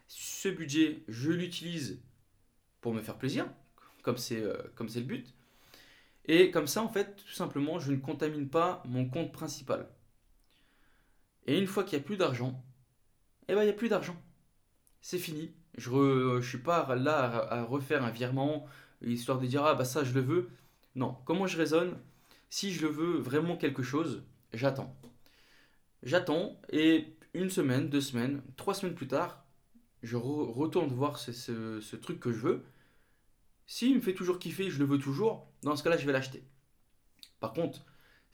Ce 0.08 0.48
budget, 0.48 1.04
je 1.08 1.32
l'utilise 1.32 2.02
pour 2.82 2.94
me 2.94 3.02
faire 3.02 3.18
plaisir, 3.18 3.46
euh, 3.46 4.58
comme 4.76 4.90
c'est 4.90 5.00
le 5.00 5.06
but. 5.06 5.34
Et 6.26 6.52
comme 6.52 6.68
ça, 6.68 6.84
en 6.84 6.90
fait, 6.90 7.16
tout 7.16 7.34
simplement, 7.34 7.80
je 7.80 7.92
ne 7.92 7.98
contamine 7.98 8.50
pas 8.50 8.84
mon 8.86 9.10
compte 9.10 9.32
principal. 9.32 9.90
Et 11.48 11.58
une 11.58 11.68
fois 11.68 11.84
qu'il 11.84 11.98
n'y 11.98 12.04
a 12.04 12.06
plus 12.06 12.18
d'argent, 12.18 12.64
eh 13.48 13.56
ben, 13.56 13.62
il 13.62 13.66
n'y 13.66 13.72
a 13.72 13.74
plus 13.74 13.90
d'argent. 13.90 14.22
C'est 15.02 15.18
fini. 15.18 15.54
Je 15.78 15.90
ne 15.90 16.42
suis 16.42 16.58
pas 16.58 16.96
là 16.96 17.48
à, 17.50 17.64
refaire 17.64 18.04
un 18.04 18.12
virement, 18.12 18.66
histoire 19.02 19.40
de 19.40 19.46
dire, 19.46 19.64
ah 19.64 19.76
bah 19.76 19.86
ça, 19.86 20.04
je 20.04 20.14
le 20.14 20.22
veux. 20.22 20.50
Non. 20.96 21.18
Comment 21.26 21.48
je 21.48 21.58
raisonne? 21.58 21.98
Si 22.50 22.74
je 22.74 22.86
le 22.86 22.92
veux 22.92 23.18
vraiment 23.20 23.58
quelque 23.58 23.84
chose, 23.84 24.24
j'attends. 24.54 24.96
J'attends, 26.04 26.60
et 26.72 27.18
une 27.34 27.50
semaine, 27.50 27.90
deux 27.90 28.02
semaines, 28.02 28.42
trois 28.56 28.74
semaines 28.74 28.96
plus 28.96 29.08
tard, 29.08 29.46
je 30.04 30.16
retourne 30.16 30.90
voir 30.90 31.18
ce, 31.18 31.96
truc 31.96 32.20
que 32.20 32.32
je 32.32 32.40
veux. 32.40 32.66
S'il 33.66 33.96
me 33.96 34.02
fait 34.02 34.14
toujours 34.14 34.40
kiffer, 34.40 34.70
je 34.70 34.80
le 34.80 34.86
veux 34.86 35.00
toujours, 35.00 35.48
dans 35.64 35.76
ce 35.76 35.84
cas-là, 35.84 35.98
je 35.98 36.06
vais 36.06 36.14
l'acheter. 36.14 36.44
Par 37.40 37.54
contre, 37.54 37.86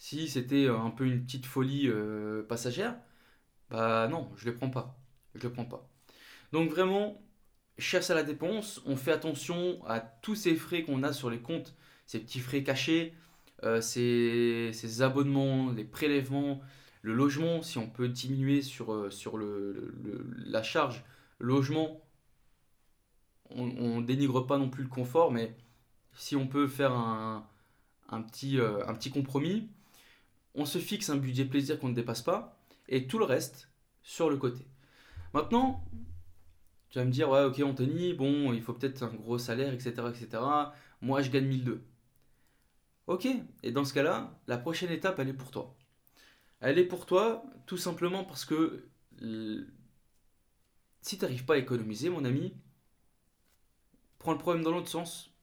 si 0.04 0.28
c'était 0.28 0.68
un 0.68 0.90
peu 0.90 1.06
une 1.06 1.24
petite 1.24 1.46
folie 1.46 1.88
euh, 1.88 2.44
passagère, 2.44 2.98
bah 3.70 4.10
non, 4.10 4.30
je 4.36 4.46
ne 4.46 4.52
le 4.52 4.58
prends 4.58 4.70
pas. 4.70 5.00
Je 5.34 5.44
le 5.44 5.54
prends 5.54 5.64
pas. 5.64 5.90
Donc 6.52 6.70
vraiment, 6.70 7.22
chasse 7.78 8.10
à 8.10 8.14
la 8.14 8.24
dépense, 8.24 8.82
on 8.86 8.98
fait 8.98 9.14
attention 9.14 9.82
à 9.88 10.02
tous 10.02 10.36
ces 10.36 10.56
frais 10.56 10.84
qu'on 10.84 11.04
a 11.04 11.14
sur 11.14 11.30
les 11.30 11.40
comptes, 11.40 11.74
ces 12.06 12.20
petits 12.20 12.42
frais 12.42 12.64
cachés, 12.64 13.14
euh, 13.64 13.80
ces, 13.80 15.02
abonnements, 15.02 15.72
les 15.72 15.86
prélèvements, 15.86 16.60
le 17.02 17.14
logement, 17.14 17.62
si 17.62 17.78
on 17.78 17.90
peut 17.90 18.10
diminuer 18.10 18.62
sur, 18.62 18.92
euh, 18.92 19.10
la 20.46 20.64
charge 20.64 21.06
logement, 21.40 22.02
on, 23.52 24.02
ne 24.02 24.06
dénigre 24.06 24.46
pas 24.46 24.58
non 24.58 24.70
plus 24.70 24.84
le 24.84 24.90
confort, 24.90 25.32
mais 25.32 25.56
si 26.12 26.36
on 26.36 26.46
peut 26.46 26.68
faire 26.68 26.92
euh, 26.92 27.40
un 28.10 28.22
petit 28.22 29.12
compromis, 29.12 29.70
on 30.56 30.66
se 30.66 30.78
fixe 30.78 31.10
un 31.10 31.18
budget 31.18 31.46
plaisir 31.46 31.80
qu'on 31.80 31.90
ne 31.90 31.96
dépasse 31.96 32.22
pas, 32.22 32.60
et 32.88 33.08
tout 33.08 33.20
le 33.20 33.26
reste 33.26 33.70
sur 34.02 34.30
le 34.30 34.38
côté. 34.38 34.66
Maintenant, 35.34 35.84
tu 36.90 37.00
vas 37.00 37.06
me 37.06 37.12
dire, 37.12 37.30
ouais, 37.30 37.44
ok 37.44 37.60
Anthony, 37.60 38.14
bon, 38.14 38.54
il 38.54 38.62
faut 38.62 38.74
peut-être 38.74 39.04
un 39.04 39.14
gros 39.14 39.38
salaire, 39.40 39.74
etc., 39.74 39.94
etc. 40.10 40.44
Moi, 41.02 41.22
je 41.22 41.32
gagne 41.32 41.48
1002. 41.48 41.84
Ok, 43.08 43.28
et 43.64 43.72
dans 43.72 43.84
ce 43.84 43.94
cas-là, 43.94 44.40
la 44.48 44.58
prochaine 44.58 44.92
étape, 44.92 45.20
elle 45.20 45.30
est 45.30 45.34
pour 45.34 45.52
toi. 45.52 45.76
Elle 46.62 46.80
est 46.80 46.86
pour 46.86 47.06
toi 47.06 47.44
tout 47.66 47.78
simplement 47.78 48.24
parce 48.24 48.46
que 48.46 48.88
si 51.02 51.18
tu 51.18 51.24
n'arrives 51.26 51.46
pas 51.46 51.56
à 51.56 51.58
économiser, 51.58 52.10
mon 52.10 52.24
ami, 52.24 52.56
prends 54.20 54.32
le 54.32 54.38
problème 54.38 54.64
dans 54.64 54.72
l'autre 54.72 54.88
sens. 54.88 55.34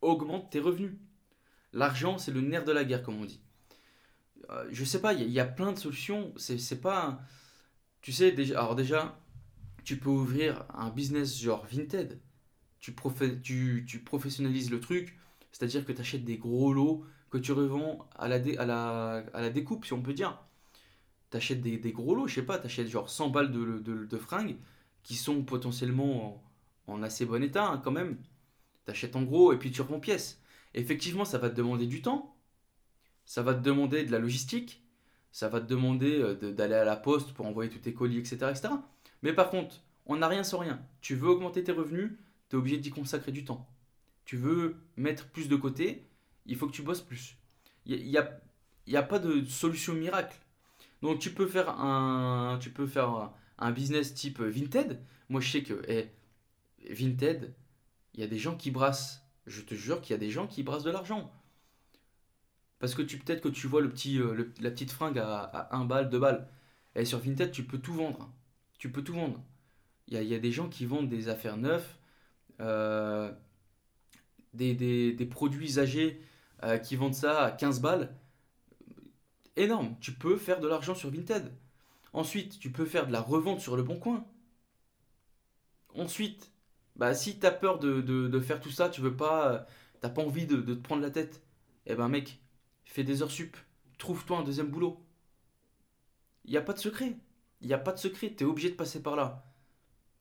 Augmente 0.00 0.50
tes 0.50 0.58
revenus. 0.58 0.94
L'argent, 1.72 2.18
c'est 2.18 2.32
le 2.32 2.40
nerf 2.40 2.64
de 2.64 2.72
la 2.72 2.84
guerre, 2.84 3.02
comme 3.02 3.20
on 3.20 3.24
dit. 3.24 3.40
Euh, 4.50 4.66
je 4.70 4.84
sais 4.84 5.00
pas, 5.00 5.12
il 5.14 5.30
y, 5.30 5.40
a 5.40 5.44
plein 5.44 5.72
de 5.72 5.78
solutions. 5.78 6.32
C'est 6.36 6.80
pas. 6.80 7.20
Tu 8.02 8.12
sais, 8.12 8.32
déjà, 8.32 8.60
alors 8.60 8.76
déjà, 8.76 9.18
tu 9.84 9.98
peux 9.98 10.10
ouvrir 10.10 10.64
un 10.74 10.90
business 10.90 11.38
genre 11.40 11.66
Vinted. 11.66 12.20
Tu, 12.80 12.92
professionnalises 12.92 14.70
le 14.70 14.78
truc, 14.78 15.18
c'est-à-dire 15.52 15.86
que 15.86 15.92
tu 15.92 16.00
achètes 16.00 16.24
des 16.24 16.36
gros 16.36 16.74
lots 16.74 17.06
que 17.30 17.38
tu 17.38 17.52
revends 17.52 18.06
à 18.16 18.28
la, 18.28 19.50
découpe, 19.50 19.86
si 19.86 19.94
on 19.94 20.02
peut 20.02 20.12
dire. 20.12 20.38
Tu 21.30 21.38
achètes 21.38 21.62
des, 21.62 21.92
gros 21.92 22.14
lots, 22.14 22.28
je 22.28 22.34
sais 22.34 22.42
pas, 22.42 22.58
tu 22.58 22.66
achètes 22.66 22.88
genre 22.88 23.08
100 23.08 23.30
balles 23.30 23.50
de 23.50 24.18
fringues 24.18 24.56
qui 25.04 25.14
sont 25.14 25.42
potentiellement 25.44 26.42
en, 26.88 27.02
assez 27.02 27.24
bon 27.26 27.42
état 27.42 27.66
hein, 27.68 27.80
quand 27.84 27.92
même. 27.92 28.18
Tu 28.86 28.90
achètes 28.90 29.14
en 29.14 29.22
gros 29.22 29.52
et 29.52 29.58
puis 29.58 29.70
tu 29.70 29.82
revends 29.82 30.00
pièces. 30.00 30.40
Effectivement, 30.74 31.24
ça 31.24 31.38
va 31.38 31.50
te 31.50 31.54
demander 31.54 31.86
du 31.86 32.02
temps, 32.02 32.33
ça 33.24 33.42
va 33.42 33.54
te 33.54 33.60
demander 33.60 34.04
de 34.04 34.12
la 34.12 34.18
logistique, 34.18 34.82
ça 35.32 35.48
va 35.48 35.60
te 35.60 35.66
demander 35.66 36.20
euh, 36.20 36.52
d'aller 36.52 36.74
à 36.74 36.84
la 36.84 36.96
poste 36.96 37.32
pour 37.32 37.46
envoyer 37.46 37.70
tous 37.70 37.78
tes 37.78 37.94
colis, 37.94 38.18
etc. 38.18 38.36
etc. 38.50 38.68
Mais 39.22 39.32
par 39.32 39.50
contre, 39.50 39.82
on 40.06 40.16
n'a 40.16 40.28
rien 40.28 40.44
sans 40.44 40.58
rien. 40.58 40.80
Tu 41.00 41.14
veux 41.14 41.28
augmenter 41.28 41.64
tes 41.64 41.72
revenus, 41.72 42.12
tu 42.48 42.56
es 42.56 42.58
obligé 42.58 42.78
d'y 42.78 42.90
consacrer 42.90 43.32
du 43.32 43.44
temps. 43.44 43.68
Tu 44.24 44.36
veux 44.36 44.76
mettre 44.96 45.26
plus 45.28 45.48
de 45.48 45.56
côté, 45.56 46.06
il 46.46 46.56
faut 46.56 46.66
que 46.66 46.72
tu 46.72 46.82
bosses 46.82 47.00
plus. 47.00 47.36
Il 47.86 48.06
n'y 48.06 48.16
a, 48.16 48.40
y 48.86 48.96
a, 48.96 49.02
pas 49.02 49.18
de 49.18 49.44
solution 49.44 49.94
miracle. 49.94 50.38
Donc 51.02 51.18
tu 51.18 51.30
peux 51.32 51.46
faire 51.46 51.68
un, 51.80 52.58
tu 52.60 52.70
peux 52.70 52.86
faire 52.86 53.32
un 53.58 53.70
business 53.72 54.14
type 54.14 54.40
Vinted. 54.40 55.00
Moi, 55.28 55.40
je 55.40 55.50
sais 55.50 55.62
que 55.62 55.82
eh, 55.88 56.10
Vinted, 56.90 57.54
il 58.14 58.20
y 58.20 58.22
a 58.22 58.26
des 58.26 58.38
gens 58.38 58.56
qui 58.56 58.70
brassent. 58.70 59.26
Je 59.46 59.60
te 59.60 59.74
jure 59.74 60.00
qu'il 60.00 60.12
y 60.12 60.16
a 60.16 60.18
des 60.18 60.30
gens 60.30 60.46
qui 60.46 60.62
brassent 60.62 60.84
de 60.84 60.90
l'argent. 60.90 61.30
Parce 62.78 62.94
que 62.94 63.02
peut-être 63.02 63.40
que 63.40 63.48
tu 63.48 63.66
vois 63.66 63.80
le 63.80 63.90
petit, 63.90 64.18
euh, 64.18 64.52
la 64.60 64.70
petite 64.70 64.90
fringue 64.90 65.18
à, 65.18 65.68
1 65.72 65.84
balle, 65.84 66.10
2 66.10 66.18
balles. 66.18 66.48
Et 66.96 67.04
sur 67.04 67.18
Vinted, 67.18 67.50
tu 67.50 67.64
peux 67.64 67.78
tout 67.78 67.94
vendre. 67.94 68.30
Tu 68.78 68.90
peux 68.90 69.02
tout 69.02 69.14
vendre. 69.14 69.42
Il 70.08 70.22
y 70.22 70.34
a, 70.34 70.38
des 70.38 70.52
gens 70.52 70.68
qui 70.68 70.84
vendent 70.84 71.08
des 71.08 71.28
affaires 71.28 71.56
neuves, 71.56 71.86
euh, 72.60 73.32
des, 74.52 75.28
produits 75.30 75.66
usagés 75.66 76.20
euh, 76.62 76.78
qui 76.78 76.96
vendent 76.96 77.14
ça 77.14 77.44
à 77.44 77.50
15 77.50 77.80
balles. 77.80 78.14
Énorme. 79.56 79.96
Tu 80.00 80.12
peux 80.12 80.36
faire 80.36 80.60
de 80.60 80.68
l'argent 80.68 80.94
sur 80.94 81.10
Vinted. 81.10 81.52
Ensuite, 82.12 82.58
tu 82.58 82.70
peux 82.70 82.86
faire 82.86 83.06
de 83.06 83.12
la 83.12 83.20
revente 83.20 83.60
sur 83.60 83.76
le 83.76 83.82
bon 83.82 83.98
coin. 83.98 84.26
Ensuite, 85.94 86.52
bah, 86.96 87.14
si 87.14 87.38
tu 87.38 87.46
as 87.46 87.50
peur 87.50 87.78
de, 87.78 88.40
faire 88.40 88.60
tout 88.60 88.70
ça, 88.70 88.88
tu 88.88 89.00
veux 89.00 89.16
pas, 89.16 89.66
t'as 90.00 90.08
pas 90.08 90.22
envie 90.22 90.46
de, 90.46 90.60
te 90.60 90.72
prendre 90.72 91.02
la 91.02 91.10
tête, 91.10 91.42
eh 91.86 91.94
ben 91.94 92.08
mec, 92.08 92.40
fais 92.84 93.04
des 93.04 93.22
heures 93.22 93.30
sup, 93.30 93.56
trouve-toi 93.98 94.38
un 94.38 94.42
deuxième 94.42 94.68
boulot. 94.68 95.00
Il 96.44 96.50
n'y 96.50 96.56
a 96.56 96.62
pas 96.62 96.72
de 96.72 96.78
secret. 96.78 97.16
Il 97.60 97.68
n'y 97.68 97.74
a 97.74 97.78
pas 97.78 97.92
de 97.92 97.98
secret, 97.98 98.34
tu 98.36 98.44
es 98.44 98.46
obligé 98.46 98.70
de 98.70 98.74
passer 98.74 99.02
par 99.02 99.16
là. 99.16 99.44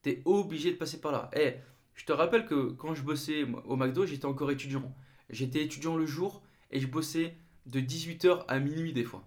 Tu 0.02 0.12
es 0.12 0.22
obligé 0.26 0.72
de 0.72 0.78
passer 0.78 1.02
par 1.02 1.12
là. 1.12 1.30
Eh, 1.36 1.56
je 1.94 2.06
te 2.06 2.12
rappelle 2.14 2.46
que 2.46 2.72
quand 2.72 2.96
je 2.96 3.04
bossais 3.04 3.46
au 3.66 3.76
McDo, 3.76 4.06
j'étais 4.06 4.26
encore 4.26 4.52
étudiant. 4.52 4.94
J'étais 5.30 5.64
étudiant 5.64 5.96
le 5.96 6.06
jour 6.06 6.42
et 6.72 6.80
je 6.80 6.88
bossais 6.88 7.36
de 7.66 7.80
18h 7.80 8.46
à 8.48 8.60
minuit 8.60 8.94
des 8.94 9.04
fois. 9.04 9.26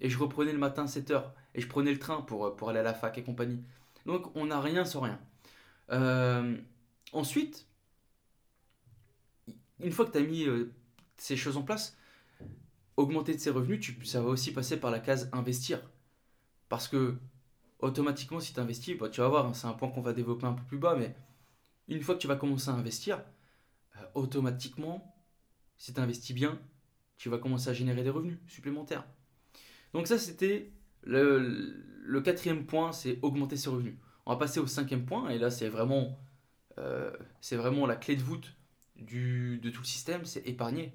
Et 0.00 0.08
je 0.08 0.18
reprenais 0.18 0.52
le 0.52 0.58
matin 0.58 0.84
7h 0.86 1.30
et 1.54 1.60
je 1.60 1.66
prenais 1.66 1.92
le 1.92 1.98
train 1.98 2.22
pour, 2.22 2.46
euh, 2.46 2.56
pour 2.56 2.70
aller 2.70 2.78
à 2.78 2.82
la 2.82 2.94
fac 2.94 3.18
et 3.18 3.22
compagnie. 3.22 3.62
Donc 4.06 4.34
on 4.36 4.46
n'a 4.46 4.60
rien 4.60 4.84
sans 4.84 5.00
rien. 5.00 5.20
Euh, 5.90 6.56
ensuite, 7.12 7.66
une 9.80 9.92
fois 9.92 10.06
que 10.06 10.12
tu 10.12 10.18
as 10.18 10.22
mis 10.22 10.44
euh, 10.44 10.72
ces 11.16 11.36
choses 11.36 11.56
en 11.56 11.62
place, 11.62 11.97
augmenter 12.98 13.34
de 13.34 13.38
ses 13.38 13.50
revenus, 13.50 13.80
tu, 13.80 14.04
ça 14.04 14.20
va 14.20 14.28
aussi 14.28 14.52
passer 14.52 14.78
par 14.78 14.90
la 14.90 14.98
case 14.98 15.30
investir. 15.32 15.80
Parce 16.68 16.88
que 16.88 17.16
automatiquement, 17.78 18.40
si 18.40 18.52
tu 18.52 18.60
investis, 18.60 18.98
bah, 18.98 19.08
tu 19.08 19.20
vas 19.20 19.28
voir, 19.28 19.46
hein, 19.46 19.54
c'est 19.54 19.68
un 19.68 19.72
point 19.72 19.88
qu'on 19.88 20.02
va 20.02 20.12
développer 20.12 20.46
un 20.46 20.52
peu 20.52 20.64
plus 20.64 20.78
bas, 20.78 20.96
mais 20.96 21.14
une 21.86 22.02
fois 22.02 22.16
que 22.16 22.20
tu 22.20 22.26
vas 22.26 22.36
commencer 22.36 22.68
à 22.68 22.72
investir, 22.72 23.22
automatiquement, 24.14 25.14
si 25.76 25.94
tu 25.94 26.00
investis 26.00 26.34
bien, 26.34 26.60
tu 27.16 27.28
vas 27.28 27.38
commencer 27.38 27.70
à 27.70 27.72
générer 27.72 28.02
des 28.02 28.10
revenus 28.10 28.38
supplémentaires. 28.48 29.06
Donc 29.94 30.06
ça, 30.08 30.18
c'était 30.18 30.72
Le, 31.02 32.20
quatrième 32.24 32.66
point, 32.66 32.92
c'est 32.92 33.18
augmenter 33.22 33.56
ses 33.56 33.70
revenus. 33.70 33.94
On 34.26 34.32
va 34.32 34.38
passer 34.38 34.58
au 34.58 34.66
cinquième 34.66 35.06
point, 35.06 35.28
et 35.30 35.38
là, 35.38 35.50
c'est 35.50 35.68
vraiment, 35.68 36.18
euh, 36.78 37.12
c'est 37.40 37.56
vraiment 37.56 37.86
la 37.86 37.96
clé 37.96 38.16
de 38.16 38.22
voûte 38.22 38.56
du, 38.96 39.58
de 39.62 39.70
tout 39.70 39.82
le 39.82 39.86
système, 39.86 40.24
c'est 40.24 40.46
épargner. 40.48 40.92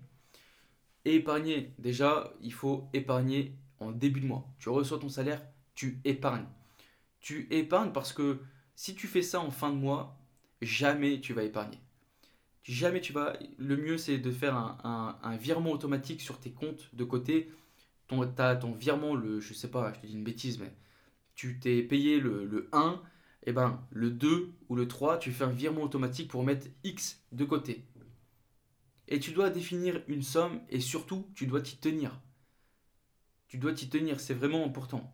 Épargner, 1.05 1.73
déjà, 1.79 2.33
il 2.41 2.53
faut 2.53 2.87
épargner 2.93 3.55
en 3.79 3.91
début 3.91 4.21
de 4.21 4.27
mois. 4.27 4.47
Tu 4.59 4.69
reçois 4.69 4.99
ton 4.99 5.09
salaire, 5.09 5.41
tu 5.75 5.99
épargnes. 6.05 6.47
Tu 7.19 7.47
épargnes 7.51 7.91
parce 7.91 8.13
que 8.13 8.39
si 8.75 8.95
tu 8.95 9.07
fais 9.07 9.21
ça 9.21 9.39
en 9.39 9.51
fin 9.51 9.69
de 9.69 9.75
mois, 9.75 10.17
jamais 10.61 11.19
tu 11.19 11.33
vas 11.33 11.43
épargner. 11.43 11.79
Jamais 12.63 13.01
tu 13.01 13.11
vas. 13.13 13.33
Le 13.57 13.75
mieux, 13.77 13.97
c'est 13.97 14.17
de 14.17 14.31
faire 14.31 14.55
un, 14.55 15.37
virement 15.37 15.71
automatique 15.71 16.21
sur 16.21 16.39
tes 16.39 16.51
comptes 16.51 16.89
de 16.93 17.03
côté. 17.03 17.51
Ton, 18.07 18.21
as 18.21 18.55
ton 18.55 18.73
virement, 18.73 19.15
le, 19.15 19.39
je 19.39 19.53
sais 19.53 19.69
pas, 19.69 19.93
je 19.93 20.01
te 20.01 20.07
dis 20.07 20.13
une 20.13 20.23
bêtise, 20.23 20.59
mais 20.59 20.73
tu 21.35 21.59
t'es 21.59 21.81
payé 21.81 22.19
le, 22.19 22.45
le 22.45 22.69
1, 22.73 23.01
et 23.45 23.49
eh 23.49 23.53
ben 23.53 23.81
le 23.91 24.09
2 24.09 24.53
ou 24.69 24.75
le 24.75 24.87
3, 24.87 25.19
tu 25.19 25.31
fais 25.31 25.43
un 25.43 25.49
virement 25.49 25.83
automatique 25.83 26.29
pour 26.29 26.43
mettre 26.43 26.67
X 26.83 27.21
de 27.31 27.43
côté. 27.43 27.83
Et 29.13 29.19
tu 29.19 29.31
dois 29.31 29.51
définir 29.51 30.01
une 30.07 30.23
somme 30.23 30.59
et 30.69 30.79
surtout, 30.79 31.27
tu 31.35 31.45
dois 31.45 31.61
t'y 31.61 31.77
tenir. 31.77 32.19
Tu 33.47 33.59
dois 33.59 33.71
t'y 33.71 33.87
tenir, 33.87 34.19
c'est 34.19 34.33
vraiment 34.33 34.65
important. 34.65 35.13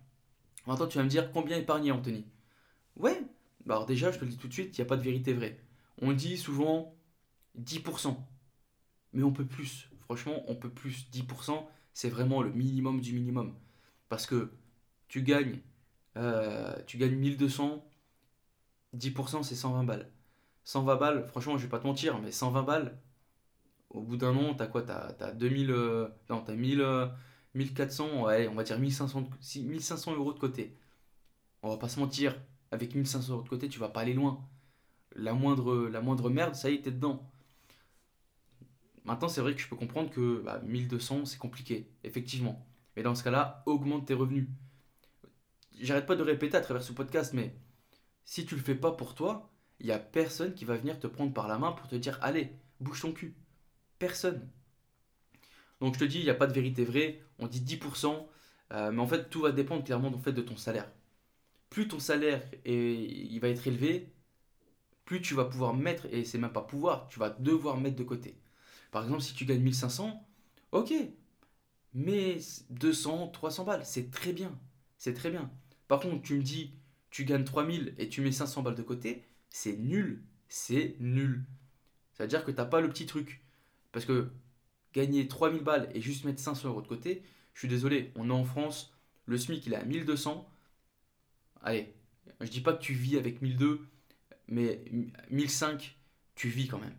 Maintenant, 0.68 0.88
tu 0.88 0.98
vas 0.98 1.04
me 1.04 1.10
dire 1.10 1.34
combien 1.34 1.58
épargner, 1.58 1.92
Anthony? 1.92 2.26
Ouais, 2.96 3.22
bah 3.66 3.76
alors 3.76 3.86
déjà, 3.86 4.10
je 4.14 4.18
te 4.18 4.24
le 4.24 4.32
dis 4.32 4.38
tout 4.38 4.48
de 4.48 4.54
suite, 4.54 4.78
il 4.78 4.80
n'y 4.80 4.86
a 4.86 4.88
pas 4.88 4.96
de 4.96 5.04
vérité 5.04 5.34
vraie. 5.34 5.60
On 6.02 6.14
dit 6.14 6.38
souvent 6.38 6.96
10%. 7.56 8.26
Mais 9.12 9.24
on 9.24 9.34
peut 9.34 9.46
plus. 9.46 9.90
Franchement, 10.00 10.46
on 10.48 10.56
peut 10.56 10.70
plus. 10.70 11.10
10%, 11.12 11.68
c'est 11.92 12.08
vraiment 12.08 12.42
le 12.42 12.54
minimum 12.54 13.02
du 13.02 13.12
minimum. 13.12 13.54
Parce 14.08 14.26
que 14.26 14.54
tu 15.10 15.24
gagnes, 15.24 15.60
euh, 16.16 16.74
tu 16.88 16.96
gagnes 16.98 17.18
1200, 17.18 17.86
10% 18.94 19.44
c'est 19.44 19.56
120 19.56 19.84
balles. 19.84 20.10
120 20.64 20.96
balles, 20.96 21.28
franchement, 21.28 21.58
je 21.58 21.64
vais 21.64 21.70
pas 21.70 21.80
te 21.80 21.88
mentir, 21.88 22.18
mais 22.22 22.32
120 22.32 22.64
balles, 22.64 22.98
au 23.90 24.02
bout 24.02 24.18
d'un 24.18 24.36
an, 24.36 24.54
t'as 24.56 24.68
quoi 24.68 24.82
T'as 24.84 25.14
as 25.20 25.32
2000, 25.34 25.72
euh, 25.72 26.08
non, 26.30 26.42
t'as 26.42 26.56
1000, 26.56 26.84
1400, 27.56 28.24
ouais, 28.26 28.48
on 28.48 28.56
va 28.56 28.64
dire 28.64 28.80
1500, 28.80 29.30
1500 29.64 30.16
euros 30.16 30.34
de 30.34 30.40
côté. 30.40 30.76
On 31.64 31.70
va 31.70 31.78
pas 31.78 31.90
se 31.90 32.00
mentir, 32.00 32.40
avec 32.72 32.96
1500 32.96 33.34
euros 33.34 33.44
de 33.44 33.50
côté, 33.50 33.70
tu 33.70 33.80
vas 33.80 33.90
pas 33.90 34.02
aller 34.02 34.14
loin. 34.14 34.48
La 35.16 35.34
moindre, 35.34 35.88
la 35.90 36.02
moindre 36.02 36.30
merde, 36.30 36.56
ça 36.56 36.70
y 36.70 36.76
est, 36.76 36.82
t'es 36.82 36.92
dedans. 36.92 37.32
Maintenant, 39.06 39.28
c'est 39.28 39.42
vrai 39.42 39.56
que 39.56 39.62
je 39.62 39.68
peux 39.68 39.76
comprendre 39.76 40.10
que 40.12 40.44
1200, 40.64 41.18
bah, 41.18 41.22
c'est 41.26 41.40
compliqué, 41.40 41.90
effectivement. 42.04 42.66
Mais 42.96 43.04
dans 43.04 43.16
ce 43.16 43.24
cas-là, 43.24 43.64
augmente 43.66 44.06
tes 44.06 44.14
revenus. 44.14 44.48
J'arrête 45.80 46.06
pas 46.06 46.16
de 46.16 46.24
répéter 46.24 46.58
à 46.58 46.62
travers 46.62 46.84
ce 46.84 46.92
podcast, 46.92 47.34
mais 47.34 47.56
si 48.26 48.46
tu 48.46 48.56
le 48.56 48.62
fais 48.62 48.76
pas 48.76 48.92
pour 48.92 49.16
toi, 49.16 49.52
il 49.80 49.88
y 49.88 49.92
a 49.92 50.00
personne 50.00 50.54
qui 50.54 50.66
va 50.66 50.76
venir 50.76 51.00
te 51.00 51.08
prendre 51.08 51.34
par 51.34 51.48
la 51.48 51.58
main 51.58 51.72
pour 51.72 51.88
te 51.88 51.96
dire 51.96 52.20
allez, 52.22 52.52
bouge 52.80 53.02
ton 53.02 53.14
cul. 53.14 53.36
Personne. 54.00 54.50
Donc 55.82 55.96
je 55.96 56.00
te 56.00 56.06
dis, 56.06 56.20
il 56.20 56.24
n'y 56.24 56.30
a 56.30 56.36
pas 56.36 56.48
de 56.48 56.54
vérité 56.54 56.84
vraie. 56.84 57.22
On 57.38 57.48
dit 57.48 57.62
10%, 57.62 58.28
euh, 58.72 58.92
mais 58.92 59.02
en 59.02 59.08
fait, 59.08 59.30
tout 59.30 59.42
va 59.42 59.52
dépendre 59.52 59.84
clairement 59.84 60.10
en 60.10 60.20
fait, 60.20 60.34
de 60.34 60.42
ton 60.42 60.58
salaire. 60.58 60.90
Plus 61.70 61.88
ton 61.88 62.00
salaire 62.00 62.42
il 62.66 63.40
va 63.40 63.50
être 63.50 63.68
élevé, 63.68 64.12
plus 65.06 65.22
tu 65.22 65.36
vas 65.36 65.46
pouvoir 65.46 65.74
mettre, 65.74 66.08
et 66.12 66.24
c'est 66.26 66.38
même 66.38 66.52
pas 66.52 66.62
pouvoir, 66.62 67.08
tu 67.10 67.20
vas 67.20 67.30
devoir 67.30 67.78
mettre 67.78 67.96
de 67.96 68.04
côté. 68.04 68.36
Par 68.92 69.04
exemple, 69.04 69.22
si 69.22 69.34
tu 69.34 69.46
gagnes 69.46 69.62
1500, 69.62 70.28
ok, 70.72 70.94
mais 71.94 72.40
200, 72.70 73.30
300 73.30 73.64
balles, 73.66 73.86
c'est 73.86 74.12
très 74.12 74.34
bien. 74.34 74.58
C'est 74.98 75.14
très 75.14 75.30
bien. 75.32 75.52
Par 75.88 76.00
contre, 76.00 76.22
tu 76.22 76.36
me 76.36 76.44
dis, 76.44 76.74
tu 77.10 77.26
gagnes 77.26 77.44
3000 77.44 77.96
et 77.98 78.10
tu 78.10 78.22
mets 78.22 78.32
500 78.32 78.62
balles 78.62 78.76
de 78.76 78.84
côté, 78.84 79.24
c'est 79.50 79.78
nul. 79.78 80.24
C'est 80.48 80.96
nul. 81.00 81.46
C'est-à-dire 82.14 82.44
que 82.44 82.52
tu 82.52 82.58
n'as 82.58 82.66
pas 82.66 82.82
le 82.82 82.90
petit 82.90 83.06
truc. 83.06 83.42
Parce 83.92 84.06
que 84.06 84.30
gagner 84.94 85.28
3000 85.28 85.64
balles 85.64 85.90
et 85.94 86.02
juste 86.02 86.26
mettre 86.26 86.40
500 86.40 86.70
euros 86.70 86.82
de 86.82 86.88
côté, 86.88 87.24
je 87.54 87.60
suis 87.60 87.68
désolé, 87.68 88.12
on 88.16 88.30
est 88.30 88.34
en 88.34 88.46
France, 88.46 88.94
le 89.26 89.38
SMIC 89.38 89.66
il 89.68 89.74
est 89.74 89.78
à 89.78 89.84
1200. 89.84 90.50
Allez, 91.62 91.94
je 92.42 92.48
dis 92.50 92.62
pas 92.62 92.74
que 92.74 92.82
tu 92.82 92.94
vis 92.94 93.18
avec 93.18 93.42
1200, 93.42 93.84
mais 94.48 94.84
1005, 95.30 95.98
tu 96.36 96.50
vis 96.50 96.68
quand 96.68 96.80
même. 96.80 96.96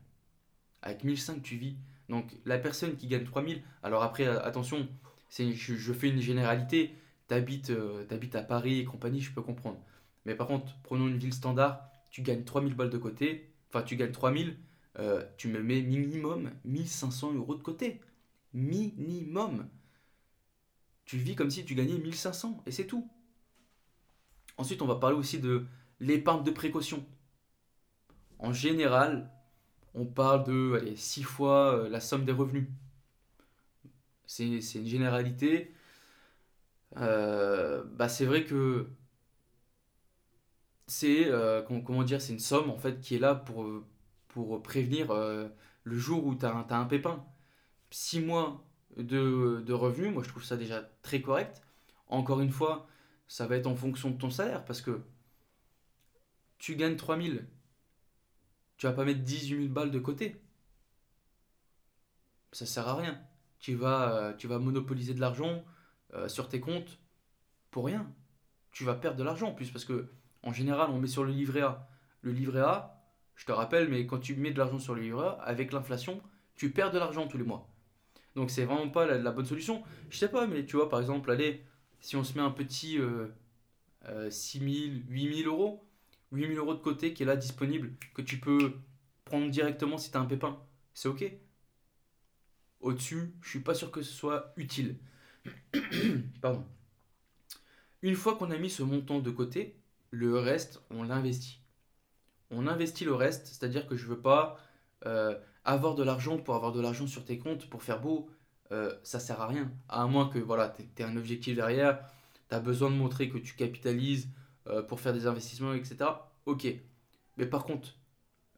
Avec 0.83 1.05
1005, 1.05 1.43
tu 1.43 1.57
vis. 1.57 1.77
Donc 2.09 2.31
la 2.45 2.59
personne 2.59 2.97
qui 2.97 3.07
gagne 3.07 3.25
3000, 3.25 3.63
alors 3.83 4.03
après, 4.03 4.27
attention, 4.27 4.89
je, 5.31 5.93
fais 5.93 6.09
une 6.09 6.21
généralité, 6.21 6.95
tu 7.29 7.35
habites, 7.35 7.71
euh, 7.71 8.05
à 8.35 8.43
Paris 8.43 8.81
et 8.81 8.85
compagnie, 8.85 9.21
je 9.21 9.33
peux 9.33 9.43
comprendre. 9.43 9.81
Mais 10.25 10.35
par 10.35 10.47
contre, 10.47 10.77
prenons 10.83 11.09
une 11.09 11.19
ville 11.19 11.33
standard, 11.33 11.89
tu 12.11 12.23
gagnes 12.23 12.45
3000 12.45 12.75
balles 12.75 12.91
de 12.91 12.99
côté, 12.99 13.53
enfin 13.69 13.83
tu 13.83 13.97
gagnes 13.97 14.13
3000, 14.13 14.57
euh, 14.99 15.25
tu 15.37 15.49
me 15.49 15.63
mets 15.63 15.83
minimum 15.83 16.51
1500 16.65 17.35
euros 17.35 17.55
de 17.55 17.63
côté. 17.63 18.01
Minimum. 18.53 19.69
Tu 21.05 21.17
vis 21.19 21.37
comme 21.37 21.51
si 21.51 21.65
tu 21.65 21.75
gagnais 21.75 21.99
1500 21.99 22.63
et 22.67 22.73
c'est 22.73 22.87
tout. 22.87 23.09
Ensuite, 24.57 24.83
on 24.83 24.87
va 24.87 24.97
parler 24.97 25.17
aussi 25.17 25.39
de 25.39 25.67
l'épargne 26.01 26.45
de 26.45 26.51
précaution. 26.51 27.05
En 28.39 28.53
général, 28.53 29.31
on 29.95 30.07
parle 30.07 30.45
de 30.45 30.79
allez, 30.81 30.97
6 30.97 31.23
fois 31.23 31.75
euh, 31.75 31.89
la 31.89 32.01
somme 32.01 32.25
des 32.25 32.33
revenus. 32.33 32.67
C'est 34.27 34.47
une 34.47 34.87
généralité. 34.87 35.75
Euh, 36.97 37.85
bah 37.85 38.09
c'est 38.09 38.25
vrai 38.27 38.45
que 38.45 38.89
c'est 40.87 41.31
comment, 41.67 42.03
dire 42.03 42.21
c'est 42.21 42.33
une 42.33 42.39
somme 42.41 42.71
en 42.71 42.79
fait 42.79 43.01
qui 43.01 43.15
est 43.17 43.19
là 43.19 43.35
pour, 43.35 43.65
pour 44.31 44.63
prévenir 44.63 45.13
le 45.13 45.99
jour 45.99 46.27
où 46.27 46.35
tu 46.35 46.47
as, 46.47 46.67
un 46.71 46.85
pépin. 46.87 47.25
6 47.91 48.21
mois 48.21 48.65
de, 48.97 49.73
revenus, 49.73 50.13
moi 50.13 50.23
je 50.23 50.29
trouve 50.29 50.45
ça 50.45 50.57
déjà 50.57 50.83
très 51.03 51.21
correct. 51.21 51.63
Encore 52.09 52.41
une 52.41 52.51
fois, 52.51 52.87
ça 53.29 53.47
va 53.47 53.57
être 53.57 53.67
en 53.67 53.77
fonction 53.77 54.11
de 54.11 54.19
ton 54.19 54.31
salaire 54.31 54.65
parce 54.65 54.81
que 54.81 55.03
tu 56.59 56.77
gagnes 56.77 56.97
3000 56.97 57.47
tu 58.81 58.87
vas 58.87 58.95
pas 58.95 59.05
mettre 59.05 59.21
18 59.21 59.57
000 59.65 59.69
balles 59.69 59.91
de 59.91 59.99
côté. 59.99 60.41
Ça 62.51 62.65
sert 62.65 62.89
à 62.89 62.95
rien. 62.95 63.21
Tu 63.59 63.75
vas, 63.75 64.33
euh, 64.43 64.59
monopoliser 64.59 65.13
de 65.13 65.21
l'argent 65.21 65.63
euh, 66.15 66.29
sur 66.29 66.49
tes 66.49 66.61
comptes 66.61 66.99
pour 67.71 67.85
rien. 67.85 68.11
Tu 68.73 68.85
vas 68.85 68.95
perdre 68.95 69.19
de 69.19 69.23
l'argent 69.23 69.49
en 69.49 69.53
plus 69.53 69.71
parce 69.71 69.85
que 69.85 70.11
en 70.43 70.55
général, 70.55 70.89
on 70.89 70.99
met 70.99 71.09
sur 71.09 71.25
le 71.25 71.31
livret 71.31 71.61
A. 71.61 71.91
Le 72.23 72.33
livret 72.33 72.63
A, 72.63 73.00
je 73.41 73.47
te 73.47 73.53
rappelle, 73.53 73.89
mais 73.89 74.07
quand 74.07 74.19
tu 74.19 74.37
mets 74.37 74.51
de 74.51 74.59
l'argent 74.59 74.79
sur 74.79 74.95
le 74.95 75.01
livret 75.01 75.35
avec 75.41 75.73
l'inflation, 75.73 76.21
tu 76.57 76.71
perds 76.71 76.91
de 76.91 76.99
l'argent 76.99 77.27
tous 77.27 77.39
les 77.39 77.45
mois. 77.45 77.71
Donc 78.35 78.51
c'est 78.51 78.67
vraiment 78.67 78.91
pas 78.91 79.07
la, 79.07 79.31
bonne 79.31 79.47
solution. 79.47 79.83
Je 80.11 80.19
sais 80.19 80.29
pas, 80.29 80.47
mais 80.47 80.67
tu 80.67 80.77
vois, 80.77 80.91
par 80.91 81.01
exemple, 81.01 81.31
allez, 81.31 81.65
si 82.01 82.17
on 82.17 82.23
se 82.23 82.35
met 82.35 82.45
un 82.45 82.51
petit 82.51 82.99
euh, 82.99 83.29
6 84.29 84.59
000, 84.59 84.71
8 85.09 85.43
000 85.45 85.55
euros, 85.55 85.83
8000 86.33 86.59
euros 86.59 86.75
de 86.75 86.81
côté 86.81 87.15
qui 87.15 87.23
est 87.23 87.27
là 87.27 87.35
disponible, 87.35 87.95
que 88.13 88.21
tu 88.21 88.39
peux 88.39 88.75
prendre 89.25 89.49
directement 89.49 89.97
si 89.97 90.11
tu 90.11 90.19
as 90.19 90.21
un 90.21 90.27
pépin. 90.27 90.61
C'est 90.93 91.09
ok. 91.09 91.25
Au-dessus, 92.81 93.33
je 93.41 93.49
suis 93.49 93.61
pas 93.61 93.73
sûr 93.73 93.91
que 93.91 94.03
ce 94.03 94.13
soit 94.13 94.53
utile. 94.59 94.99
Pardon. 96.43 96.67
Une 98.03 98.17
fois 98.17 98.37
qu'on 98.37 98.51
a 98.51 98.59
mis 98.59 98.69
ce 98.69 98.83
montant 98.83 99.21
de 99.21 99.31
côté, 99.31 99.81
le 100.11 100.39
reste, 100.39 100.83
on 100.91 101.05
l'investit. 101.05 101.60
On 102.51 102.67
investit 102.67 103.05
le 103.05 103.15
reste, 103.15 103.47
c'est-à-dire 103.47 103.87
que 103.87 103.97
je 103.97 104.07
veux 104.07 104.21
pas 104.21 104.59
euh, 105.07 105.39
avoir 105.65 105.95
de 105.95 106.03
l'argent 106.03 106.39
pour 106.39 106.55
avoir 106.55 106.73
de 106.73 106.81
l'argent 106.81 107.07
sur 107.07 107.25
tes 107.25 107.39
comptes 107.39 107.69
pour 107.69 107.83
faire 107.83 108.01
beau. 108.01 108.29
Euh, 108.73 108.95
ça 109.03 109.19
sert 109.19 109.41
à 109.41 109.47
rien. 109.47 109.71
À 109.89 110.07
moins 110.07 110.29
que 110.29 110.39
voilà, 110.39 110.69
tu 110.69 111.03
aies 111.03 111.05
un 111.05 111.17
objectif 111.17 111.57
derrière, 111.57 112.01
tu 112.49 112.55
as 112.55 112.61
besoin 112.61 112.91
de 112.91 112.97
montrer 112.97 113.29
que 113.29 113.39
tu 113.39 113.55
capitalises, 113.55 114.29
euh, 114.69 114.83
pour 114.83 115.01
faire 115.01 115.13
des 115.13 115.27
investissements, 115.27 115.75
etc. 115.75 115.97
Ok. 116.47 116.67
Mais 117.37 117.47
par 117.47 117.65
contre, 117.65 117.97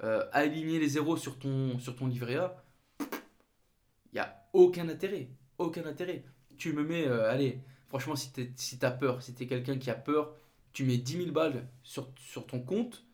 euh, 0.03 0.27
aligner 0.33 0.79
les 0.79 0.89
zéros 0.89 1.17
sur 1.17 1.39
ton, 1.39 1.79
sur 1.79 1.97
ton 1.97 2.07
livret 2.07 2.37
A, 2.37 2.63
il 3.01 4.15
n'y 4.15 4.21
a 4.21 4.45
aucun 4.53 4.89
intérêt. 4.89 5.31
Aucun 5.59 5.87
intérêt. 5.87 6.25
Tu 6.59 6.73
me 6.73 6.83
mets, 6.85 7.07
allez, 7.07 7.61
franchement, 7.89 8.17
si 8.17 8.33
tu 8.33 8.53
si 8.57 8.79
as 8.85 8.91
peur, 8.91 9.23
si 9.23 9.35
tu 9.35 9.45
es 9.45 9.47
quelqu'un 9.47 9.79
qui 9.79 9.91
a 9.91 9.95
peur, 9.95 10.35
tu 10.73 10.85
mets 10.85 10.99
10 10.99 11.19
000 11.19 11.31
balles 11.33 11.67
sur, 11.83 12.09
sur 12.19 12.47
ton 12.47 12.61
compte. 12.61 13.05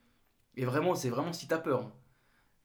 Et 0.59 0.65
vraiment, 0.65 0.97
c'est 0.97 1.09
vraiment 1.09 1.33
si 1.33 1.47
tu 1.47 1.55
as 1.55 1.59
peur. 1.59 1.85
Hein. 1.85 1.93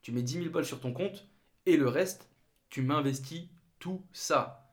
Tu 0.01 0.11
mets 0.11 0.23
10 0.23 0.33
000 0.39 0.49
balles 0.49 0.65
sur 0.65 0.81
ton 0.81 0.91
compte 0.91 1.29
et 1.65 1.77
le 1.77 1.87
reste, 1.87 2.27
tu 2.69 2.81
m'investis 2.81 3.47
tout 3.77 4.03
ça. 4.11 4.67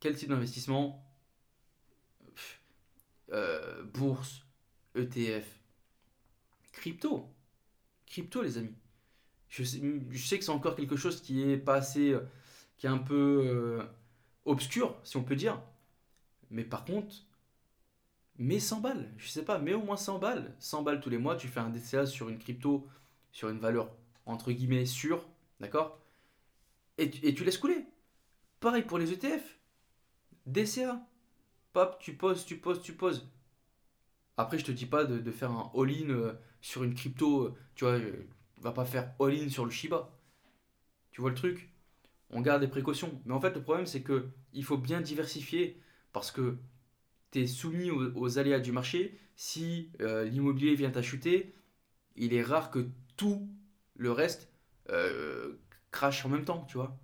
Quel 0.00 0.16
type 0.16 0.30
d'investissement? 0.30 1.04
Bourse, 3.92 4.46
ETF. 4.94 5.46
Crypto. 6.72 7.28
Crypto, 8.06 8.42
les 8.42 8.56
amis. 8.56 8.74
Je 9.50 9.62
sais, 9.62 10.38
que 10.38 10.44
c'est 10.44 10.50
encore 10.50 10.74
quelque 10.74 10.96
chose 10.96 11.20
qui 11.20 11.42
est 11.42 11.58
pas 11.58 11.76
assez. 11.76 12.12
Euh, 12.12 12.20
qui 12.78 12.86
est 12.86 12.90
un 12.90 12.98
peu 12.98 13.42
euh, 13.46 13.82
obscur, 14.44 14.98
si 15.02 15.16
on 15.16 15.22
peut 15.22 15.36
dire. 15.36 15.62
Mais 16.50 16.64
par 16.64 16.84
contre, 16.84 17.25
mets 18.38 18.60
100 18.60 18.80
balles, 18.80 19.12
je 19.16 19.28
sais 19.28 19.44
pas, 19.44 19.58
mets 19.58 19.74
au 19.74 19.82
moins 19.82 19.96
100 19.96 20.18
balles. 20.18 20.54
100 20.58 20.82
balles 20.82 21.00
tous 21.00 21.10
les 21.10 21.18
mois, 21.18 21.36
tu 21.36 21.48
fais 21.48 21.60
un 21.60 21.70
DCA 21.70 22.06
sur 22.06 22.28
une 22.28 22.38
crypto, 22.38 22.86
sur 23.32 23.48
une 23.48 23.58
valeur 23.58 23.90
entre 24.26 24.52
guillemets 24.52 24.86
sûre, 24.86 25.26
d'accord? 25.60 26.00
Et, 26.98 27.10
tu 27.10 27.44
laisses 27.44 27.58
couler. 27.58 27.84
Pareil 28.60 28.82
pour 28.82 28.98
les 28.98 29.12
ETF. 29.12 29.58
DCA. 30.46 31.00
Pop, 31.72 31.98
tu 32.00 32.14
poses, 32.14 32.44
tu 32.46 32.56
poses, 32.56 32.82
tu 32.82 32.94
poses. 32.94 33.30
Après, 34.36 34.58
je 34.58 34.64
te 34.64 34.72
dis 34.72 34.86
pas 34.86 35.04
de, 35.04 35.30
faire 35.30 35.50
un 35.50 35.70
all-in 35.74 36.10
euh, 36.10 36.32
sur 36.60 36.82
une 36.82 36.94
crypto. 36.94 37.44
Euh, 37.44 37.54
tu 37.74 37.84
vois, 37.84 37.94
euh, 37.94 38.26
va 38.58 38.72
pas 38.72 38.84
faire 38.84 39.14
all-in 39.20 39.48
sur 39.48 39.64
le 39.64 39.70
Shiba. 39.70 40.10
Tu 41.10 41.20
vois 41.20 41.30
le 41.30 41.36
truc? 41.36 41.70
On 42.30 42.40
garde 42.40 42.62
des 42.62 42.68
précautions. 42.68 43.20
Mais 43.26 43.34
en 43.34 43.40
fait, 43.40 43.54
le 43.54 43.62
problème, 43.62 43.86
c'est 43.86 44.02
que 44.02 44.28
il 44.52 44.64
faut 44.64 44.78
bien 44.78 45.00
diversifier 45.00 45.80
parce 46.12 46.30
que 46.30 46.56
soumis 47.46 47.90
aux, 47.90 48.38
aléas 48.38 48.60
du 48.60 48.72
marché. 48.72 49.18
Si 49.34 49.90
l'immobilier 50.00 50.74
vient 50.74 50.92
à 50.92 51.02
chuter, 51.02 51.54
il 52.16 52.32
est 52.32 52.42
rare 52.42 52.70
que 52.70 52.88
tout 53.16 53.48
le 53.96 54.12
reste 54.12 54.48
crache 55.90 56.24
en 56.24 56.28
même 56.28 56.44
temps, 56.44 56.64
tu 56.68 56.78
vois. 56.78 56.98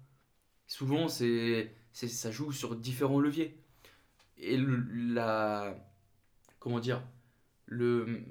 Souvent, 0.66 1.08
c'est, 1.08 1.74
ça 1.92 2.30
joue 2.30 2.52
sur 2.52 2.76
différents 2.76 3.20
leviers. 3.20 3.58
Et 4.38 4.56
la, 4.58 5.76
comment 6.58 6.80
dire, 6.80 7.02
le, 7.66 8.22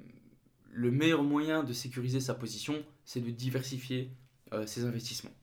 le 0.72 0.90
meilleur 0.90 1.22
moyen 1.22 1.62
de 1.62 1.72
sécuriser 1.72 2.20
sa 2.20 2.34
position, 2.34 2.82
c'est 3.04 3.20
de 3.20 3.30
diversifier 3.30 4.10
euh, 4.52 4.66
ses 4.66 4.84
investissements. 4.84 5.34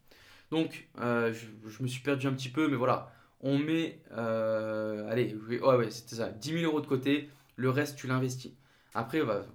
Donc, 0.51 0.87
euh, 0.99 1.33
je, 1.33 1.83
me 1.83 1.87
suis 1.87 2.01
perdu 2.01 2.27
un 2.27 2.33
petit 2.33 2.49
peu, 2.49 2.67
mais 2.67 2.75
voilà, 2.75 3.13
on 3.41 3.57
met, 3.57 4.01
euh, 4.11 5.09
allez, 5.09 5.35
ouais, 5.35 5.59
ouais, 5.59 5.91
c'était 5.91 6.15
ça, 6.17 6.29
10 6.29 6.61
000 6.61 6.63
euros 6.63 6.81
de 6.81 6.87
côté, 6.87 7.29
le 7.55 7.69
reste, 7.69 7.97
tu 7.97 8.07
l'investis. 8.07 8.53
Après, 8.93 9.23
bah, 9.23 9.45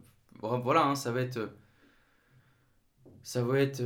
voilà, 0.41 0.87
hein, 0.87 0.95
ça 0.95 1.13
va 1.13 1.21
être, 1.21 1.51
ça 3.23 3.43
va 3.43 3.59
être 3.61 3.83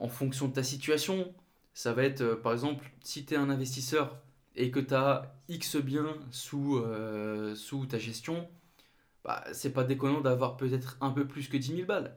en 0.00 0.08
fonction 0.08 0.48
de 0.48 0.52
ta 0.54 0.62
situation. 0.62 1.32
Ça 1.74 1.92
va 1.92 2.04
être, 2.04 2.34
par 2.34 2.52
exemple, 2.52 2.90
si 3.02 3.24
tu 3.24 3.34
es 3.34 3.36
un 3.36 3.50
investisseur 3.50 4.18
et 4.56 4.70
que 4.70 4.80
tu 4.80 4.94
as 4.94 5.34
X 5.48 5.76
biens 5.76 6.16
sous, 6.30 6.82
sous 7.54 7.86
ta 7.86 7.98
gestion, 7.98 8.48
bah, 9.26 9.42
c'est 9.52 9.72
pas 9.72 9.82
déconnant 9.82 10.20
d'avoir 10.20 10.56
peut-être 10.56 10.96
un 11.00 11.10
peu 11.10 11.26
plus 11.26 11.48
que 11.48 11.56
10 11.56 11.74
000 11.74 11.86
balles. 11.86 12.16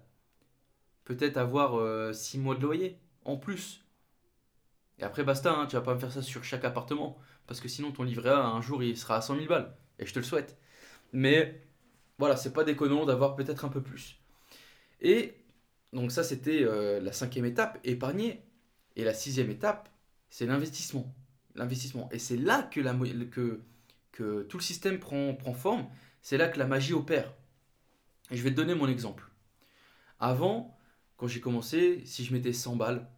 Peut-être 1.05 1.37
avoir 1.37 2.13
6 2.13 2.37
euh, 2.37 2.41
mois 2.41 2.53
de 2.53 2.61
loyer 2.61 2.99
en 3.25 3.35
plus. 3.35 3.83
Et 4.99 5.03
après, 5.03 5.23
basta, 5.23 5.53
hein, 5.53 5.65
tu 5.65 5.75
vas 5.75 5.81
pas 5.81 5.95
me 5.95 5.99
faire 5.99 6.11
ça 6.11 6.21
sur 6.21 6.43
chaque 6.43 6.65
appartement. 6.65 7.17
Parce 7.47 7.61
que 7.61 7.67
sinon, 7.67 7.91
ton 7.91 8.03
livret 8.03 8.29
A, 8.29 8.45
un 8.45 8.61
jour, 8.61 8.83
il 8.83 8.97
sera 8.97 9.17
à 9.17 9.21
100 9.21 9.35
000 9.35 9.47
balles. 9.47 9.73
Et 9.97 10.05
je 10.05 10.13
te 10.13 10.19
le 10.19 10.25
souhaite. 10.25 10.57
Mais 11.13 11.61
voilà, 12.17 12.35
c'est 12.35 12.53
pas 12.53 12.63
déconnant 12.63 13.05
d'avoir 13.05 13.35
peut-être 13.35 13.65
un 13.65 13.69
peu 13.69 13.81
plus. 13.81 14.19
Et 15.01 15.35
donc, 15.93 16.11
ça, 16.11 16.23
c'était 16.23 16.63
euh, 16.63 16.99
la 16.99 17.13
cinquième 17.13 17.45
étape, 17.45 17.79
épargner. 17.83 18.43
Et 18.95 19.03
la 19.03 19.13
sixième 19.13 19.49
étape, 19.49 19.89
c'est 20.29 20.45
l'investissement. 20.45 21.13
L'investissement. 21.55 22.09
Et 22.11 22.19
c'est 22.19 22.37
là 22.37 22.63
que, 22.63 22.81
la, 22.81 22.93
que, 23.31 23.61
que 24.11 24.43
tout 24.43 24.57
le 24.57 24.63
système 24.63 24.99
prend, 24.99 25.33
prend 25.33 25.53
forme 25.53 25.87
c'est 26.21 26.37
là 26.37 26.47
que 26.47 26.59
la 26.59 26.67
magie 26.67 26.93
opère. 26.93 27.33
Et 28.31 28.37
je 28.37 28.43
vais 28.43 28.51
te 28.51 28.55
donner 28.55 28.75
mon 28.75 28.87
exemple. 28.87 29.29
Avant, 30.19 30.77
quand 31.17 31.27
j'ai 31.27 31.39
commencé, 31.39 32.03
si 32.05 32.25
je 32.25 32.33
mettais 32.33 32.53
100 32.53 32.75
balles, 32.75 33.09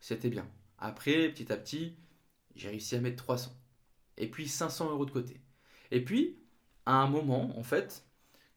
c'était 0.00 0.30
bien. 0.30 0.48
Après, 0.78 1.28
petit 1.30 1.52
à 1.52 1.56
petit, 1.56 1.96
j'ai 2.54 2.68
réussi 2.68 2.96
à 2.96 3.00
mettre 3.00 3.22
300. 3.22 3.50
Et 4.18 4.30
puis 4.30 4.48
500 4.48 4.90
euros 4.90 5.06
de 5.06 5.10
côté. 5.10 5.40
Et 5.90 6.04
puis, 6.04 6.38
à 6.84 6.94
un 6.96 7.08
moment, 7.08 7.58
en 7.58 7.62
fait, 7.62 8.04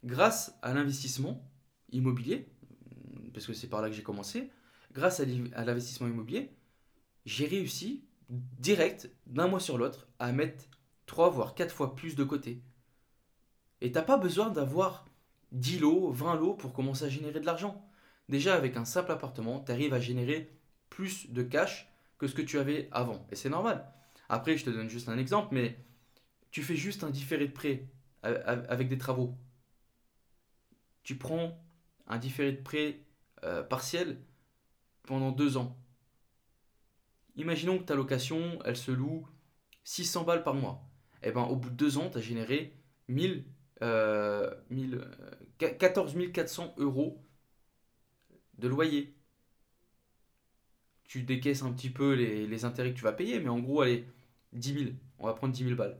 grâce 0.04 0.58
à 0.62 0.74
l'investissement 0.74 1.50
immobilier, 1.92 2.48
parce 3.34 3.46
que 3.46 3.54
c'est 3.54 3.68
par 3.68 3.82
là 3.82 3.90
que 3.90 3.96
j'ai 3.96 4.04
commencé, 4.04 4.50
grâce 4.94 5.20
à 5.20 5.26
l'investissement 5.66 6.08
immobilier, 6.08 6.52
j'ai 7.26 7.46
réussi 7.46 8.06
direct, 8.30 9.10
d'un 9.26 9.48
mois 9.48 9.60
sur 9.60 9.78
l'autre, 9.78 10.08
à 10.20 10.32
mettre 10.32 10.66
3 11.08 11.30
voire 11.30 11.56
4 11.56 11.74
fois 11.74 11.96
plus 11.96 12.16
de 12.16 12.24
côté. 12.24 12.62
Et 13.82 13.92
t'as 13.92 14.02
pas 14.02 14.18
besoin 14.18 14.50
d'avoir 14.50 15.06
10 15.52 15.80
lots, 15.80 16.12
20 16.12 16.36
lots 16.36 16.54
pour 16.54 16.74
commencer 16.74 17.06
à 17.06 17.10
générer 17.10 17.40
de 17.40 17.46
l'argent. 17.46 17.84
Déjà, 18.28 18.56
avec 18.56 18.78
un 18.78 18.86
simple 18.86 19.12
appartement, 19.12 19.60
tu 19.62 19.72
arrives 19.72 19.94
à 19.94 20.00
générer 20.00 20.52
plus 20.90 21.32
de 21.32 21.42
cash 21.42 21.92
que 22.20 22.28
ce 22.28 22.36
que 22.36 22.42
tu 22.44 22.60
avais 22.60 22.88
avant. 22.92 23.26
Et 23.32 23.36
c'est 23.36 23.50
normal. 23.50 23.92
Après, 24.28 24.58
je 24.58 24.66
te 24.66 24.70
donne 24.70 24.90
juste 24.90 25.10
un 25.10 25.18
exemple, 25.18 25.56
mais 25.56 25.80
tu 26.52 26.62
fais 26.62 26.76
juste 26.76 27.04
un 27.04 27.10
différé 27.10 27.48
de 27.48 27.54
prêt 27.54 27.88
avec 28.22 28.90
des 28.90 28.98
travaux. 28.98 29.36
Tu 31.04 31.18
prends 31.18 31.64
un 32.06 32.18
différé 32.18 32.52
de 32.52 32.62
prêt 32.62 33.00
euh, 33.44 33.64
partiel 33.64 34.22
pendant 35.04 35.32
deux 35.32 35.58
ans. 35.58 35.78
Imaginons 37.36 37.80
que 37.80 37.84
ta 37.84 37.96
location, 37.96 38.60
elle 38.66 38.76
se 38.76 38.92
loue 38.92 39.26
600 39.86 40.26
balles 40.26 40.44
par 40.44 40.54
mois. 40.54 40.86
Et 41.24 41.30
eh 41.30 41.32
ben, 41.32 41.44
au 41.44 41.56
bout 41.56 41.70
de 41.70 41.76
deux 41.76 41.98
ans, 41.98 42.10
tu 42.10 42.18
as 42.18 42.22
généré 42.22 42.78
1000 43.08 43.46
euh, 43.82 44.54
14 45.58 46.16
400 46.34 46.76
euros 46.78 47.24
de 48.58 48.68
loyer. 48.68 49.16
Tu 51.10 51.24
décaisses 51.24 51.64
un 51.64 51.74
petit 51.74 51.90
peu 51.90 52.14
les, 52.14 52.66
intérêts 52.66 52.92
que 52.92 52.96
tu 52.96 53.04
vas 53.04 53.12
payer, 53.12 53.40
mais 53.40 53.50
en 53.50 53.58
gros, 53.58 53.82
allez, 53.82 54.06
10 54.54 54.74
000. 54.76 54.86
On 55.18 55.26
va 55.26 55.34
prendre 55.34 55.52
10 55.52 55.64
000 55.64 55.76
balles. 55.76 56.00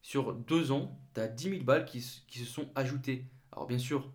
Sur 0.00 0.32
deux 0.32 0.70
ans, 0.70 0.96
tu 1.12 1.20
as 1.20 1.26
10 1.26 1.50
000 1.50 1.64
balles 1.64 1.84
qui, 1.84 2.00
se 2.00 2.44
sont 2.44 2.70
ajoutées. 2.76 3.24
Alors, 3.50 3.66
bien 3.66 3.78
sûr, 3.78 4.12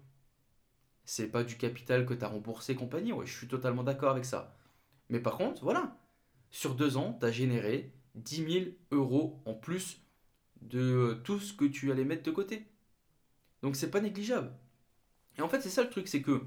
c'est 1.04 1.28
pas 1.28 1.44
du 1.44 1.58
capital 1.58 2.06
que 2.06 2.14
tu 2.14 2.24
as 2.24 2.30
remboursé, 2.30 2.74
compagnie. 2.74 3.12
Ouais, 3.12 3.26
je 3.26 3.38
suis 3.38 3.50
totalement 3.50 3.84
d'accord 3.84 4.12
avec 4.12 4.24
ça. 4.24 4.56
Mais 5.10 5.20
par 5.20 5.36
contre, 5.36 5.62
voilà. 5.62 6.00
Sur 6.52 6.76
deux 6.76 6.96
ans, 6.96 7.18
tu 7.20 7.26
as 7.26 7.32
généré 7.32 7.92
10 8.16 8.36
000 8.50 8.66
euros 8.92 9.42
en 9.44 9.54
plus 9.54 10.00
de 10.62 11.20
tout 11.26 11.42
ce 11.42 11.52
que 11.52 11.66
tu 11.66 11.92
allais 11.92 12.06
mettre 12.06 12.24
de 12.24 12.32
côté. 12.32 12.66
Donc 13.62 13.76
c'est 13.76 13.92
pas 13.92 14.00
négligeable. 14.00 14.54
Et 15.38 15.42
en 15.42 15.50
fait, 15.50 15.60
c'est 15.60 15.70
ça 15.70 15.84
le 15.84 15.90
truc, 15.90 16.08
c'est 16.08 16.22
que 16.22 16.46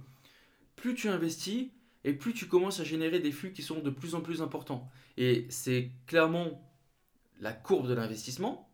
plus 0.77 0.95
tu 0.95 1.11
investis 1.11 1.69
et 2.07 2.13
plus 2.13 2.33
tu 2.33 2.47
commences 2.47 2.79
à 2.79 2.85
générer 2.85 3.19
des 3.19 3.33
flux 3.33 3.53
qui 3.53 3.63
sont 3.63 3.81
de 3.81 3.91
plus 3.91 4.15
en 4.15 4.21
plus 4.21 4.41
importants. 4.41 4.89
Et 5.17 5.45
c'est 5.51 5.91
clairement 6.07 6.63
la 7.41 7.53
courbe 7.53 7.89
de 7.89 7.95
l'investissement. 7.95 8.71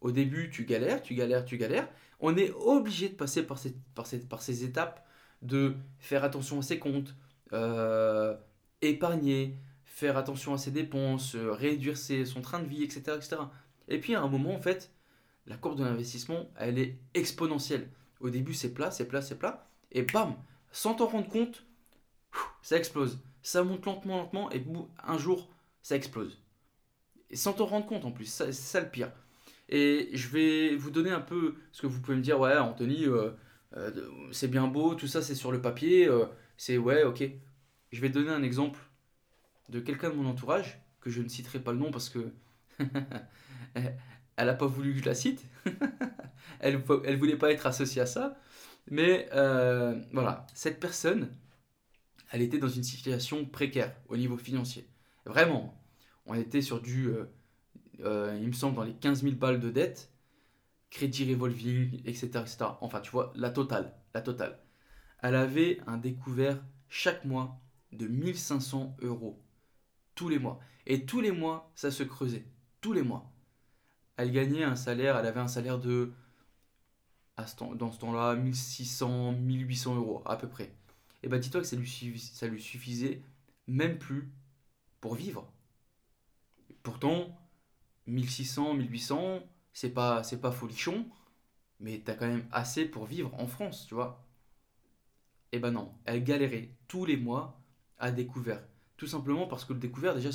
Au 0.00 0.10
début, 0.10 0.50
tu 0.50 0.64
galères, 0.64 1.00
tu 1.00 1.14
galères, 1.14 1.44
tu 1.44 1.56
galères. 1.56 1.88
On 2.18 2.36
est 2.36 2.50
obligé 2.50 3.08
de 3.08 3.14
passer 3.14 3.44
par, 3.44 3.60
par, 3.94 4.06
par 4.28 4.42
ces 4.42 4.64
étapes 4.64 5.06
de 5.42 5.76
faire 6.00 6.24
attention 6.24 6.58
à 6.58 6.62
ses 6.62 6.80
comptes, 6.80 7.14
euh, 7.52 8.36
épargner, 8.82 9.56
faire 9.84 10.16
attention 10.16 10.52
à 10.52 10.58
ses 10.58 10.72
dépenses, 10.72 11.36
euh, 11.36 11.52
réduire 11.52 11.96
son 11.96 12.40
train 12.42 12.58
de 12.58 12.66
vie, 12.66 12.82
etc., 12.82 13.12
etc. 13.14 13.36
Et 13.86 14.00
puis 14.00 14.16
à 14.16 14.22
un 14.22 14.28
moment, 14.28 14.54
en 14.56 14.60
fait, 14.60 14.90
la 15.46 15.56
courbe 15.56 15.78
de 15.78 15.84
l'investissement, 15.84 16.50
elle 16.56 16.80
est 16.80 16.98
exponentielle. 17.14 17.90
Au 18.18 18.28
début, 18.28 18.54
c'est 18.54 18.74
plat, 18.74 18.90
c'est 18.90 19.06
plat, 19.06 19.22
c'est 19.22 19.38
plat, 19.38 19.70
et 19.92 20.02
bam, 20.02 20.34
sans 20.72 20.94
t'en 20.94 21.06
rendre 21.06 21.28
compte, 21.28 21.64
ça 22.62 22.76
explose. 22.76 23.18
Ça 23.42 23.64
monte 23.64 23.86
lentement, 23.86 24.18
lentement, 24.18 24.50
et 24.52 24.64
un 25.02 25.18
jour, 25.18 25.48
ça 25.82 25.96
explose. 25.96 26.40
Et 27.30 27.36
sans 27.36 27.52
t'en 27.52 27.66
rendre 27.66 27.86
compte 27.86 28.04
en 28.04 28.10
plus, 28.10 28.26
c'est 28.26 28.52
ça 28.52 28.80
le 28.80 28.88
pire. 28.88 29.10
Et 29.68 30.10
je 30.12 30.28
vais 30.28 30.76
vous 30.76 30.90
donner 30.90 31.10
un 31.10 31.20
peu 31.20 31.54
ce 31.72 31.82
que 31.82 31.86
vous 31.86 32.00
pouvez 32.00 32.16
me 32.16 32.22
dire, 32.22 32.40
ouais, 32.40 32.56
Anthony, 32.56 33.06
euh, 33.06 33.30
euh, 33.76 33.90
c'est 34.32 34.48
bien 34.48 34.66
beau, 34.66 34.94
tout 34.96 35.06
ça 35.06 35.22
c'est 35.22 35.36
sur 35.36 35.52
le 35.52 35.62
papier, 35.62 36.08
euh, 36.08 36.26
c'est 36.56 36.76
ouais, 36.76 37.04
ok. 37.04 37.22
Je 37.92 38.00
vais 38.00 38.08
donner 38.08 38.30
un 38.30 38.42
exemple 38.42 38.80
de 39.68 39.78
quelqu'un 39.78 40.10
de 40.10 40.16
mon 40.16 40.28
entourage, 40.28 40.80
que 41.00 41.08
je 41.08 41.22
ne 41.22 41.28
citerai 41.28 41.60
pas 41.60 41.72
le 41.72 41.78
nom 41.78 41.90
parce 41.90 42.08
que 42.08 42.32
Elle 44.36 44.46
n'a 44.46 44.54
pas 44.54 44.66
voulu 44.66 44.94
que 44.94 45.00
je 45.00 45.04
la 45.04 45.14
cite. 45.14 45.44
elle 46.60 46.82
ne 46.88 47.16
voulait 47.16 47.36
pas 47.36 47.52
être 47.52 47.66
associée 47.66 48.02
à 48.02 48.06
ça. 48.06 48.38
Mais 48.90 49.28
voilà, 50.12 50.46
cette 50.54 50.80
personne, 50.80 51.28
elle 52.30 52.42
était 52.42 52.58
dans 52.58 52.68
une 52.68 52.82
situation 52.82 53.44
précaire 53.44 53.94
au 54.08 54.16
niveau 54.16 54.36
financier. 54.36 54.88
Vraiment. 55.26 55.76
On 56.26 56.34
était 56.34 56.62
sur 56.62 56.80
du, 56.80 57.08
euh, 57.08 57.24
euh, 58.00 58.38
il 58.40 58.48
me 58.48 58.52
semble, 58.52 58.76
dans 58.76 58.84
les 58.84 58.94
15 58.94 59.22
000 59.22 59.34
balles 59.36 59.60
de 59.60 59.70
dette, 59.70 60.12
crédit 60.90 61.32
revolving, 61.32 62.02
etc., 62.04 62.26
etc. 62.26 62.56
Enfin, 62.80 63.00
tu 63.00 63.10
vois, 63.10 63.32
la 63.34 63.50
totale. 63.50 63.94
La 64.14 64.22
totale. 64.22 64.58
Elle 65.22 65.34
avait 65.34 65.80
un 65.86 65.98
découvert 65.98 66.62
chaque 66.88 67.24
mois 67.24 67.60
de 67.92 68.06
1500 68.06 68.96
euros. 69.02 69.42
Tous 70.14 70.28
les 70.28 70.38
mois. 70.38 70.60
Et 70.86 71.04
tous 71.06 71.20
les 71.20 71.32
mois, 71.32 71.70
ça 71.74 71.90
se 71.90 72.02
creusait. 72.02 72.46
Tous 72.80 72.92
les 72.92 73.02
mois 73.02 73.30
elle 74.20 74.32
gagnait 74.32 74.64
un 74.64 74.76
salaire, 74.76 75.16
elle 75.16 75.26
avait 75.26 75.40
un 75.40 75.48
salaire 75.48 75.78
de, 75.78 76.12
dans 77.74 77.90
ce 77.90 77.98
temps-là, 77.98 78.36
1600, 78.36 79.32
1800 79.32 79.96
euros 79.96 80.22
à 80.26 80.36
peu 80.36 80.46
près. 80.46 80.74
Et 81.22 81.28
bah 81.28 81.38
dis-toi 81.38 81.60
que 81.60 81.66
ça 81.66 81.76
lui, 81.76 82.60
suffisait 82.60 83.22
même 83.66 83.98
plus 83.98 84.30
pour 85.00 85.14
vivre. 85.14 85.52
Pourtant, 86.82 87.36
1600, 88.06 88.74
1800, 88.74 89.40
c'est 89.72 89.90
pas, 89.90 90.22
c'est 90.22 90.40
pas 90.40 90.50
folichon, 90.50 91.06
mais 91.78 92.02
t'as 92.04 92.14
quand 92.14 92.26
même 92.26 92.46
assez 92.52 92.86
pour 92.86 93.06
vivre 93.06 93.34
en 93.34 93.46
France, 93.46 93.86
tu 93.86 93.94
vois. 93.94 94.26
Eh 95.52 95.58
ben 95.58 95.72
non, 95.72 95.92
elle 96.04 96.24
galérait 96.24 96.70
tous 96.88 97.04
les 97.04 97.16
mois 97.16 97.60
à 97.98 98.10
découvert. 98.10 98.62
Tout 98.96 99.06
simplement 99.06 99.46
parce 99.46 99.64
que 99.64 99.72
le 99.72 99.78
découvert, 99.78 100.14
déjà, 100.14 100.30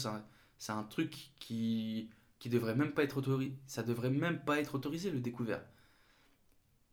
c'est 0.58 0.72
un, 0.72 0.84
truc 0.84 1.32
qui, 1.40 2.10
qui 2.40 2.50
devrait 2.50 2.76
même 2.76 2.94
pas 2.94 3.04
être 3.04 3.18
autorisé. 3.18 3.56
Devrait 3.86 4.10
même 4.10 4.44
pas 4.44 4.60
être 4.60 4.76
autorisé, 4.76 5.12
le 5.12 5.20
découvert. 5.20 5.64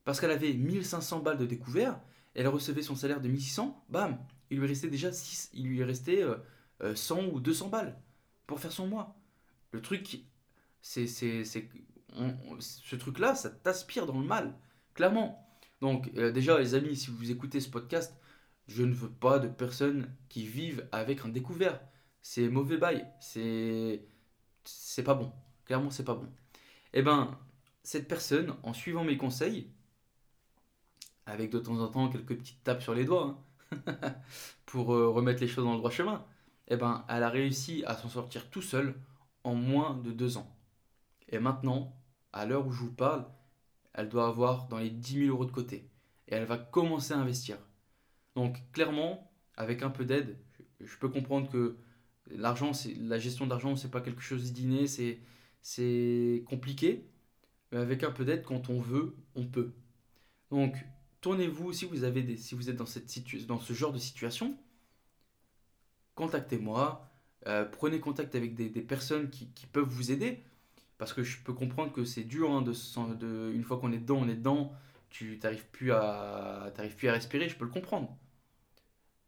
Parce 0.05 0.20
qu'elle 0.20 0.30
avait 0.30 0.53
1500 0.53 1.20
balles 1.20 1.38
de 1.38 1.47
découvert, 1.47 2.01
elle 2.35 2.49
recevait 2.49 2.83
son 2.83 2.97
salaire 2.97 3.20
de 3.20 3.28
1600, 3.28 3.85
bam, 3.89 4.18
il 4.51 4.59
lui 4.59 4.66
restait 4.66 4.89
déjà 4.89 5.12
6, 5.12 5.51
il 5.55 5.66
lui 5.66 5.83
restait 5.83 6.22
100 6.22 7.18
euh, 7.18 7.22
euh, 7.22 7.30
ou 7.33 7.41
200 7.41 7.68
balles 7.68 7.99
pour 8.47 8.61
faire 8.61 8.72
son 8.72 8.87
mois. 8.87 9.16
Le 9.70 9.80
truc, 9.80 10.24
c'est, 10.83 11.07
c'est, 11.07 11.45
ce 11.45 12.97
truc-là, 12.97 13.35
ça 13.35 13.51
t'aspire 13.51 14.07
dans 14.07 14.18
le 14.18 14.26
mal, 14.26 14.55
clairement. 14.95 15.47
Donc, 15.80 16.11
euh, 16.16 16.30
déjà, 16.30 16.59
les 16.59 16.74
amis, 16.74 16.97
si 16.97 17.11
vous 17.11 17.30
écoutez 17.30 17.61
ce 17.61 17.68
podcast, 17.68 18.14
je 18.68 18.83
ne 18.83 18.93
veux 18.93 19.11
pas 19.11 19.39
de 19.39 19.49
personnes 19.49 20.14
qui 20.28 20.47
vivent 20.47 20.87
avec 20.93 21.24
un 21.24 21.28
découvert. 21.28 21.80
C'est 22.22 22.49
mauvais 22.49 22.76
bail. 22.76 23.07
C'est. 23.20 24.07
C'est 24.64 25.03
pas 25.03 25.14
bon. 25.14 25.33
Clairement, 25.64 25.91
c'est 25.91 26.05
pas 26.05 26.14
bon. 26.14 26.28
Eh 26.93 27.03
ben, 27.03 27.37
cette 27.83 28.07
personne, 28.07 28.55
en 28.62 28.72
suivant 28.72 29.05
mes 29.05 29.16
conseils, 29.16 29.72
avec 31.26 31.50
de 31.50 31.58
temps 31.58 31.78
en 31.78 31.88
temps 31.88 32.08
quelques 32.08 32.36
petites 32.36 32.62
tapes 32.64 32.82
sur 32.82 32.94
les 32.94 33.04
doigts, 33.04 33.38
hein, 33.72 33.84
pour 34.66 34.94
euh, 34.94 35.08
remettre 35.08 35.40
les 35.40 35.48
choses 35.48 35.64
dans 35.64 35.72
le 35.72 35.78
droit 35.78 35.90
chemin, 35.90 36.24
eh 36.68 36.76
ben, 36.76 37.04
elle 37.08 37.22
a 37.22 37.28
réussi 37.28 37.84
à 37.86 37.96
s'en 37.96 38.08
sortir 38.08 38.48
tout 38.50 38.62
seul 38.62 38.94
en 39.44 39.54
moins 39.54 39.96
de 39.96 40.12
deux 40.12 40.36
ans. 40.36 40.54
Et 41.28 41.38
maintenant, 41.38 41.94
à 42.32 42.46
l'heure 42.46 42.66
où 42.66 42.72
je 42.72 42.80
vous 42.80 42.92
parle, 42.92 43.26
elle 43.94 44.08
doit 44.08 44.28
avoir 44.28 44.68
dans 44.68 44.78
les 44.78 44.90
10 44.90 45.26
000 45.26 45.30
euros 45.30 45.44
de 45.44 45.50
côté. 45.50 45.88
Et 46.28 46.34
elle 46.34 46.44
va 46.44 46.58
commencer 46.58 47.12
à 47.12 47.18
investir. 47.18 47.58
Donc 48.34 48.56
clairement, 48.72 49.30
avec 49.56 49.82
un 49.82 49.90
peu 49.90 50.04
d'aide, 50.04 50.38
je 50.80 50.96
peux 50.96 51.08
comprendre 51.08 51.50
que 51.50 51.76
l'argent, 52.30 52.72
la 53.00 53.18
gestion 53.18 53.46
d'argent, 53.46 53.76
c'est 53.76 53.90
pas 53.90 54.00
quelque 54.00 54.22
chose 54.22 54.52
d'inné, 54.52 54.86
c'est 54.86 55.20
c'est 55.60 56.44
compliqué. 56.48 57.08
Mais 57.70 57.78
avec 57.78 58.02
un 58.02 58.10
peu 58.10 58.24
d'aide, 58.24 58.44
quand 58.44 58.68
on 58.68 58.80
veut, 58.80 59.16
on 59.34 59.46
peut. 59.46 59.72
Donc 60.50 60.76
tournez-vous 61.22 61.72
si 61.72 61.86
vous 61.86 62.04
êtes 62.04 62.76
dans 62.76 63.58
ce 63.58 63.72
genre 63.72 63.92
de 63.92 63.98
situation, 63.98 64.54
contactez-moi. 66.14 67.08
Euh, 67.46 67.64
prenez 67.64 67.98
contact 68.00 68.34
avec 68.34 68.54
des, 68.54 68.68
personnes 68.82 69.30
qui, 69.30 69.66
peuvent 69.72 69.88
vous 69.88 70.12
aider. 70.12 70.42
Parce 70.98 71.12
que 71.12 71.24
je 71.24 71.38
peux 71.42 71.52
comprendre 71.52 71.92
que 71.92 72.04
c'est 72.04 72.22
dur, 72.22 72.52
hein, 72.52 72.64
une 72.64 73.64
fois 73.64 73.78
qu'on 73.78 73.90
est 73.92 73.98
dedans, 73.98 74.18
on 74.18 74.28
est 74.28 74.36
dedans, 74.36 74.72
tu 75.10 75.40
n'arrives 75.42 75.66
plus, 75.72 75.90
à, 75.90 76.72
respirer, 76.76 77.48
je 77.48 77.56
peux 77.56 77.64
le 77.64 77.70
comprendre. 77.72 78.16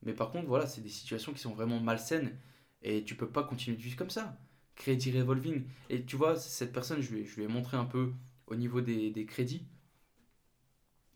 Mais 0.03 0.13
par 0.13 0.31
contre, 0.31 0.47
voilà, 0.47 0.67
c'est 0.67 0.83
des 0.83 0.89
situations 0.89 1.33
qui 1.33 1.41
sont 1.41 1.55
vraiment 1.55 1.81
malsaines 1.81 2.37
et 2.83 3.03
tu 3.05 3.17
peux 3.17 3.29
pas 3.29 3.43
continuer 3.43 3.77
de 3.77 3.83
vivre 3.83 3.97
comme 3.97 4.11
ça. 4.11 4.39
Crédit 4.77 5.19
revolving. 5.19 5.65
Et 5.91 6.05
tu 6.05 6.17
vois, 6.17 6.37
cette 6.37 6.73
personne, 6.73 7.01
je 7.01 7.13
lui, 7.15 7.43
ai, 7.43 7.49
montré 7.49 7.77
un 7.77 7.87
peu 7.87 8.13
au 8.47 8.55
niveau 8.55 8.81
des 8.81 9.27
crédits. 9.27 9.67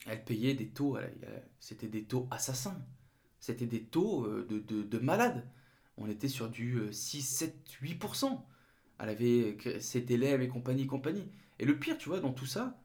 Elle 0.07 0.25
payait 0.25 0.55
des 0.55 0.69
taux, 0.69 0.99
c'était 1.61 1.89
des 1.89 2.05
taux 2.05 2.29
assassins. 2.31 2.81
C'était 3.41 3.67
des 3.67 3.85
taux 3.85 4.25
euh, 4.25 4.47
de, 4.49 4.59
de, 4.59 4.83
de 4.83 4.99
malades. 4.99 5.47
On 5.97 6.09
était 6.09 6.29
sur 6.29 6.49
du 6.51 6.81
6, 6.93 7.23
7, 7.23 7.57
8%. 7.83 8.41
Elle 8.99 9.09
avait 9.09 9.57
ses 9.81 10.01
élèves 10.13 10.43
et 10.43 10.49
compagnie, 10.49 10.87
compagnie. 10.87 11.29
Et 11.59 11.65
le 11.65 11.79
pire, 11.79 11.99
tu 11.99 12.09
vois, 12.09 12.21
dans 12.21 12.33
tout 12.33 12.47
ça, 12.47 12.81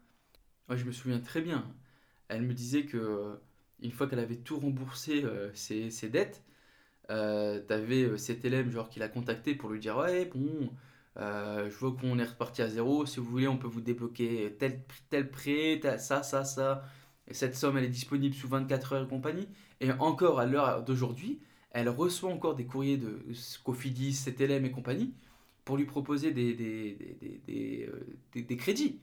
moi 0.67 0.77
je 0.77 0.85
me 0.85 0.91
souviens 0.91 1.19
très 1.19 1.41
bien. 1.41 1.73
Elle 2.29 2.43
me 2.43 2.53
disait 2.53 2.85
que 2.85 3.39
une 3.81 3.91
fois 3.91 4.07
qu'elle 4.07 4.19
avait 4.19 4.37
tout 4.37 4.59
remboursé 4.59 5.23
euh, 5.23 5.51
ses, 5.53 6.09
dettes, 6.09 6.43
euh, 7.09 7.59
t'avais 7.61 8.03
euh, 8.03 8.17
cet 8.17 8.45
élève 8.45 8.69
genre 8.71 8.89
qui 8.89 8.99
l'a 8.99 9.09
contacté 9.09 9.55
pour 9.55 9.69
lui 9.69 9.79
dire 9.79 9.97
ouais 9.97 10.25
bon 10.25 10.69
euh, 11.17 11.69
je 11.69 11.75
vois 11.77 11.93
qu'on 11.93 12.17
est 12.17 12.23
reparti 12.25 12.61
à 12.61 12.69
zéro 12.69 13.05
si 13.05 13.19
vous 13.19 13.25
voulez 13.25 13.47
on 13.47 13.57
peut 13.57 13.67
vous 13.67 13.81
débloquer 13.81 14.55
tel 14.57 14.81
tel 15.09 15.29
prêt 15.29 15.79
ça 15.99 16.23
ça 16.23 16.45
ça 16.45 16.83
et 17.27 17.33
cette 17.33 17.55
somme 17.55 17.77
elle 17.77 17.85
est 17.85 17.89
disponible 17.89 18.35
sous 18.35 18.47
24 18.47 18.93
heures 18.93 19.03
et 19.05 19.07
compagnie 19.07 19.47
et 19.79 19.91
encore 19.93 20.39
à 20.39 20.45
l'heure 20.45 20.83
d'aujourd'hui 20.83 21.39
elle 21.73 21.89
reçoit 21.89 22.31
encore 22.31 22.55
des 22.55 22.65
courriers 22.65 22.97
de 22.97 23.25
Cofidis, 23.63 24.13
CTLM 24.13 24.65
et 24.65 24.71
compagnie 24.71 25.13
pour 25.65 25.77
lui 25.77 25.85
proposer 25.85 26.31
des, 26.31 26.53
des, 26.53 27.41
des, 27.47 27.89
euh, 27.89 28.55
crédits. 28.55 28.99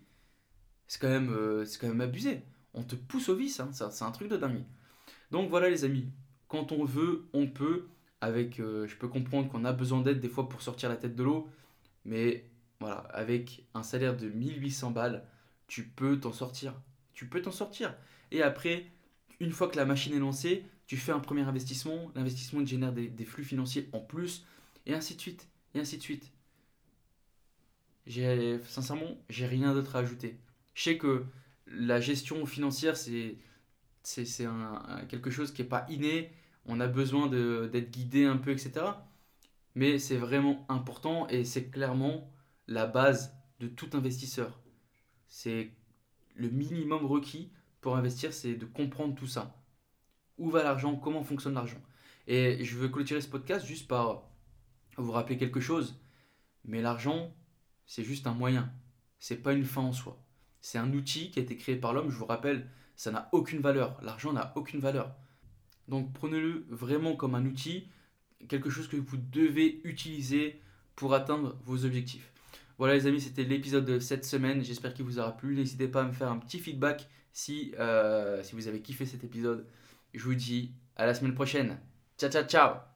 C'est 0.87 1.01
quand, 1.01 1.09
même, 1.09 1.33
euh, 1.33 1.65
quand 1.81 1.89
même 1.89 2.01
abusé. 2.01 2.43
On 2.75 2.85
te 2.85 2.95
pousse 2.95 3.29
au 3.29 3.35
vice, 3.35 3.61
hein. 3.61 3.71
c'est 3.73 4.05
un 4.05 4.11
truc 4.13 4.29
de 4.29 4.37
dingue. 4.37 4.65
Donc 5.31 5.51
voilà 5.51 5.69
les 5.69 5.85
amis, 5.85 6.09
quand 6.49 6.73
on 6.73 6.85
veut, 6.85 7.29
on 7.33 7.47
peut. 7.47 7.89
Avec, 8.23 8.61
euh, 8.61 8.87
je 8.87 8.97
peux 8.97 9.09
comprendre 9.09 9.49
qu'on 9.49 9.65
a 9.65 9.73
besoin 9.73 10.03
d'aide 10.03 10.21
des 10.21 10.29
fois 10.29 10.47
pour 10.49 10.61
sortir 10.61 10.91
la 10.91 10.97
tête 10.97 11.17
de 11.17 11.23
l'eau, 11.23 11.49
mais 12.05 12.45
voilà, 12.79 12.97
avec 12.97 13.65
un 13.73 13.83
salaire 13.83 14.15
de 14.15 14.29
1800 14.29 14.91
balles, 14.91 15.25
tu 15.69 15.85
peux 15.85 16.21
t'en 16.21 16.33
sortir. 16.33 16.75
Tu 17.21 17.27
peux 17.27 17.43
t'en 17.43 17.53
sortir. 17.53 17.95
Et 18.31 18.41
après, 18.41 18.87
une 19.41 19.51
fois 19.51 19.69
que 19.69 19.77
la 19.77 19.85
machine 19.85 20.15
est 20.15 20.19
lancée, 20.19 20.65
tu 20.87 20.97
fais 20.97 21.13
un 21.13 21.21
premier 21.21 21.43
investissement, 21.43 22.11
l'investissement 22.15 22.65
génère 22.65 22.95
des, 22.95 23.25
flux 23.27 23.45
financiers 23.45 23.91
en 23.93 24.01
plus, 24.01 24.47
et 24.87 24.95
ainsi 24.95 25.17
de 25.17 25.21
suite, 25.21 25.47
et 25.75 25.81
ainsi 25.81 25.99
de 25.99 26.03
suite 26.03 26.33
j'ai 28.07 28.59
sincèrement, 28.61 29.19
j'ai 29.29 29.47
rien 29.47 29.75
d'autre 29.75 29.97
à 29.97 29.99
ajouter. 29.99 30.39
Je 30.73 30.83
sais 30.83 30.97
que 30.97 31.27
la 31.67 32.01
gestion 32.01 32.47
financière, 32.47 32.97
c'est 32.97 33.37
c'est 34.03 34.47
un, 34.47 35.05
quelque 35.07 35.31
chose 35.31 35.53
qui 35.53 35.61
n'est 35.61 35.69
pas 35.69 35.85
inné. 35.91 36.33
On 36.65 36.81
a 36.81 36.87
besoin 36.87 37.27
d'être 37.27 37.91
guidé 37.91 38.25
un 38.25 38.39
peu, 38.39 38.51
etc. 38.51 38.87
Mais 39.75 39.99
c'est 39.99 40.17
vraiment 40.17 40.65
important 40.71 41.29
et 41.29 41.45
c'est 41.45 41.67
clairement 41.67 42.33
la 42.67 42.87
base 42.87 43.37
de 43.59 43.69
tout 43.69 43.91
investisseur. 43.93 44.59
C'est 45.29 45.73
le 46.35 46.49
minimum 46.49 47.05
requis 47.07 47.51
pour 47.81 47.97
investir, 47.97 48.33
c'est 48.33 48.55
de 48.55 48.67
comprendre 48.67 49.15
tout 49.15 49.27
ça. 49.27 49.57
Où 50.39 50.51
va 50.51 50.63
l'argent? 50.63 50.97
Comment 50.97 51.23
fonctionne 51.23 51.55
l'argent? 51.55 51.81
Et 52.27 52.65
je 52.65 52.77
veux 52.77 52.89
clôturer 52.89 53.21
ce 53.21 53.29
podcast 53.29 53.67
juste 53.67 53.89
par 53.89 54.23
vous 54.97 55.13
rappeler 55.13 55.37
quelque 55.37 55.61
chose. 55.61 56.01
Mais 56.65 56.83
l'argent, 56.83 57.35
c'est 57.87 58.05
juste 58.05 58.27
un 58.27 58.35
moyen. 58.35 58.73
C'est 59.19 59.43
pas 59.43 59.53
une 59.53 59.65
fin 59.65 59.83
en 59.83 59.93
soi. 59.93 60.23
C'est 60.61 60.79
un 60.79 60.93
outil 60.93 61.31
qui 61.31 61.39
a 61.39 61.43
été 61.43 61.57
créé 61.57 61.77
par 61.77 61.93
l'homme, 61.93 62.11
je 62.11 62.17
vous 62.17 62.27
rappelle, 62.27 62.69
ça 62.97 63.11
n'a 63.11 63.29
aucune 63.33 63.61
valeur. 63.61 63.99
L'argent 64.03 64.33
n'a 64.33 64.53
aucune 64.57 64.81
valeur. 64.81 65.15
Donc 65.89 66.13
prenez-le 66.13 66.67
vraiment 66.69 67.17
comme 67.17 67.35
un 67.35 67.47
outil, 67.47 67.89
quelque 68.49 68.71
chose 68.71 68.89
que 68.89 68.97
vous 68.97 69.17
devez 69.17 69.81
utiliser 69.85 70.61
pour 70.97 71.15
atteindre 71.15 71.59
vos 71.65 71.85
objectifs. 71.85 72.33
Voilà 72.81 72.95
les 72.95 73.07
amis, 73.07 73.21
c'était 73.21 73.45
l'épisode 73.45 73.85
de 73.85 73.99
cette 73.99 74.25
semaine. 74.25 74.65
J'espère 74.65 74.95
qu'il 74.95 75.05
vous 75.05 75.19
aura 75.19 75.37
plu. 75.37 75.55
N'hésitez 75.55 75.87
pas 75.87 76.01
à 76.01 76.05
me 76.07 76.13
faire 76.13 76.31
un 76.31 76.39
petit 76.39 76.59
feedback 76.59 77.11
si, 77.31 77.75
euh, 77.79 78.43
vous 78.55 78.69
avez 78.69 78.81
kiffé 78.81 79.05
cet 79.05 79.23
épisode. 79.23 79.67
Je 80.15 80.25
vous 80.25 80.35
dis 80.35 80.73
à 80.97 81.05
la 81.05 81.13
semaine 81.13 81.35
prochaine. 81.35 81.79
Ciao 82.17 82.31
ciao 82.31 82.45
ciao 82.45 82.90